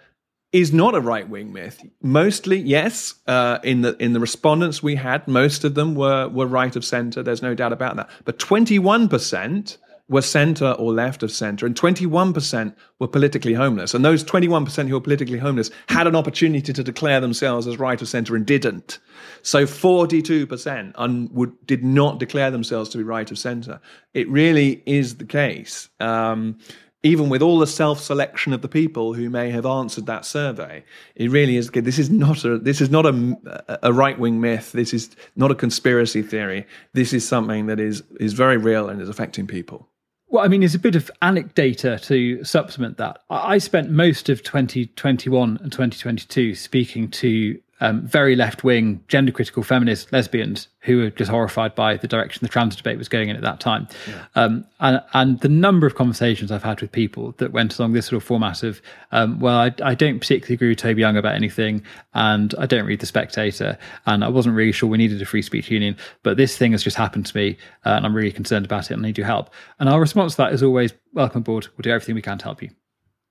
is 0.54 0.72
not 0.72 0.94
a 0.94 1.00
right 1.00 1.28
wing 1.28 1.52
myth. 1.52 1.84
Mostly, 2.00 2.60
yes. 2.60 3.14
Uh, 3.26 3.58
in 3.64 3.82
the 3.82 3.96
in 4.02 4.12
the 4.12 4.20
respondents 4.20 4.82
we 4.82 4.94
had, 4.94 5.26
most 5.26 5.64
of 5.64 5.74
them 5.74 5.96
were 5.96 6.28
were 6.28 6.46
right 6.46 6.74
of 6.76 6.84
centre. 6.84 7.22
There's 7.24 7.42
no 7.42 7.54
doubt 7.54 7.72
about 7.72 7.96
that. 7.96 8.08
But 8.24 8.38
21 8.38 9.08
percent 9.08 9.78
were 10.08 10.22
centre 10.22 10.72
or 10.72 10.92
left 10.92 11.22
of 11.22 11.32
centre, 11.32 11.64
and 11.64 11.74
21% 11.74 12.74
were 12.98 13.08
politically 13.08 13.54
homeless. 13.54 13.94
And 13.94 14.04
those 14.04 14.22
21% 14.22 14.86
who 14.86 14.94
were 14.94 15.00
politically 15.00 15.38
homeless 15.38 15.70
had 15.88 16.06
an 16.06 16.14
opportunity 16.14 16.74
to 16.74 16.84
declare 16.84 17.20
themselves 17.20 17.66
as 17.66 17.78
right 17.78 18.00
of 18.00 18.06
centre 18.06 18.36
and 18.36 18.44
didn't. 18.44 18.98
So 19.40 19.64
42% 19.64 20.92
un- 20.96 21.30
would, 21.32 21.66
did 21.66 21.82
not 21.82 22.20
declare 22.20 22.50
themselves 22.50 22.90
to 22.90 22.98
be 22.98 23.04
right 23.04 23.30
of 23.30 23.38
centre. 23.38 23.80
It 24.12 24.28
really 24.28 24.82
is 24.84 25.16
the 25.16 25.24
case. 25.24 25.88
Um, 26.00 26.58
even 27.04 27.28
with 27.28 27.42
all 27.42 27.58
the 27.58 27.66
self-selection 27.66 28.52
of 28.54 28.62
the 28.62 28.68
people 28.68 29.12
who 29.12 29.28
may 29.28 29.50
have 29.50 29.66
answered 29.66 30.06
that 30.06 30.24
survey, 30.24 30.82
it 31.14 31.30
really 31.30 31.56
is 31.56 31.70
good. 31.70 31.84
This 31.84 31.98
is 31.98 32.10
not 32.10 32.44
a 32.44 32.58
this 32.58 32.80
is 32.80 32.90
not 32.90 33.06
a, 33.06 33.78
a 33.82 33.92
right-wing 33.92 34.40
myth. 34.40 34.72
This 34.72 34.92
is 34.92 35.14
not 35.36 35.50
a 35.50 35.54
conspiracy 35.54 36.22
theory. 36.22 36.66
This 36.94 37.12
is 37.12 37.28
something 37.28 37.66
that 37.66 37.78
is 37.78 38.02
is 38.18 38.32
very 38.32 38.56
real 38.56 38.88
and 38.88 39.00
is 39.00 39.08
affecting 39.08 39.46
people. 39.46 39.88
Well, 40.28 40.44
I 40.44 40.48
mean, 40.48 40.62
there's 40.62 40.74
a 40.74 40.80
bit 40.80 40.96
of 40.96 41.10
anecdata 41.22 42.02
to 42.06 42.42
supplement 42.42 42.96
that. 42.96 43.20
I 43.30 43.58
spent 43.58 43.90
most 43.90 44.28
of 44.28 44.42
2021 44.42 45.58
and 45.62 45.70
2022 45.70 46.56
speaking 46.56 47.08
to 47.10 47.60
um, 47.80 48.06
very 48.06 48.36
left 48.36 48.64
wing, 48.64 49.02
gender 49.08 49.32
critical 49.32 49.62
feminist 49.62 50.12
lesbians 50.12 50.68
who 50.80 50.98
were 50.98 51.10
just 51.10 51.30
horrified 51.30 51.74
by 51.74 51.96
the 51.96 52.06
direction 52.06 52.40
the 52.42 52.48
trans 52.48 52.76
debate 52.76 52.98
was 52.98 53.08
going 53.08 53.28
in 53.28 53.36
at 53.36 53.42
that 53.42 53.58
time. 53.58 53.88
Um, 54.34 54.64
and, 54.80 55.02
and 55.14 55.40
the 55.40 55.48
number 55.48 55.86
of 55.86 55.94
conversations 55.94 56.52
I've 56.52 56.62
had 56.62 56.80
with 56.80 56.92
people 56.92 57.32
that 57.38 57.52
went 57.52 57.78
along 57.78 57.92
this 57.92 58.06
sort 58.06 58.18
of 58.18 58.24
format 58.24 58.62
of, 58.62 58.80
um, 59.12 59.40
well, 59.40 59.56
I, 59.56 59.72
I 59.82 59.94
don't 59.94 60.20
particularly 60.20 60.54
agree 60.54 60.68
with 60.68 60.78
Toby 60.78 61.00
Young 61.00 61.16
about 61.16 61.34
anything, 61.34 61.82
and 62.14 62.54
I 62.58 62.66
don't 62.66 62.86
read 62.86 63.00
The 63.00 63.06
Spectator, 63.06 63.76
and 64.06 64.24
I 64.24 64.28
wasn't 64.28 64.54
really 64.54 64.72
sure 64.72 64.88
we 64.88 64.98
needed 64.98 65.20
a 65.20 65.26
free 65.26 65.42
speech 65.42 65.70
union, 65.70 65.96
but 66.22 66.36
this 66.36 66.56
thing 66.56 66.72
has 66.72 66.82
just 66.82 66.96
happened 66.96 67.26
to 67.26 67.36
me, 67.36 67.56
uh, 67.84 67.90
and 67.90 68.06
I'm 68.06 68.14
really 68.14 68.32
concerned 68.32 68.64
about 68.64 68.90
it, 68.90 68.94
and 68.94 69.04
I 69.04 69.08
need 69.08 69.18
your 69.18 69.26
help. 69.26 69.50
And 69.80 69.88
our 69.88 70.00
response 70.00 70.32
to 70.34 70.36
that 70.42 70.52
is 70.52 70.62
always, 70.62 70.92
welcome 71.12 71.40
aboard, 71.40 71.68
we'll 71.76 71.82
do 71.82 71.90
everything 71.90 72.14
we 72.14 72.22
can 72.22 72.38
to 72.38 72.44
help 72.44 72.62
you. 72.62 72.70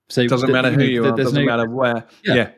So 0.09 0.21
It 0.21 0.29
doesn't 0.29 0.51
matter 0.51 0.71
who 0.71 0.83
you 0.83 1.05
are. 1.05 1.15
Doesn't 1.15 1.33
no- 1.33 1.45
matter 1.45 1.69
where. 1.69 2.05
Yeah. 2.23 2.35
Yeah. 2.35 2.49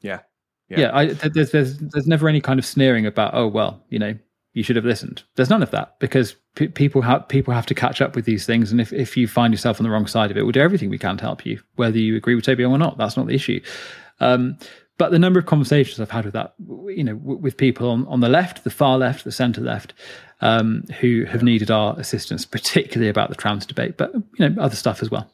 Yeah. 0.00 0.20
Yeah. 0.68 0.80
yeah, 0.80 0.96
I, 0.96 1.06
there's, 1.06 1.50
there's 1.50 1.78
there's 1.78 2.06
never 2.06 2.28
any 2.28 2.40
kind 2.40 2.58
of 2.58 2.66
sneering 2.66 3.06
about 3.06 3.34
oh 3.34 3.46
well 3.46 3.82
you 3.88 3.98
know 3.98 4.14
you 4.52 4.62
should 4.62 4.76
have 4.76 4.84
listened. 4.84 5.22
There's 5.36 5.50
none 5.50 5.62
of 5.62 5.70
that 5.70 5.98
because 6.00 6.34
p- 6.56 6.68
people 6.68 7.00
have 7.02 7.28
people 7.28 7.54
have 7.54 7.66
to 7.66 7.74
catch 7.74 8.00
up 8.00 8.16
with 8.16 8.24
these 8.24 8.44
things, 8.44 8.72
and 8.72 8.80
if 8.80 8.92
if 8.92 9.16
you 9.16 9.28
find 9.28 9.54
yourself 9.54 9.78
on 9.80 9.84
the 9.84 9.90
wrong 9.90 10.06
side 10.06 10.30
of 10.30 10.36
it, 10.36 10.42
we'll 10.42 10.52
do 10.52 10.60
everything 10.60 10.90
we 10.90 10.98
can 10.98 11.16
to 11.16 11.24
help 11.24 11.46
you, 11.46 11.60
whether 11.76 11.98
you 11.98 12.16
agree 12.16 12.34
with 12.34 12.44
Toby 12.44 12.64
or 12.64 12.76
not. 12.76 12.98
That's 12.98 13.16
not 13.16 13.26
the 13.26 13.34
issue. 13.34 13.60
Um, 14.20 14.58
but 14.96 15.12
the 15.12 15.18
number 15.18 15.38
of 15.38 15.46
conversations 15.46 16.00
I've 16.00 16.10
had 16.10 16.24
with 16.24 16.34
that, 16.34 16.54
you 16.58 17.04
know, 17.04 17.14
w- 17.14 17.38
with 17.38 17.56
people 17.56 17.88
on, 17.88 18.04
on 18.08 18.18
the 18.18 18.28
left, 18.28 18.64
the 18.64 18.70
far 18.70 18.98
left, 18.98 19.22
the 19.22 19.30
centre 19.30 19.60
left, 19.60 19.94
um, 20.40 20.82
who 20.98 21.24
have 21.26 21.44
needed 21.44 21.70
our 21.70 21.96
assistance, 22.00 22.44
particularly 22.44 23.08
about 23.08 23.28
the 23.28 23.36
trans 23.36 23.64
debate, 23.64 23.96
but 23.96 24.12
you 24.12 24.48
know, 24.48 24.60
other 24.60 24.74
stuff 24.74 25.00
as 25.02 25.10
well. 25.10 25.30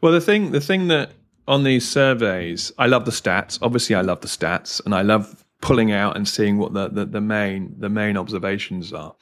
Well, 0.00 0.12
the 0.12 0.22
thing, 0.22 0.52
the 0.52 0.60
thing 0.62 0.88
that 0.88 1.10
on 1.48 1.64
these 1.64 1.88
surveys, 1.88 2.70
I 2.78 2.86
love 2.86 3.06
the 3.06 3.10
stats. 3.10 3.58
Obviously, 3.62 3.96
I 3.96 4.02
love 4.02 4.20
the 4.20 4.28
stats, 4.28 4.84
and 4.84 4.94
I 4.94 5.02
love 5.02 5.44
pulling 5.60 5.90
out 5.90 6.16
and 6.16 6.28
seeing 6.28 6.56
what 6.58 6.72
the 6.72 6.88
the, 6.88 7.04
the 7.04 7.20
main 7.20 7.74
the 7.78 7.88
main 7.88 8.16
observations 8.16 8.92
are, 8.92 9.14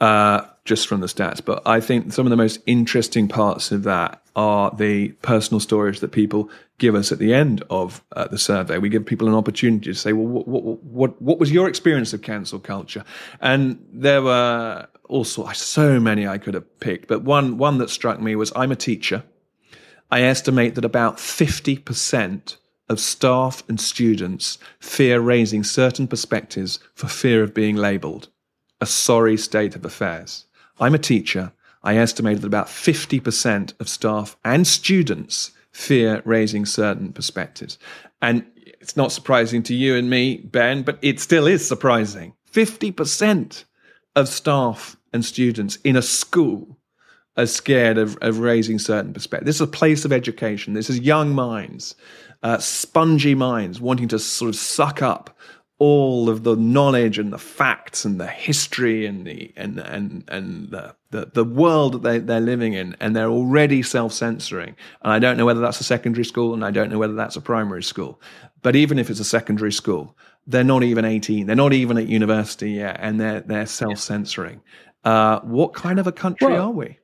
uh, 0.00 0.42
just 0.64 0.88
from 0.88 1.00
the 1.00 1.06
stats. 1.06 1.42
But 1.42 1.62
I 1.66 1.80
think 1.80 2.12
some 2.12 2.26
of 2.26 2.30
the 2.30 2.36
most 2.36 2.60
interesting 2.66 3.28
parts 3.28 3.70
of 3.72 3.84
that 3.84 4.20
are 4.36 4.70
the 4.76 5.08
personal 5.22 5.60
stories 5.60 6.00
that 6.00 6.08
people 6.08 6.50
give 6.78 6.94
us 6.94 7.10
at 7.10 7.18
the 7.18 7.32
end 7.32 7.62
of 7.70 8.04
uh, 8.12 8.28
the 8.28 8.38
survey. 8.38 8.78
We 8.78 8.88
give 8.88 9.06
people 9.06 9.28
an 9.28 9.34
opportunity 9.34 9.86
to 9.86 9.94
say, 9.94 10.12
"Well, 10.12 10.26
what 10.26 10.48
what 10.48 10.82
what, 10.82 11.22
what 11.22 11.38
was 11.38 11.52
your 11.52 11.68
experience 11.68 12.12
of 12.12 12.22
cancel 12.22 12.58
culture?" 12.58 13.04
And 13.40 13.84
there 13.92 14.20
were 14.20 14.88
also 15.08 15.46
so 15.52 16.00
many 16.00 16.26
I 16.26 16.38
could 16.38 16.54
have 16.54 16.80
picked, 16.80 17.08
but 17.08 17.22
one 17.22 17.56
one 17.56 17.78
that 17.78 17.88
struck 17.88 18.20
me 18.20 18.34
was, 18.34 18.52
"I'm 18.56 18.72
a 18.72 18.76
teacher." 18.76 19.22
I 20.10 20.22
estimate 20.22 20.74
that 20.74 20.84
about 20.84 21.18
50% 21.18 22.56
of 22.88 23.00
staff 23.00 23.62
and 23.68 23.80
students 23.80 24.58
fear 24.80 25.20
raising 25.20 25.62
certain 25.62 26.08
perspectives 26.08 26.78
for 26.94 27.08
fear 27.08 27.42
of 27.42 27.52
being 27.52 27.76
labelled. 27.76 28.28
A 28.80 28.86
sorry 28.86 29.36
state 29.36 29.76
of 29.76 29.84
affairs. 29.84 30.46
I'm 30.80 30.94
a 30.94 30.98
teacher. 30.98 31.52
I 31.82 31.96
estimate 31.96 32.40
that 32.40 32.46
about 32.46 32.68
50% 32.68 33.78
of 33.80 33.88
staff 33.88 34.36
and 34.44 34.66
students 34.66 35.52
fear 35.72 36.22
raising 36.24 36.64
certain 36.64 37.12
perspectives. 37.12 37.78
And 38.22 38.46
it's 38.56 38.96
not 38.96 39.12
surprising 39.12 39.62
to 39.64 39.74
you 39.74 39.96
and 39.96 40.08
me, 40.08 40.38
Ben, 40.38 40.82
but 40.82 40.98
it 41.02 41.20
still 41.20 41.46
is 41.46 41.66
surprising. 41.66 42.34
50% 42.52 43.64
of 44.16 44.28
staff 44.28 44.96
and 45.12 45.24
students 45.24 45.76
in 45.84 45.96
a 45.96 46.02
school 46.02 46.77
are 47.38 47.46
scared 47.46 47.96
of, 47.96 48.18
of 48.20 48.40
raising 48.40 48.78
certain 48.78 49.14
perspectives. 49.14 49.46
This 49.46 49.56
is 49.56 49.62
a 49.62 49.66
place 49.68 50.04
of 50.04 50.12
education. 50.12 50.74
This 50.74 50.90
is 50.90 50.98
young 51.00 51.34
minds, 51.34 51.94
uh, 52.42 52.58
spongy 52.58 53.34
minds 53.34 53.80
wanting 53.80 54.08
to 54.08 54.18
sort 54.18 54.50
of 54.50 54.56
suck 54.56 55.00
up 55.00 55.38
all 55.80 56.28
of 56.28 56.42
the 56.42 56.56
knowledge 56.56 57.20
and 57.20 57.32
the 57.32 57.38
facts 57.38 58.04
and 58.04 58.20
the 58.20 58.26
history 58.26 59.06
and 59.06 59.24
the 59.24 59.52
and 59.56 59.78
and 59.78 60.24
and 60.26 60.70
the 60.70 60.94
the, 61.10 61.30
the 61.32 61.44
world 61.44 61.92
that 61.92 62.02
they, 62.02 62.18
they're 62.18 62.40
living 62.40 62.72
in 62.74 62.96
and 62.98 63.14
they're 63.14 63.30
already 63.30 63.82
self-censoring. 63.82 64.74
And 65.02 65.12
i 65.12 65.20
don't 65.20 65.36
know 65.36 65.46
whether 65.46 65.60
that's 65.60 65.80
a 65.80 65.84
secondary 65.84 66.24
school 66.24 66.52
and 66.52 66.64
i 66.64 66.72
don't 66.72 66.90
know 66.90 66.98
whether 66.98 67.14
that's 67.14 67.36
a 67.36 67.40
primary 67.40 67.84
school. 67.84 68.20
But 68.60 68.74
even 68.74 68.98
if 68.98 69.08
it's 69.08 69.20
a 69.20 69.24
secondary 69.24 69.72
school 69.72 70.16
they're 70.48 70.64
not 70.64 70.82
even 70.82 71.04
18 71.04 71.46
they're 71.46 71.54
not 71.54 71.72
even 71.72 71.96
at 71.96 72.08
university 72.08 72.72
yet 72.72 72.98
and 73.00 73.20
they're 73.20 73.40
they're 73.42 73.66
self-censoring. 73.66 74.60
Uh, 75.04 75.38
what 75.40 75.74
kind 75.74 76.00
of 76.00 76.08
a 76.08 76.12
country 76.12 76.48
well, 76.48 76.66
are 76.66 76.72
we 76.72 76.97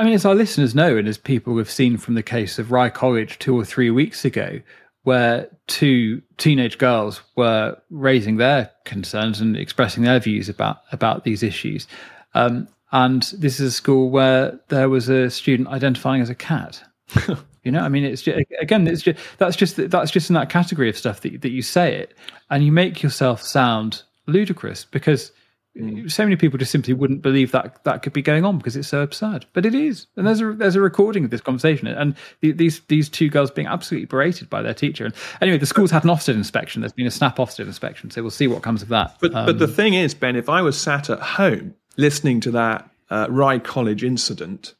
I 0.00 0.04
mean, 0.04 0.14
as 0.14 0.24
our 0.24 0.34
listeners 0.34 0.74
know, 0.74 0.96
and 0.96 1.06
as 1.06 1.18
people 1.18 1.58
have 1.58 1.70
seen 1.70 1.98
from 1.98 2.14
the 2.14 2.22
case 2.22 2.58
of 2.58 2.72
Rye 2.72 2.88
College 2.88 3.38
two 3.38 3.54
or 3.54 3.66
three 3.66 3.90
weeks 3.90 4.24
ago, 4.24 4.62
where 5.02 5.50
two 5.66 6.22
teenage 6.38 6.78
girls 6.78 7.20
were 7.36 7.76
raising 7.90 8.38
their 8.38 8.70
concerns 8.86 9.42
and 9.42 9.58
expressing 9.58 10.02
their 10.02 10.18
views 10.18 10.48
about 10.48 10.78
about 10.90 11.24
these 11.24 11.42
issues. 11.42 11.86
Um, 12.32 12.66
and 12.92 13.24
this 13.36 13.60
is 13.60 13.74
a 13.74 13.76
school 13.76 14.08
where 14.08 14.58
there 14.68 14.88
was 14.88 15.10
a 15.10 15.28
student 15.28 15.68
identifying 15.68 16.22
as 16.22 16.30
a 16.30 16.34
cat. 16.34 16.82
you 17.62 17.70
know, 17.70 17.80
I 17.80 17.90
mean, 17.90 18.04
it's 18.04 18.22
just, 18.22 18.38
again, 18.58 18.86
it's 18.86 19.02
just 19.02 19.18
that's 19.36 19.54
just 19.54 19.76
that's 19.90 20.10
just 20.10 20.30
in 20.30 20.34
that 20.34 20.48
category 20.48 20.88
of 20.88 20.96
stuff 20.96 21.20
that 21.20 21.42
that 21.42 21.50
you 21.50 21.60
say 21.60 21.94
it, 21.94 22.16
and 22.48 22.64
you 22.64 22.72
make 22.72 23.02
yourself 23.02 23.42
sound 23.42 24.02
ludicrous 24.26 24.86
because 24.86 25.30
Mm. 25.78 26.10
So 26.10 26.24
many 26.24 26.34
people 26.34 26.58
just 26.58 26.72
simply 26.72 26.94
wouldn't 26.94 27.22
believe 27.22 27.52
that 27.52 27.84
that 27.84 28.02
could 28.02 28.12
be 28.12 28.22
going 28.22 28.44
on 28.44 28.58
because 28.58 28.74
it's 28.76 28.88
so 28.88 29.02
absurd, 29.02 29.46
but 29.52 29.64
it 29.64 29.74
is. 29.74 30.08
And 30.16 30.26
there's 30.26 30.40
a 30.40 30.52
there's 30.52 30.74
a 30.74 30.80
recording 30.80 31.24
of 31.24 31.30
this 31.30 31.40
conversation, 31.40 31.86
and 31.86 32.16
the, 32.40 32.50
these 32.50 32.80
these 32.88 33.08
two 33.08 33.28
girls 33.28 33.52
being 33.52 33.68
absolutely 33.68 34.06
berated 34.06 34.50
by 34.50 34.62
their 34.62 34.74
teacher. 34.74 35.04
And 35.04 35.14
anyway, 35.40 35.58
the 35.58 35.66
school's 35.66 35.92
had 35.92 36.02
an 36.02 36.10
Ofsted 36.10 36.34
inspection. 36.34 36.82
There's 36.82 36.92
been 36.92 37.06
a 37.06 37.10
snap 37.10 37.36
Ofsted 37.36 37.66
inspection, 37.66 38.10
so 38.10 38.20
we'll 38.20 38.32
see 38.32 38.48
what 38.48 38.62
comes 38.62 38.82
of 38.82 38.88
that. 38.88 39.16
But 39.20 39.32
um, 39.32 39.46
but 39.46 39.58
the 39.60 39.66
um, 39.66 39.72
thing 39.72 39.94
is, 39.94 40.12
Ben, 40.12 40.34
if 40.34 40.48
I 40.48 40.60
was 40.60 40.80
sat 40.80 41.08
at 41.08 41.20
home 41.20 41.76
listening 41.96 42.40
to 42.40 42.50
that 42.50 42.90
uh, 43.08 43.28
Rye 43.30 43.60
College 43.60 44.02
incident, 44.02 44.74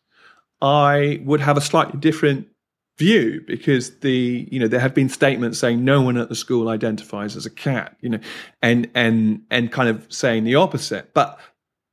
I 0.61 1.21
would 1.25 1.41
have 1.41 1.57
a 1.57 1.61
slightly 1.61 2.01
different 2.01 2.49
view 3.01 3.43
because 3.47 3.99
the 4.01 4.47
you 4.53 4.61
know 4.61 4.69
there 4.69 4.79
have 4.79 4.95
been 4.95 5.09
statements 5.09 5.59
saying 5.59 5.83
no 5.83 6.03
one 6.03 6.19
at 6.19 6.29
the 6.29 6.35
school 6.35 6.69
identifies 6.69 7.35
as 7.35 7.47
a 7.47 7.51
cat 7.51 7.97
you 8.03 8.11
know 8.11 8.21
and 8.61 8.91
and 8.95 9.43
and 9.51 9.73
kind 9.73 9.89
of 9.89 10.07
saying 10.13 10.45
the 10.45 10.55
opposite. 10.55 11.15
But 11.15 11.41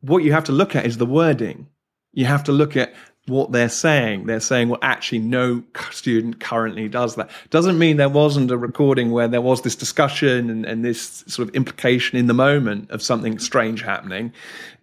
what 0.01 0.23
you 0.23 0.33
have 0.33 0.43
to 0.43 0.51
look 0.51 0.75
at 0.75 0.85
is 0.85 0.97
the 0.97 1.05
wording. 1.05 1.67
You 2.11 2.25
have 2.25 2.43
to 2.43 2.51
look 2.51 2.75
at 2.75 2.93
what 3.28 3.51
they're 3.51 3.69
saying. 3.69 4.25
They're 4.25 4.39
saying, 4.39 4.69
well, 4.69 4.80
actually, 4.82 5.19
no 5.19 5.63
student 5.91 6.39
currently 6.39 6.88
does 6.88 7.15
that. 7.15 7.30
Doesn't 7.49 7.78
mean 7.78 7.97
there 7.97 8.09
wasn't 8.09 8.51
a 8.51 8.57
recording 8.57 9.11
where 9.11 9.28
there 9.28 9.41
was 9.41 9.61
this 9.61 9.75
discussion 9.75 10.49
and, 10.49 10.65
and 10.65 10.84
this 10.84 11.23
sort 11.28 11.49
of 11.49 11.55
implication 11.55 12.17
in 12.17 12.28
the 12.28 12.34
moment 12.34 12.89
of 12.89 13.01
something 13.01 13.38
strange 13.38 13.82
happening. 13.82 14.32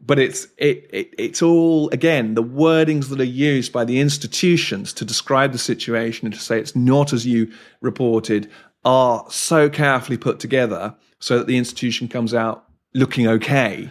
But 0.04 0.18
it's 0.18 0.46
it, 0.58 0.88
it 0.92 1.14
it's 1.16 1.42
all 1.42 1.88
again 1.90 2.34
the 2.34 2.42
wordings 2.42 3.08
that 3.08 3.20
are 3.20 3.24
used 3.24 3.72
by 3.72 3.84
the 3.84 4.00
institutions 4.00 4.92
to 4.94 5.04
describe 5.04 5.52
the 5.52 5.58
situation 5.58 6.26
and 6.26 6.34
to 6.34 6.40
say 6.40 6.58
it's 6.58 6.76
not 6.76 7.12
as 7.12 7.26
you 7.26 7.50
reported 7.80 8.50
are 8.84 9.24
so 9.30 9.70
carefully 9.70 10.18
put 10.18 10.38
together 10.38 10.94
so 11.18 11.38
that 11.38 11.46
the 11.46 11.56
institution 11.56 12.06
comes 12.06 12.34
out 12.34 12.66
looking 12.92 13.26
okay 13.26 13.90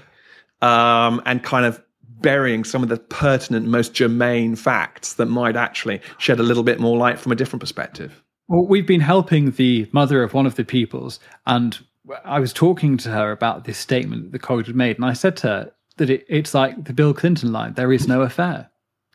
um, 0.62 1.20
and 1.26 1.42
kind 1.42 1.66
of 1.66 1.84
burying 2.24 2.64
some 2.64 2.82
of 2.82 2.90
the 2.90 2.98
pertinent, 2.98 3.68
most 3.68 3.94
germane 3.94 4.56
facts 4.56 5.14
that 5.14 5.28
might 5.28 5.56
actually 5.56 6.02
shed 6.18 6.40
a 6.40 6.44
little 6.44 6.64
bit 6.64 6.80
more 6.80 6.98
light 6.98 7.20
from 7.20 7.32
a 7.32 7.36
different 7.36 7.60
perspective. 7.60 8.24
Well, 8.48 8.66
we've 8.66 8.88
been 8.88 9.02
helping 9.02 9.52
the 9.52 9.88
mother 9.92 10.24
of 10.24 10.34
one 10.34 10.48
of 10.48 10.56
the 10.56 10.66
peoples, 10.66 11.20
and 11.46 11.80
I 12.26 12.40
was 12.40 12.52
talking 12.52 12.98
to 12.98 13.10
her 13.10 13.32
about 13.32 13.66
this 13.66 13.78
statement 13.78 14.32
the 14.32 14.40
college 14.40 14.68
had 14.68 14.76
made, 14.76 14.96
and 14.96 15.06
I 15.06 15.14
said 15.14 15.38
to 15.38 15.48
her 15.48 15.72
that 15.98 16.10
it, 16.10 16.26
it's 16.28 16.54
like 16.54 16.86
the 16.86 16.94
Bill 16.94 17.14
Clinton 17.14 17.52
line: 17.52 17.74
"There 17.76 17.94
is 17.94 18.08
no 18.08 18.22
affair." 18.22 18.70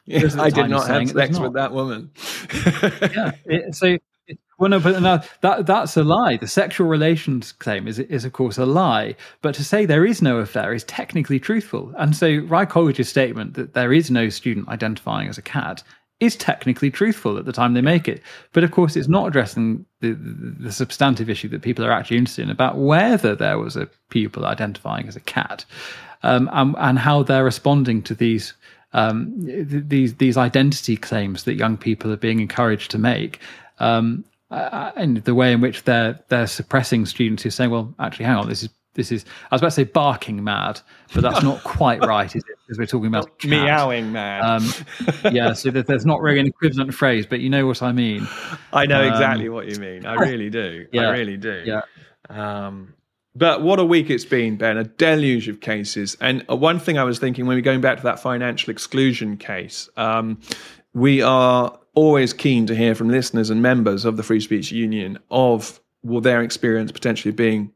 Yeah, 0.07 0.23
I 0.39 0.49
did 0.49 0.71
not 0.71 0.87
have 0.89 1.11
sex 1.11 1.39
with 1.39 1.53
that 1.53 1.73
woman. 1.73 2.11
yeah, 3.15 3.33
it, 3.45 3.75
so 3.75 3.99
well, 4.59 4.71
no, 4.71 4.81
but 4.81 5.01
now 5.01 5.23
that 5.43 5.67
that's 5.67 5.97
a 5.97 6.03
lie. 6.03 6.37
The 6.37 6.49
sexual 6.49 6.89
relations 6.89 7.53
claim 7.53 7.87
is 7.87 8.01
is 8.01 8.25
of 8.25 8.33
course 8.33 8.59
a 8.59 8.67
lie. 8.67 9.15
But 9.41 9.55
to 9.55 9.65
say 9.65 9.87
there 9.87 10.05
is 10.05 10.21
no 10.21 10.39
affair 10.39 10.73
is 10.73 10.85
technically 10.85 11.39
truthful. 11.39 11.93
And 11.97 12.17
so 12.17 12.39
Rye 12.49 12.67
College's 12.67 13.09
statement 13.09 13.55
that 13.55 13.75
there 13.75 13.93
is 13.93 14.11
no 14.11 14.29
student 14.29 14.69
identifying 14.69 15.29
as 15.29 15.39
a 15.39 15.43
cat 15.43 15.85
is 16.21 16.35
technically 16.35 16.91
truthful 16.91 17.39
at 17.39 17.45
the 17.45 17.53
time 17.53 17.75
they 17.75 17.81
make 17.81 18.09
it. 18.09 18.21
But 18.53 18.65
of 18.65 18.73
course, 18.73 18.97
it's 18.97 19.09
not 19.09 19.29
addressing 19.29 19.87
the, 20.01 20.15
the, 20.15 20.65
the 20.65 20.73
substantive 20.73 21.31
issue 21.31 21.49
that 21.51 21.63
people 21.63 21.85
are 21.85 21.93
actually 21.93 22.19
interested 22.19 22.43
in 22.43 22.51
about 22.51 22.77
whether 22.77 23.37
there 23.37 23.59
was 23.59 23.77
a 23.77 23.89
pupil 24.11 24.45
identifying 24.45 25.07
as 25.07 25.15
a 25.15 25.21
cat, 25.21 25.65
um, 26.25 26.51
and, 26.53 26.75
and 26.79 26.99
how 26.99 27.23
they're 27.23 27.45
responding 27.45 28.03
to 28.03 28.15
these 28.15 28.55
um, 28.93 29.33
these 29.37 30.15
these 30.17 30.37
identity 30.37 30.97
claims 30.97 31.45
that 31.45 31.55
young 31.55 31.77
people 31.77 32.11
are 32.11 32.17
being 32.17 32.41
encouraged 32.41 32.91
to 32.91 32.99
make. 32.99 33.39
Um, 33.79 34.25
uh, 34.51 34.93
and 34.97 35.19
the 35.19 35.35
way 35.35 35.53
in 35.53 35.61
which 35.61 35.85
they're 35.85 36.19
they're 36.29 36.47
suppressing 36.47 37.07
students 37.07 37.43
who 37.43 37.51
saying, 37.51 37.71
well, 37.71 37.95
actually, 37.99 38.25
hang 38.27 38.37
on, 38.37 38.49
this 38.49 38.63
is 38.63 38.71
this 38.95 39.13
is 39.13 39.25
I 39.51 39.55
was 39.55 39.61
about 39.61 39.69
to 39.69 39.73
say 39.73 39.85
barking 39.85 40.43
mad, 40.43 40.81
but 41.15 41.23
that's 41.23 41.43
not 41.43 41.63
quite 41.65 42.05
right, 42.05 42.35
is 42.35 42.43
it? 42.43 42.57
Because 42.67 42.79
we're 42.79 42.87
talking 42.87 43.07
about 43.07 43.31
meowing 43.45 44.13
mad. 44.13 44.43
Um, 44.43 45.33
yeah, 45.33 45.53
so 45.53 45.71
there's 45.71 46.07
not 46.07 46.21
really 46.21 46.41
an 46.41 46.47
equivalent 46.47 46.95
phrase, 46.95 47.27
but 47.27 47.41
you 47.41 47.51
know 47.51 47.67
what 47.67 47.83
I 47.83 47.93
mean. 47.93 48.27
I 48.73 48.87
know 48.87 49.03
um, 49.03 49.13
exactly 49.13 49.49
what 49.49 49.69
you 49.69 49.79
mean. 49.79 50.05
I 50.05 50.15
really 50.15 50.51
do. 50.51 50.87
Yeah, 50.93 51.03
I 51.03 51.13
really 51.13 51.37
do. 51.37 51.63
Yeah. 51.65 51.83
Um, 52.29 52.95
but 53.37 53.63
what 53.63 53.79
a 53.79 53.85
week 53.85 54.11
it's 54.11 54.25
been, 54.25 54.57
Ben. 54.57 54.77
A 54.77 54.85
deluge 54.85 55.47
of 55.49 55.61
cases. 55.61 56.17
And 56.21 56.45
uh, 56.51 56.57
one 56.57 56.81
thing 56.81 56.99
I 56.99 57.05
was 57.05 57.21
thinking 57.21 57.47
when 57.47 57.57
we're 57.57 57.63
going 57.63 57.81
back 57.81 57.99
to 57.99 58.03
that 58.05 58.19
financial 58.19 58.73
exclusion 58.73 59.37
case, 59.37 59.89
um, 59.97 60.41
we 60.93 61.23
are 61.23 61.79
always 61.99 62.33
keen 62.33 62.65
to 62.67 62.77
hear 62.77 62.95
from 62.95 63.09
listeners 63.09 63.51
and 63.51 63.61
members 63.61 64.05
of 64.05 64.17
the 64.17 64.23
Free 64.23 64.41
Speech 64.41 64.71
Union 64.71 65.19
of 65.33 65.81
well, 66.05 66.21
their 66.21 66.43
experience 66.43 66.93
potentially 66.93 67.33
being 67.33 67.73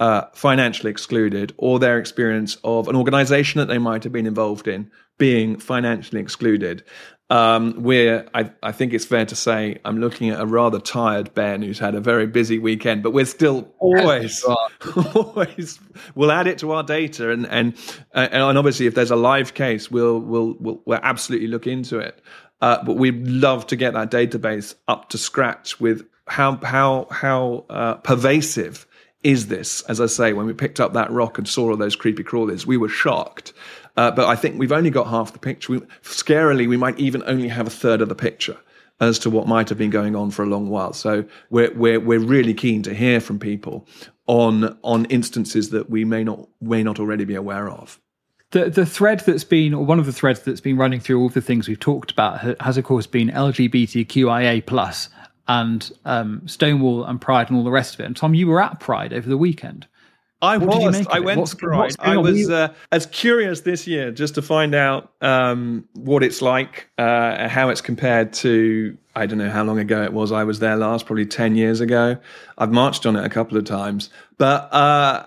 uh, 0.00 0.22
financially 0.32 0.90
excluded 0.90 1.52
or 1.58 1.78
their 1.78 1.98
experience 1.98 2.56
of 2.64 2.88
an 2.88 2.96
organization 2.96 3.58
that 3.58 3.66
they 3.66 3.76
might 3.76 4.02
have 4.02 4.14
been 4.14 4.26
involved 4.26 4.66
in 4.66 4.90
being 5.18 5.58
financially 5.58 6.22
excluded. 6.22 6.84
Um, 7.28 7.82
we're, 7.82 8.26
I, 8.34 8.50
I, 8.62 8.72
think 8.72 8.94
it's 8.94 9.04
fair 9.04 9.26
to 9.26 9.34
say, 9.34 9.78
I'm 9.84 9.98
looking 9.98 10.30
at 10.30 10.40
a 10.40 10.46
rather 10.46 10.78
tired 10.78 11.34
Ben 11.34 11.60
who's 11.60 11.78
had 11.78 11.96
a 11.96 12.00
very 12.00 12.26
busy 12.26 12.58
weekend, 12.58 13.02
but 13.02 13.10
we're 13.10 13.24
still 13.24 13.68
always, 13.80 14.44
always, 15.14 15.80
we'll 16.14 16.30
add 16.30 16.46
it 16.46 16.58
to 16.58 16.70
our 16.70 16.84
data, 16.84 17.32
and 17.32 17.44
and 17.48 17.74
and 18.14 18.56
obviously, 18.56 18.86
if 18.86 18.94
there's 18.94 19.10
a 19.10 19.16
live 19.16 19.54
case, 19.54 19.90
we'll 19.90 20.20
we'll 20.20 20.54
we'll, 20.60 20.80
we'll 20.84 21.00
absolutely 21.02 21.48
look 21.48 21.66
into 21.66 21.98
it. 21.98 22.22
Uh, 22.60 22.82
but 22.84 22.96
we'd 22.96 23.26
love 23.26 23.66
to 23.66 23.76
get 23.76 23.92
that 23.94 24.10
database 24.10 24.74
up 24.88 25.08
to 25.10 25.18
scratch 25.18 25.78
with 25.78 26.06
how 26.26 26.56
how 26.56 27.06
how 27.10 27.64
uh, 27.68 27.94
pervasive 27.96 28.86
is 29.22 29.48
this? 29.48 29.82
As 29.82 30.00
I 30.00 30.06
say, 30.06 30.32
when 30.32 30.46
we 30.46 30.52
picked 30.52 30.80
up 30.80 30.92
that 30.92 31.10
rock 31.10 31.38
and 31.38 31.48
saw 31.48 31.70
all 31.70 31.76
those 31.76 31.96
creepy 31.96 32.22
crawlies, 32.22 32.64
we 32.66 32.76
were 32.76 32.88
shocked. 32.88 33.52
Uh, 33.96 34.10
but 34.10 34.26
I 34.28 34.36
think 34.36 34.58
we've 34.58 34.72
only 34.72 34.90
got 34.90 35.08
half 35.08 35.32
the 35.32 35.38
picture. 35.38 35.72
We, 35.72 35.80
scarily, 36.02 36.68
we 36.68 36.76
might 36.76 36.98
even 36.98 37.22
only 37.26 37.48
have 37.48 37.66
a 37.66 37.70
third 37.70 38.00
of 38.00 38.08
the 38.08 38.14
picture 38.14 38.56
as 39.00 39.18
to 39.20 39.30
what 39.30 39.46
might 39.46 39.68
have 39.68 39.78
been 39.78 39.90
going 39.90 40.16
on 40.16 40.30
for 40.30 40.42
a 40.42 40.46
long 40.46 40.68
while. 40.68 40.92
So 40.92 41.24
we're 41.50 41.72
we're 41.74 42.00
we're 42.00 42.20
really 42.20 42.54
keen 42.54 42.82
to 42.82 42.94
hear 42.94 43.20
from 43.20 43.38
people 43.38 43.86
on 44.26 44.78
on 44.82 45.04
instances 45.06 45.70
that 45.70 45.90
we 45.90 46.04
may 46.04 46.24
not 46.24 46.48
may 46.60 46.82
not 46.82 46.98
already 46.98 47.24
be 47.24 47.34
aware 47.34 47.68
of 47.68 48.00
the 48.50 48.70
the 48.70 48.86
thread 48.86 49.20
that's 49.20 49.44
been, 49.44 49.74
or 49.74 49.84
one 49.84 49.98
of 49.98 50.06
the 50.06 50.12
threads 50.12 50.42
that's 50.42 50.60
been 50.60 50.76
running 50.76 51.00
through 51.00 51.20
all 51.20 51.28
the 51.28 51.40
things 51.40 51.68
we've 51.68 51.80
talked 51.80 52.10
about, 52.10 52.60
has 52.60 52.76
of 52.76 52.84
course 52.84 53.06
been 53.06 53.28
LGBTQIA 53.28 54.64
plus 54.66 55.08
and 55.48 55.90
um, 56.04 56.46
Stonewall 56.46 57.04
and 57.04 57.20
Pride 57.20 57.48
and 57.48 57.56
all 57.56 57.64
the 57.64 57.70
rest 57.70 57.94
of 57.94 58.00
it. 58.00 58.04
And 58.04 58.16
Tom, 58.16 58.34
you 58.34 58.46
were 58.46 58.62
at 58.62 58.80
Pride 58.80 59.12
over 59.12 59.28
the 59.28 59.36
weekend. 59.36 59.86
I 60.42 60.58
what 60.58 60.82
was. 60.82 61.06
I 61.08 61.20
went 61.20 61.40
what's, 61.40 61.52
to 61.52 61.56
Pride. 61.56 61.96
I 61.98 62.18
was 62.18 62.50
uh, 62.50 62.72
as 62.92 63.06
curious 63.06 63.62
this 63.62 63.86
year 63.86 64.10
just 64.10 64.34
to 64.34 64.42
find 64.42 64.74
out 64.74 65.12
um, 65.22 65.88
what 65.94 66.22
it's 66.22 66.42
like, 66.42 66.90
uh, 66.98 67.48
how 67.48 67.70
it's 67.70 67.80
compared 67.80 68.32
to. 68.34 68.96
I 69.14 69.24
don't 69.24 69.38
know 69.38 69.50
how 69.50 69.64
long 69.64 69.78
ago 69.78 70.02
it 70.02 70.12
was. 70.12 70.32
I 70.32 70.44
was 70.44 70.58
there 70.58 70.76
last, 70.76 71.06
probably 71.06 71.24
ten 71.24 71.56
years 71.56 71.80
ago. 71.80 72.18
I've 72.58 72.70
marched 72.70 73.06
on 73.06 73.16
it 73.16 73.24
a 73.24 73.30
couple 73.30 73.56
of 73.56 73.64
times, 73.64 74.10
but 74.36 74.72
uh, 74.74 75.24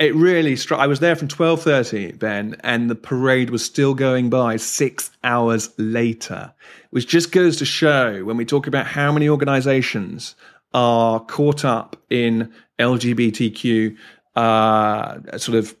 it 0.00 0.14
really 0.14 0.56
struck. 0.56 0.80
I 0.80 0.86
was 0.86 1.00
there 1.00 1.14
from 1.14 1.28
twelve 1.28 1.62
thirty, 1.62 2.12
Ben, 2.12 2.56
and 2.64 2.90
the 2.90 2.94
parade 2.94 3.50
was 3.50 3.64
still 3.64 3.94
going 3.94 4.30
by 4.30 4.56
six 4.56 5.10
hours 5.22 5.70
later, 5.76 6.52
which 6.88 7.06
just 7.06 7.30
goes 7.30 7.58
to 7.58 7.66
show 7.66 8.24
when 8.24 8.38
we 8.38 8.46
talk 8.46 8.66
about 8.66 8.86
how 8.86 9.12
many 9.12 9.28
organisations 9.28 10.34
are 10.72 11.20
caught 11.20 11.64
up 11.64 11.96
in 12.08 12.50
LGBTQ 12.78 13.96
uh, 14.36 15.36
sort 15.36 15.58
of 15.58 15.76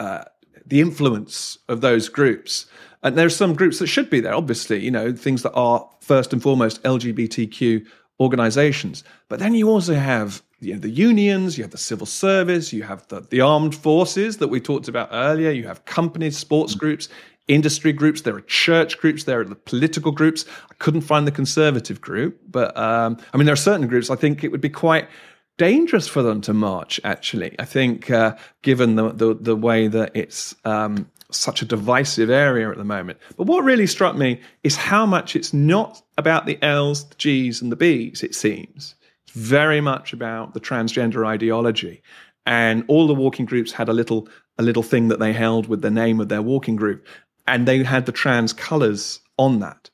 uh, 0.00 0.24
the 0.66 0.80
influence 0.80 1.58
of 1.68 1.80
those 1.80 2.08
groups. 2.08 2.66
And 3.02 3.16
there 3.16 3.26
are 3.26 3.30
some 3.30 3.54
groups 3.54 3.78
that 3.78 3.86
should 3.86 4.10
be 4.10 4.20
there, 4.20 4.34
obviously, 4.34 4.84
you 4.84 4.90
know, 4.90 5.12
things 5.12 5.42
that 5.42 5.52
are 5.52 5.88
first 6.00 6.32
and 6.32 6.42
foremost 6.42 6.82
LGBTQ 6.82 7.86
organizations. 8.18 9.04
But 9.28 9.38
then 9.38 9.54
you 9.54 9.70
also 9.70 9.94
have 9.94 10.42
you 10.60 10.72
have 10.72 10.82
the 10.82 10.90
unions, 10.90 11.56
you 11.56 11.64
have 11.64 11.70
the 11.70 11.78
civil 11.78 12.06
service, 12.06 12.72
you 12.72 12.82
have 12.82 13.06
the, 13.08 13.20
the 13.30 13.40
armed 13.40 13.74
forces 13.74 14.38
that 14.38 14.48
we 14.48 14.60
talked 14.60 14.88
about 14.88 15.08
earlier, 15.10 15.50
you 15.50 15.66
have 15.66 15.84
companies, 15.84 16.36
sports 16.36 16.74
groups, 16.74 17.08
industry 17.48 17.92
groups, 17.92 18.22
there 18.22 18.36
are 18.36 18.42
church 18.42 18.98
groups, 18.98 19.24
there 19.24 19.40
are 19.40 19.44
the 19.44 19.54
political 19.54 20.12
groups. 20.12 20.44
I 20.70 20.74
couldn't 20.74 21.00
find 21.00 21.26
the 21.26 21.32
conservative 21.32 22.00
group, 22.00 22.40
but 22.48 22.76
um, 22.76 23.18
I 23.32 23.36
mean, 23.36 23.46
there 23.46 23.52
are 23.52 23.56
certain 23.56 23.86
groups 23.88 24.10
I 24.10 24.16
think 24.16 24.44
it 24.44 24.52
would 24.52 24.60
be 24.60 24.68
quite 24.68 25.08
dangerous 25.56 26.08
for 26.08 26.22
them 26.22 26.40
to 26.42 26.54
march, 26.54 27.00
actually. 27.04 27.54
I 27.58 27.64
think, 27.64 28.10
uh, 28.10 28.36
given 28.62 28.94
the, 28.94 29.10
the, 29.10 29.34
the, 29.34 29.56
way 29.56 29.88
that 29.88 30.12
it's 30.14 30.54
um, 30.64 31.10
such 31.30 31.60
a 31.60 31.66
divisive 31.66 32.30
area 32.30 32.70
at 32.70 32.78
the 32.78 32.84
moment. 32.84 33.18
But 33.36 33.46
what 33.46 33.64
really 33.64 33.86
struck 33.86 34.16
me 34.16 34.40
is 34.62 34.76
how 34.76 35.04
much 35.04 35.36
it's 35.36 35.52
not 35.52 36.00
about 36.16 36.46
the 36.46 36.58
L's, 36.62 37.08
the 37.08 37.14
G's, 37.16 37.60
and 37.60 37.70
the 37.70 37.76
B's, 37.76 38.22
it 38.22 38.34
seems. 38.34 38.94
Very 39.32 39.80
much 39.80 40.12
about 40.12 40.54
the 40.54 40.60
transgender 40.60 41.26
ideology. 41.26 42.02
And 42.46 42.84
all 42.88 43.06
the 43.06 43.14
walking 43.14 43.46
groups 43.46 43.72
had 43.72 43.88
a 43.88 43.92
little 43.92 44.28
a 44.58 44.62
little 44.62 44.82
thing 44.82 45.08
that 45.08 45.18
they 45.18 45.32
held 45.32 45.68
with 45.68 45.80
the 45.80 45.90
name 45.90 46.20
of 46.20 46.28
their 46.28 46.42
walking 46.42 46.76
group, 46.76 47.06
and 47.46 47.66
they 47.66 47.82
had 47.82 48.04
the 48.04 48.12
trans 48.12 48.52
colours 48.52 49.20
on 49.38 49.60
that. 49.60 49.88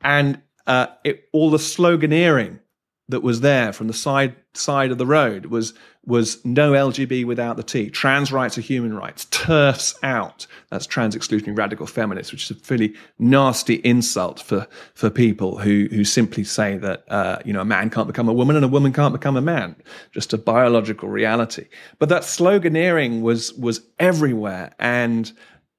And 0.00 0.40
uh, 0.66 0.86
it, 1.04 1.28
all 1.32 1.50
the 1.50 1.58
sloganeering 1.58 2.60
that 3.08 3.22
was 3.22 3.40
there 3.40 3.72
from 3.72 3.86
the 3.86 3.94
side 3.94 4.34
side 4.54 4.90
of 4.90 4.98
the 4.98 5.06
road 5.06 5.46
was 5.46 5.74
was 6.04 6.44
no 6.44 6.72
LGB 6.72 7.24
without 7.24 7.56
the 7.56 7.62
T. 7.64 7.90
Trans 7.90 8.30
rights 8.30 8.56
are 8.56 8.60
human 8.60 8.94
rights. 8.94 9.24
TERFs 9.26 9.96
out. 10.04 10.46
That's 10.70 10.86
trans 10.86 11.16
exclusionary 11.16 11.58
radical 11.58 11.86
feminists, 11.86 12.32
which 12.32 12.44
is 12.44 12.52
a 12.52 12.54
fairly 12.54 12.94
nasty 13.18 13.74
insult 13.76 14.40
for 14.40 14.66
for 14.94 15.10
people 15.10 15.58
who 15.58 15.88
who 15.90 16.04
simply 16.04 16.44
say 16.44 16.78
that 16.78 17.04
uh, 17.08 17.38
you 17.44 17.52
know 17.52 17.60
a 17.60 17.64
man 17.64 17.90
can't 17.90 18.06
become 18.06 18.28
a 18.28 18.32
woman 18.32 18.56
and 18.56 18.64
a 18.64 18.68
woman 18.68 18.92
can't 18.92 19.12
become 19.12 19.36
a 19.36 19.42
man. 19.42 19.76
Just 20.12 20.32
a 20.32 20.38
biological 20.38 21.08
reality. 21.08 21.66
But 21.98 22.08
that 22.08 22.22
sloganeering 22.22 23.20
was 23.20 23.52
was 23.54 23.82
everywhere 23.98 24.74
and. 24.78 25.32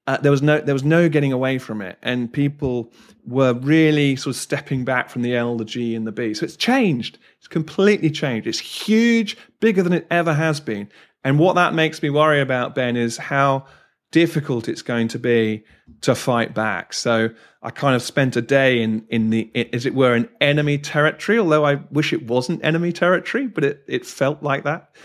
Uh, 0.08 0.18
there 0.18 0.32
was 0.32 0.42
no 0.42 0.62
there 0.62 0.74
was 0.74 0.86
no 0.86 1.10
getting 1.10 1.34
away 1.34 1.58
from 1.58 1.82
it, 1.82 1.98
and 2.02 2.32
people 2.32 2.92
were 3.26 3.54
really 3.54 4.16
sort 4.16 4.36
of 4.36 4.42
stepping 4.42 4.86
back 4.86 5.10
from 5.10 5.22
the 5.22 5.36
L, 5.36 5.58
the 5.58 5.66
G, 5.66 5.94
and 5.96 6.08
the 6.08 6.14
B. 6.14 6.34
So 6.34 6.46
it's 6.46 6.56
changed. 6.56 7.20
It's 7.38 7.48
completely 7.50 8.10
changed. 8.10 8.48
It's 8.48 8.60
huge, 8.60 9.38
bigger 9.60 9.84
than 9.84 9.92
it 9.94 10.08
ever 10.10 10.34
has 10.34 10.62
been. 10.62 10.90
And 11.26 11.38
what 11.40 11.56
that 11.56 11.74
makes 11.74 12.02
me 12.02 12.10
worry 12.10 12.40
about, 12.40 12.74
Ben, 12.74 12.96
is 12.96 13.18
how 13.18 13.66
difficult 14.12 14.70
it's 14.70 14.82
going 14.82 15.10
to 15.10 15.20
be 15.20 15.66
to 16.02 16.16
fight 16.16 16.54
back. 16.54 16.94
So 16.94 17.30
I 17.62 17.70
kind 17.70 17.96
of 17.96 18.02
spent 18.02 18.38
a 18.38 18.42
day 18.42 18.82
in 18.82 19.06
in 19.10 19.30
the 19.30 19.52
as 19.74 19.86
it 19.86 19.94
were 19.94 20.16
in 20.16 20.30
enemy 20.40 20.78
territory, 20.78 21.38
although 21.38 21.66
I 21.66 21.76
wish 21.92 22.14
it 22.14 22.26
wasn't 22.28 22.64
enemy 22.64 22.94
territory, 22.94 23.48
but 23.48 23.66
it 23.66 23.84
it 23.88 24.06
felt 24.06 24.42
like 24.42 24.64
that. 24.64 24.96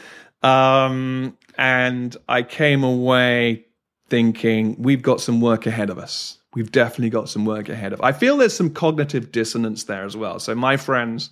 Um, 0.48 1.36
and 1.58 2.16
I 2.28 2.42
came 2.42 2.84
away 2.84 3.66
thinking 4.12 4.76
we've 4.78 5.02
got 5.02 5.20
some 5.20 5.40
work 5.40 5.66
ahead 5.66 5.88
of 5.88 5.98
us 5.98 6.38
we've 6.54 6.72
definitely 6.72 7.10
got 7.10 7.28
some 7.28 7.44
work 7.44 7.68
ahead 7.68 7.92
of. 7.92 8.00
I 8.00 8.12
feel 8.12 8.36
there's 8.36 8.56
some 8.56 8.70
cognitive 8.70 9.32
dissonance 9.32 9.84
there 9.84 10.04
as 10.04 10.16
well. 10.16 10.38
So 10.38 10.54
my 10.54 10.76
friends 10.76 11.30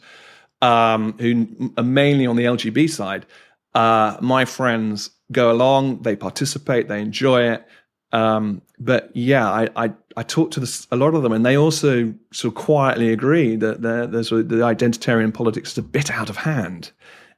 um, 0.63 1.15
who 1.19 1.73
are 1.77 1.85
mainly 1.85 2.27
on 2.27 2.37
the 2.37 2.45
LGB 2.45 2.91
side, 2.91 3.27
uh, 3.75 4.17
my 4.21 4.45
friends 4.45 5.11
go 5.31 5.51
along, 5.51 6.03
they 6.03 6.17
participate, 6.17 6.89
they 6.89 7.01
enjoy 7.01 7.53
it. 7.53 7.67
Um, 8.13 8.63
but 8.79 9.15
yeah, 9.15 9.49
I, 9.49 9.69
I, 9.77 9.93
I 10.17 10.23
talk 10.25 10.51
to 10.53 10.61
this, 10.61 10.87
a 10.91 10.97
lot 10.97 11.15
of 11.15 11.23
them, 11.23 11.33
and 11.33 11.47
they 11.47 11.57
also 11.57 12.13
sort 12.33 12.53
of 12.53 12.61
quietly 12.61 13.13
agree 13.13 13.57
that 13.57 13.83
the, 13.83 14.25
sort 14.25 14.41
of 14.41 14.49
the 14.49 14.57
identitarian 14.57 15.33
politics 15.33 15.73
is 15.73 15.79
a 15.79 15.83
bit 15.83 16.11
out 16.11 16.29
of 16.29 16.39
hand, 16.39 16.91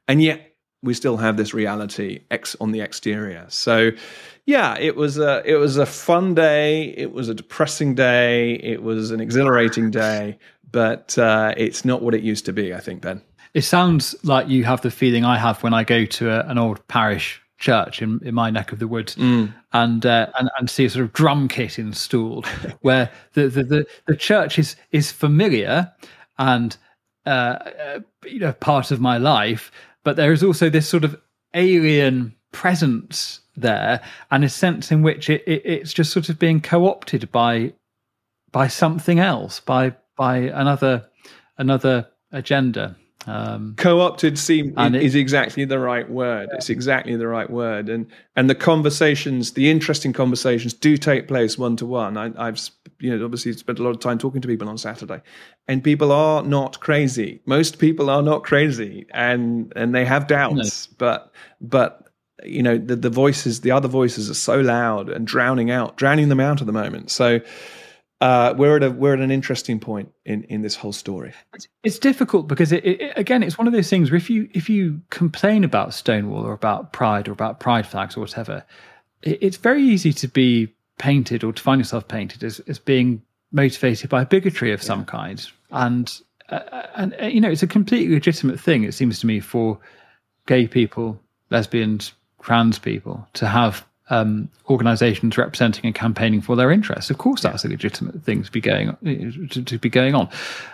and 0.07 0.21
yet 0.23 0.55
we 0.81 0.93
still 0.95 1.17
have 1.17 1.37
this 1.37 1.53
reality 1.53 2.21
ex 2.31 2.55
on 2.59 2.71
the 2.71 2.81
exterior. 2.81 3.45
So 3.49 3.91
yeah, 4.45 4.77
it 4.77 4.95
was 4.95 5.17
a 5.17 5.41
it 5.45 5.55
was 5.55 5.77
a 5.77 5.85
fun 5.85 6.35
day. 6.35 6.93
It 6.97 7.13
was 7.13 7.29
a 7.29 7.33
depressing 7.33 7.95
day. 7.95 8.55
It 8.55 8.83
was 8.83 9.11
an 9.11 9.21
exhilarating 9.21 9.89
day, 9.91 10.37
but 10.71 11.17
uh, 11.17 11.53
it's 11.55 11.85
not 11.85 12.01
what 12.01 12.13
it 12.13 12.23
used 12.23 12.45
to 12.45 12.53
be. 12.53 12.73
I 12.73 12.79
think, 12.79 13.01
Ben. 13.01 13.21
It 13.53 13.61
sounds 13.61 14.15
like 14.23 14.49
you 14.49 14.63
have 14.63 14.81
the 14.81 14.91
feeling 14.91 15.23
I 15.23 15.37
have 15.37 15.61
when 15.63 15.73
I 15.73 15.83
go 15.83 16.05
to 16.05 16.31
a, 16.31 16.49
an 16.49 16.57
old 16.57 16.85
parish 16.87 17.41
church 17.63 18.01
in, 18.01 18.19
in 18.25 18.35
my 18.35 18.49
neck 18.49 18.73
of 18.73 18.79
the 18.79 18.87
woods 18.87 19.15
mm. 19.15 19.53
and, 19.71 20.05
uh, 20.05 20.27
and 20.37 20.49
and 20.57 20.69
see 20.69 20.83
a 20.83 20.89
sort 20.89 21.05
of 21.05 21.13
drum 21.13 21.47
kit 21.47 21.79
installed 21.79 22.45
where 22.81 23.09
the, 23.33 23.47
the, 23.47 23.63
the, 23.63 23.85
the, 24.05 24.17
church 24.17 24.59
is 24.59 24.75
is 24.91 25.13
familiar 25.13 25.89
and 26.37 26.75
uh, 27.25 27.29
uh, 27.29 27.99
you 28.25 28.39
know 28.39 28.51
part 28.51 28.91
of 28.91 28.99
my 28.99 29.17
life 29.17 29.71
but 30.03 30.17
there 30.17 30.33
is 30.33 30.43
also 30.43 30.69
this 30.69 30.89
sort 30.89 31.05
of 31.05 31.15
alien 31.53 32.35
presence 32.53 33.41
there 33.57 34.01
and 34.31 34.43
a 34.45 34.49
sense 34.49 34.91
in 34.91 35.01
which 35.01 35.29
it, 35.29 35.43
it, 35.45 35.61
it's 35.65 35.93
just 35.93 36.11
sort 36.11 36.29
of 36.29 36.39
being 36.39 36.61
co-opted 36.61 37.29
by 37.31 37.73
by 38.51 38.67
something 38.67 39.19
else 39.19 39.59
by 39.59 39.93
by 40.15 40.37
another 40.37 41.05
another 41.57 42.07
agenda 42.31 42.95
um, 43.25 43.75
co-opted 43.77 44.37
seem 44.37 44.77
is, 44.77 44.93
it, 44.93 44.95
is 44.95 45.15
exactly 45.15 45.65
the 45.65 45.79
right 45.79 46.09
word. 46.09 46.49
Yeah. 46.51 46.57
it's 46.57 46.69
exactly 46.69 47.15
the 47.15 47.27
right 47.27 47.49
word. 47.49 47.89
And 47.89 48.07
and 48.35 48.49
the 48.49 48.55
conversations 48.55 49.53
the 49.53 49.69
interesting 49.69 50.13
conversations 50.13 50.73
do 50.73 50.97
take 50.97 51.27
place 51.27 51.57
one 51.57 51.77
to 51.77 51.85
one 51.85 52.17
i've 52.17 52.59
you 52.99 53.15
know 53.15 53.23
obviously 53.23 53.53
spent 53.53 53.79
a 53.79 53.83
lot 53.83 53.91
of 53.91 53.99
time 53.99 54.17
talking 54.17 54.41
to 54.41 54.47
people 54.47 54.67
on 54.67 54.77
saturday. 54.77 55.21
And 55.67 55.83
people 55.83 56.11
are 56.11 56.43
not 56.43 56.79
crazy. 56.81 57.41
Most 57.45 57.79
people 57.79 58.09
are 58.09 58.21
not 58.21 58.43
crazy. 58.43 59.05
And 59.11 59.71
and 59.75 59.95
they 59.95 60.05
have 60.05 60.27
doubts. 60.27 60.89
No. 60.89 60.95
but 60.97 61.31
but 61.61 62.02
you 62.45 62.63
know 62.63 62.77
the, 62.77 62.95
the 62.95 63.09
voices 63.09 63.61
the 63.61 63.71
other 63.71 63.87
voices 63.87 64.29
are 64.29 64.35
so 64.35 64.59
loud 64.59 65.09
and 65.09 65.27
drowning 65.27 65.71
out 65.71 65.97
drowning 65.97 66.29
them 66.29 66.39
out 66.39 66.61
at 66.61 66.67
the 66.67 66.73
moment 66.73 67.11
so 67.11 67.39
uh, 68.23 68.53
we're 68.57 68.77
at 68.77 68.83
a 68.83 68.89
we're 68.89 69.13
at 69.13 69.19
an 69.19 69.31
interesting 69.31 69.81
point 69.81 70.09
in 70.25 70.43
in 70.45 70.61
this 70.61 70.77
whole 70.77 70.93
story. 70.93 71.33
It's, 71.53 71.67
it's 71.83 71.99
difficult 71.99 72.47
because 72.47 72.71
it, 72.71 72.85
it, 72.85 73.11
again, 73.17 73.43
it's 73.43 73.57
one 73.57 73.67
of 73.67 73.73
those 73.73 73.89
things 73.89 74.11
where 74.11 74.17
if 74.17 74.29
you 74.29 74.47
if 74.53 74.69
you 74.69 75.01
complain 75.09 75.65
about 75.65 75.93
Stonewall 75.93 76.45
or 76.45 76.53
about 76.53 76.93
Pride 76.93 77.27
or 77.27 77.33
about 77.33 77.59
Pride 77.59 77.85
flags 77.85 78.15
or 78.15 78.21
whatever, 78.21 78.63
it, 79.23 79.39
it's 79.41 79.57
very 79.57 79.83
easy 79.83 80.13
to 80.13 80.29
be 80.29 80.73
painted 80.97 81.43
or 81.43 81.51
to 81.51 81.61
find 81.61 81.81
yourself 81.81 82.07
painted 82.07 82.45
as 82.45 82.61
as 82.61 82.79
being 82.79 83.21
motivated 83.51 84.09
by 84.09 84.23
bigotry 84.23 84.71
of 84.71 84.81
some 84.81 84.99
yeah. 84.99 85.05
kind, 85.05 85.51
and 85.71 86.21
uh, 86.47 86.83
and 86.95 87.15
uh, 87.21 87.25
you 87.25 87.41
know 87.41 87.51
it's 87.51 87.63
a 87.63 87.67
completely 87.67 88.13
legitimate 88.13 88.57
thing. 88.57 88.85
It 88.85 88.93
seems 88.93 89.19
to 89.19 89.27
me 89.27 89.41
for 89.41 89.77
gay 90.47 90.65
people, 90.65 91.19
lesbians, 91.49 92.13
trans 92.43 92.77
people 92.77 93.27
to 93.33 93.47
have 93.47 93.85
um, 94.09 94.49
organisations 94.69 95.37
representing 95.37 95.85
and 95.85 95.95
campaigning 95.95 96.41
for 96.41 96.55
their 96.55 96.71
interests. 96.71 97.09
Of 97.09 97.17
course, 97.17 97.41
that's 97.41 97.65
a 97.65 97.69
legitimate 97.69 98.21
thing 98.23 98.43
to 98.43 98.51
be 98.51 98.61
going 98.61 98.95
to, 99.03 99.63
to 99.63 99.77
be 99.79 99.89
going 99.89 100.13
on. 100.13 100.29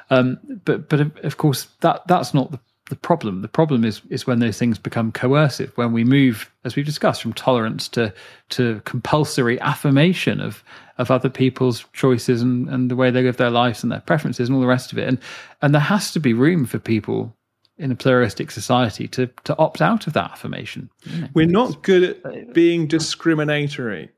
Um, 0.10 0.40
but 0.66 0.90
but 0.90 1.00
of 1.24 1.38
course, 1.38 1.68
that 1.82 2.06
that's 2.08 2.34
not 2.34 2.52
the, 2.52 2.60
the 2.90 2.96
problem. 2.96 3.42
The 3.42 3.48
problem 3.48 3.86
is 3.86 4.02
is 4.10 4.26
when 4.26 4.40
those 4.40 4.58
things 4.58 4.80
become 4.80 5.12
coercive. 5.12 5.72
When 5.78 5.94
we 5.94 6.04
move, 6.04 6.52
as 6.66 6.76
we've 6.76 6.86
discussed, 6.86 7.22
from 7.22 7.34
tolerance 7.34 7.88
to 7.90 8.14
to 8.50 8.82
compulsory 8.86 9.60
affirmation 9.62 10.42
of 10.42 10.64
of 10.98 11.12
other 11.12 11.30
people's 11.30 11.86
choices 11.94 12.42
and, 12.42 12.68
and 12.68 12.92
the 12.92 12.96
way 12.96 13.10
they 13.10 13.24
live 13.24 13.38
their 13.38 13.52
lives 13.52 13.84
and 13.84 13.92
their 13.92 14.02
preferences 14.02 14.50
and 14.50 14.56
all 14.56 14.62
the 14.62 14.68
rest 14.68 14.92
of 14.92 14.98
it. 14.98 15.08
And 15.08 15.20
and 15.62 15.74
there 15.74 15.82
has 15.82 16.12
to 16.14 16.20
be 16.20 16.34
room 16.34 16.66
for 16.66 16.80
people 16.80 17.36
in 17.80 17.92
a 17.92 17.96
pluralistic 17.96 18.52
society 18.52 19.08
to 19.08 19.28
to 19.46 19.58
opt 19.58 19.82
out 19.82 20.06
of 20.06 20.14
that 20.14 20.32
affirmation. 20.32 20.90
We're 21.34 21.48
not 21.48 21.82
good 21.82 22.04
at 22.04 22.54
being 22.54 22.86
discriminatory, 22.86 24.10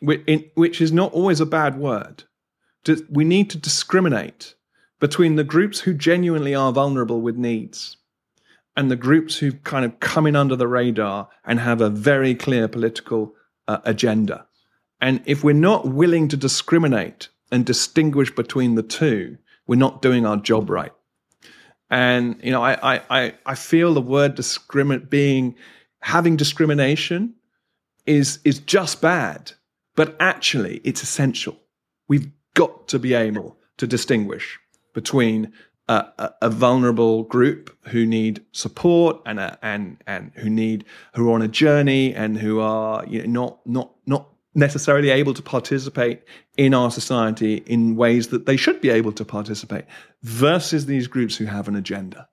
which 0.00 0.80
is 0.80 0.92
not 0.92 1.12
always 1.12 1.40
a 1.40 1.46
bad 1.46 1.76
word. 1.76 2.24
We 3.10 3.24
need 3.24 3.50
to 3.50 3.58
discriminate 3.58 4.54
between 5.00 5.36
the 5.36 5.44
groups 5.44 5.80
who 5.80 5.92
genuinely 5.92 6.54
are 6.54 6.72
vulnerable 6.72 7.20
with 7.20 7.36
needs 7.36 7.96
and 8.76 8.90
the 8.90 8.96
groups 8.96 9.38
who 9.38 9.52
kind 9.52 9.84
of 9.84 9.98
come 10.00 10.26
in 10.26 10.36
under 10.36 10.56
the 10.56 10.68
radar 10.68 11.28
and 11.44 11.60
have 11.60 11.80
a 11.80 11.90
very 11.90 12.34
clear 12.34 12.68
political 12.68 13.34
uh, 13.66 13.78
agenda. 13.84 14.46
And 15.00 15.20
if 15.24 15.42
we're 15.42 15.54
not 15.54 15.88
willing 15.88 16.28
to 16.28 16.36
discriminate 16.36 17.28
and 17.50 17.66
distinguish 17.66 18.34
between 18.34 18.76
the 18.76 18.82
two, 18.82 19.38
we're 19.66 19.76
not 19.76 20.02
doing 20.02 20.24
our 20.24 20.36
job 20.36 20.70
right. 20.70 20.92
And 21.90 22.40
you 22.42 22.52
know, 22.52 22.62
I 22.62 23.00
I 23.10 23.34
I 23.44 23.54
feel 23.54 23.94
the 23.94 24.00
word 24.00 24.34
discriminate 24.34 25.10
being 25.10 25.56
having 26.00 26.36
discrimination 26.36 27.34
is 28.06 28.38
is 28.44 28.58
just 28.60 29.00
bad, 29.00 29.52
but 29.96 30.16
actually 30.20 30.80
it's 30.84 31.02
essential. 31.02 31.56
We've 32.08 32.30
got 32.54 32.88
to 32.88 32.98
be 32.98 33.14
able 33.14 33.56
to 33.78 33.86
distinguish 33.86 34.58
between 34.94 35.52
a, 35.88 36.06
a, 36.18 36.34
a 36.42 36.50
vulnerable 36.50 37.24
group 37.24 37.76
who 37.88 38.06
need 38.06 38.44
support 38.52 39.20
and 39.26 39.40
a, 39.40 39.58
and 39.62 39.96
and 40.06 40.32
who 40.36 40.48
need 40.48 40.84
who 41.14 41.28
are 41.28 41.34
on 41.34 41.42
a 41.42 41.48
journey 41.48 42.14
and 42.14 42.38
who 42.38 42.60
are 42.60 43.04
you 43.06 43.26
know, 43.26 43.28
not 43.28 43.66
not 43.66 43.94
not 44.06 44.28
necessarily 44.54 45.10
able 45.10 45.34
to 45.34 45.42
participate 45.42 46.22
in 46.56 46.74
our 46.74 46.90
society 46.90 47.56
in 47.66 47.96
ways 47.96 48.28
that 48.28 48.46
they 48.46 48.56
should 48.56 48.80
be 48.80 48.90
able 48.90 49.12
to 49.12 49.24
participate 49.24 49.84
versus 50.22 50.86
these 50.86 51.06
groups 51.06 51.36
who 51.36 51.44
have 51.44 51.68
an 51.68 51.76
agenda. 51.76 52.28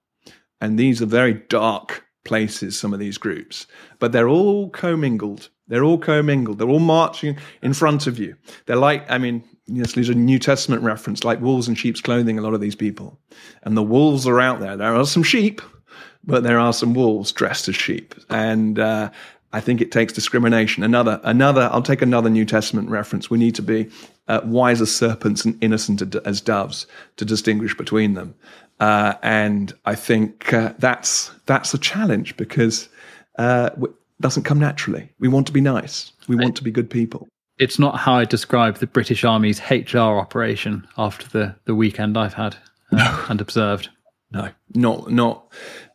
And 0.60 0.78
these 0.78 1.02
are 1.02 1.06
very 1.06 1.34
dark 1.34 2.04
places 2.26 2.78
some 2.78 2.94
of 2.94 3.00
these 3.00 3.18
groups. 3.18 3.68
But 4.00 4.12
they're 4.12 4.28
all 4.28 4.70
commingled. 4.70 5.50
They're 5.68 5.84
all 5.84 5.98
commingled. 5.98 6.58
They're 6.58 6.70
all 6.70 6.80
marching 6.80 7.38
in 7.62 7.74
front 7.74 8.08
of 8.08 8.20
you. 8.20 8.36
They're 8.66 8.76
like 8.76 9.10
i 9.10 9.18
mean 9.18 9.44
yes 9.68 9.94
there's 9.94 10.10
a 10.10 10.16
new 10.16 10.40
testament 10.40 10.82
reference 10.82 11.24
like 11.24 11.42
wolves 11.42 11.68
in 11.68 11.76
sheep's 11.76 12.02
clothing 12.02 12.40
a 12.40 12.42
lot 12.42 12.54
of 12.54 12.62
these 12.62 12.76
people. 12.76 13.20
And 13.64 13.78
the 13.78 13.84
wolves 13.84 14.28
are 14.28 14.42
out 14.42 14.60
there. 14.60 14.76
There 14.76 14.96
are 14.96 15.06
some 15.06 15.24
sheep 15.24 15.62
but 16.28 16.44
there 16.44 16.60
are 16.60 16.74
some 16.74 16.94
wolves 16.94 17.32
dressed 17.32 17.70
as 17.70 17.76
sheep. 17.76 18.14
And 18.30 18.78
uh, 18.78 19.10
I 19.58 19.60
think 19.60 19.82
it 19.82 19.92
takes 19.92 20.14
discrimination. 20.14 20.84
Another, 20.84 21.20
another. 21.24 21.68
I'll 21.72 21.82
take 21.82 22.04
another 22.04 22.30
New 22.30 22.46
Testament 22.46 22.92
reference. 22.92 23.32
We 23.32 23.40
need 23.40 23.56
to 23.56 23.64
be 23.64 23.90
uh, 24.28 24.42
wise 24.44 24.82
as 24.82 24.96
serpents 24.96 25.46
and 25.46 25.58
innocent 25.64 26.16
as 26.16 26.42
doves 26.42 26.86
to 27.16 27.26
distinguish 27.26 27.76
between 27.76 28.14
them. 28.14 28.36
Uh, 28.80 29.16
and 29.24 29.74
I 29.84 29.96
think 29.96 30.54
uh, 30.54 30.74
that's 30.78 31.32
that's 31.48 31.74
a 31.74 31.80
challenge 31.80 32.38
because 32.38 32.88
uh, 33.40 33.72
it 33.82 33.90
doesn't 34.22 34.44
come 34.44 34.60
naturally. 34.60 35.10
We 35.18 35.28
want 35.28 35.48
to 35.48 35.54
be 35.54 35.62
nice. 35.62 36.12
We 36.28 36.36
want 36.36 36.56
to 36.58 36.64
be 36.64 36.70
good 36.70 36.92
people. 36.92 37.28
It's 37.58 37.80
not 37.80 37.98
how 37.98 38.14
I 38.14 38.26
describe 38.26 38.78
the 38.78 38.86
British 38.86 39.24
Army's 39.24 39.60
HR 39.72 40.20
operation 40.20 40.88
after 41.00 41.28
the 41.30 41.56
the 41.66 41.74
weekend 41.74 42.16
I've 42.16 42.36
had 42.36 42.58
uh, 42.92 43.26
and 43.28 43.42
observed. 43.42 43.90
No, 44.30 44.50
not 44.76 45.10
not 45.10 45.52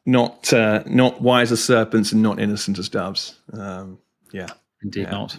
not 0.07 0.53
uh, 0.53 0.83
not 0.87 1.21
wise 1.21 1.53
as 1.53 1.63
serpents 1.63 2.13
and 2.13 2.23
not 2.23 2.41
innocent 2.41 2.79
as 2.79 2.89
doves. 2.89 3.39
Um, 3.53 3.99
yeah, 4.33 4.49
indeed 4.83 5.05
yeah. 5.05 5.11
not. 5.11 5.39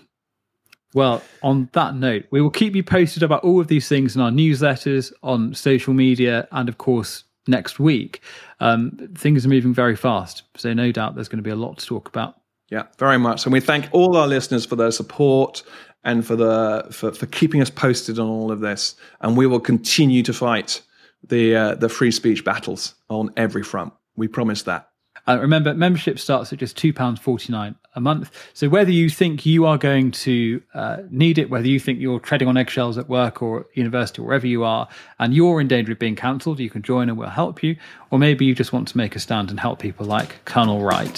Well, 0.93 1.23
on 1.41 1.69
that 1.73 1.95
note, 1.95 2.25
we 2.29 2.39
will 2.39 2.51
keep 2.51 2.75
you 2.75 2.83
posted 2.83 3.23
about 3.23 3.43
all 3.43 3.59
of 3.59 3.67
these 3.67 3.87
things 3.87 4.15
in 4.15 4.21
our 4.21 4.29
newsletters, 4.29 5.11
on 5.23 5.55
social 5.55 5.93
media, 5.93 6.47
and 6.51 6.69
of 6.69 6.77
course 6.77 7.23
next 7.47 7.79
week. 7.79 8.21
Um, 8.59 9.09
things 9.15 9.45
are 9.45 9.49
moving 9.49 9.73
very 9.73 9.95
fast, 9.95 10.43
so 10.55 10.73
no 10.73 10.91
doubt 10.91 11.15
there's 11.15 11.27
going 11.27 11.39
to 11.39 11.43
be 11.43 11.49
a 11.49 11.55
lot 11.55 11.79
to 11.79 11.85
talk 11.85 12.07
about. 12.07 12.35
Yeah, 12.69 12.83
very 12.97 13.17
much. 13.17 13.45
And 13.45 13.53
we 13.53 13.59
thank 13.59 13.89
all 13.91 14.15
our 14.15 14.27
listeners 14.27 14.65
for 14.65 14.75
their 14.75 14.91
support 14.91 15.63
and 16.03 16.25
for 16.25 16.35
the 16.35 16.87
for, 16.91 17.11
for 17.11 17.25
keeping 17.27 17.61
us 17.61 17.69
posted 17.69 18.19
on 18.19 18.27
all 18.27 18.51
of 18.51 18.61
this. 18.61 18.95
And 19.21 19.35
we 19.35 19.47
will 19.47 19.59
continue 19.59 20.23
to 20.23 20.33
fight 20.33 20.81
the 21.27 21.55
uh, 21.55 21.75
the 21.75 21.89
free 21.89 22.11
speech 22.11 22.45
battles 22.45 22.95
on 23.09 23.31
every 23.35 23.63
front. 23.63 23.93
We 24.15 24.27
promise 24.27 24.63
that. 24.63 24.89
Uh, 25.27 25.39
remember, 25.39 25.73
membership 25.73 26.19
starts 26.19 26.51
at 26.51 26.59
just 26.59 26.75
£2.49 26.77 27.75
a 27.95 28.01
month. 28.01 28.31
So 28.53 28.67
whether 28.67 28.91
you 28.91 29.09
think 29.09 29.45
you 29.45 29.65
are 29.65 29.77
going 29.77 30.11
to 30.11 30.61
uh, 30.73 30.97
need 31.09 31.37
it, 31.37 31.49
whether 31.49 31.67
you 31.67 31.79
think 31.79 31.99
you're 31.99 32.19
treading 32.19 32.47
on 32.47 32.57
eggshells 32.57 32.97
at 32.97 33.07
work 33.07 33.41
or 33.41 33.67
university, 33.73 34.21
or 34.21 34.25
wherever 34.25 34.47
you 34.47 34.63
are, 34.63 34.87
and 35.19 35.33
you're 35.33 35.61
in 35.61 35.67
danger 35.67 35.93
of 35.93 35.99
being 35.99 36.15
cancelled, 36.15 36.59
you 36.59 36.69
can 36.69 36.81
join 36.81 37.07
and 37.07 37.17
we'll 37.17 37.29
help 37.29 37.63
you. 37.63 37.77
Or 38.09 38.19
maybe 38.19 38.43
you 38.45 38.53
just 38.53 38.73
want 38.73 38.87
to 38.89 38.97
make 38.97 39.15
a 39.15 39.19
stand 39.19 39.49
and 39.49 39.59
help 39.59 39.79
people 39.79 40.05
like 40.05 40.43
Colonel 40.45 40.81
Wright, 40.81 41.17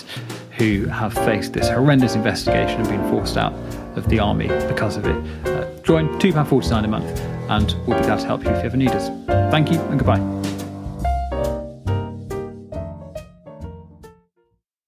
who 0.58 0.86
have 0.86 1.14
faced 1.14 1.54
this 1.54 1.70
horrendous 1.70 2.16
investigation 2.16 2.82
and 2.82 2.90
been 2.90 3.10
forced 3.10 3.38
out 3.38 3.54
of 3.98 4.08
the 4.10 4.20
army 4.20 4.50
because 4.68 4.98
of 4.98 5.08
it. 5.08 5.48
Uh, 5.48 5.66
join 5.82 6.08
£2.49 6.20 6.84
a 6.84 6.88
month, 6.88 7.20
and 7.50 7.76
we'll 7.88 7.98
be 7.98 8.06
glad 8.06 8.20
to 8.20 8.26
help 8.28 8.44
you 8.44 8.50
if 8.52 8.58
you 8.58 8.64
ever 8.64 8.78
need 8.78 8.92
us. 8.92 9.08
Thank 9.52 9.72
you 9.72 9.80
and 9.80 9.98
goodbye. 9.98 10.45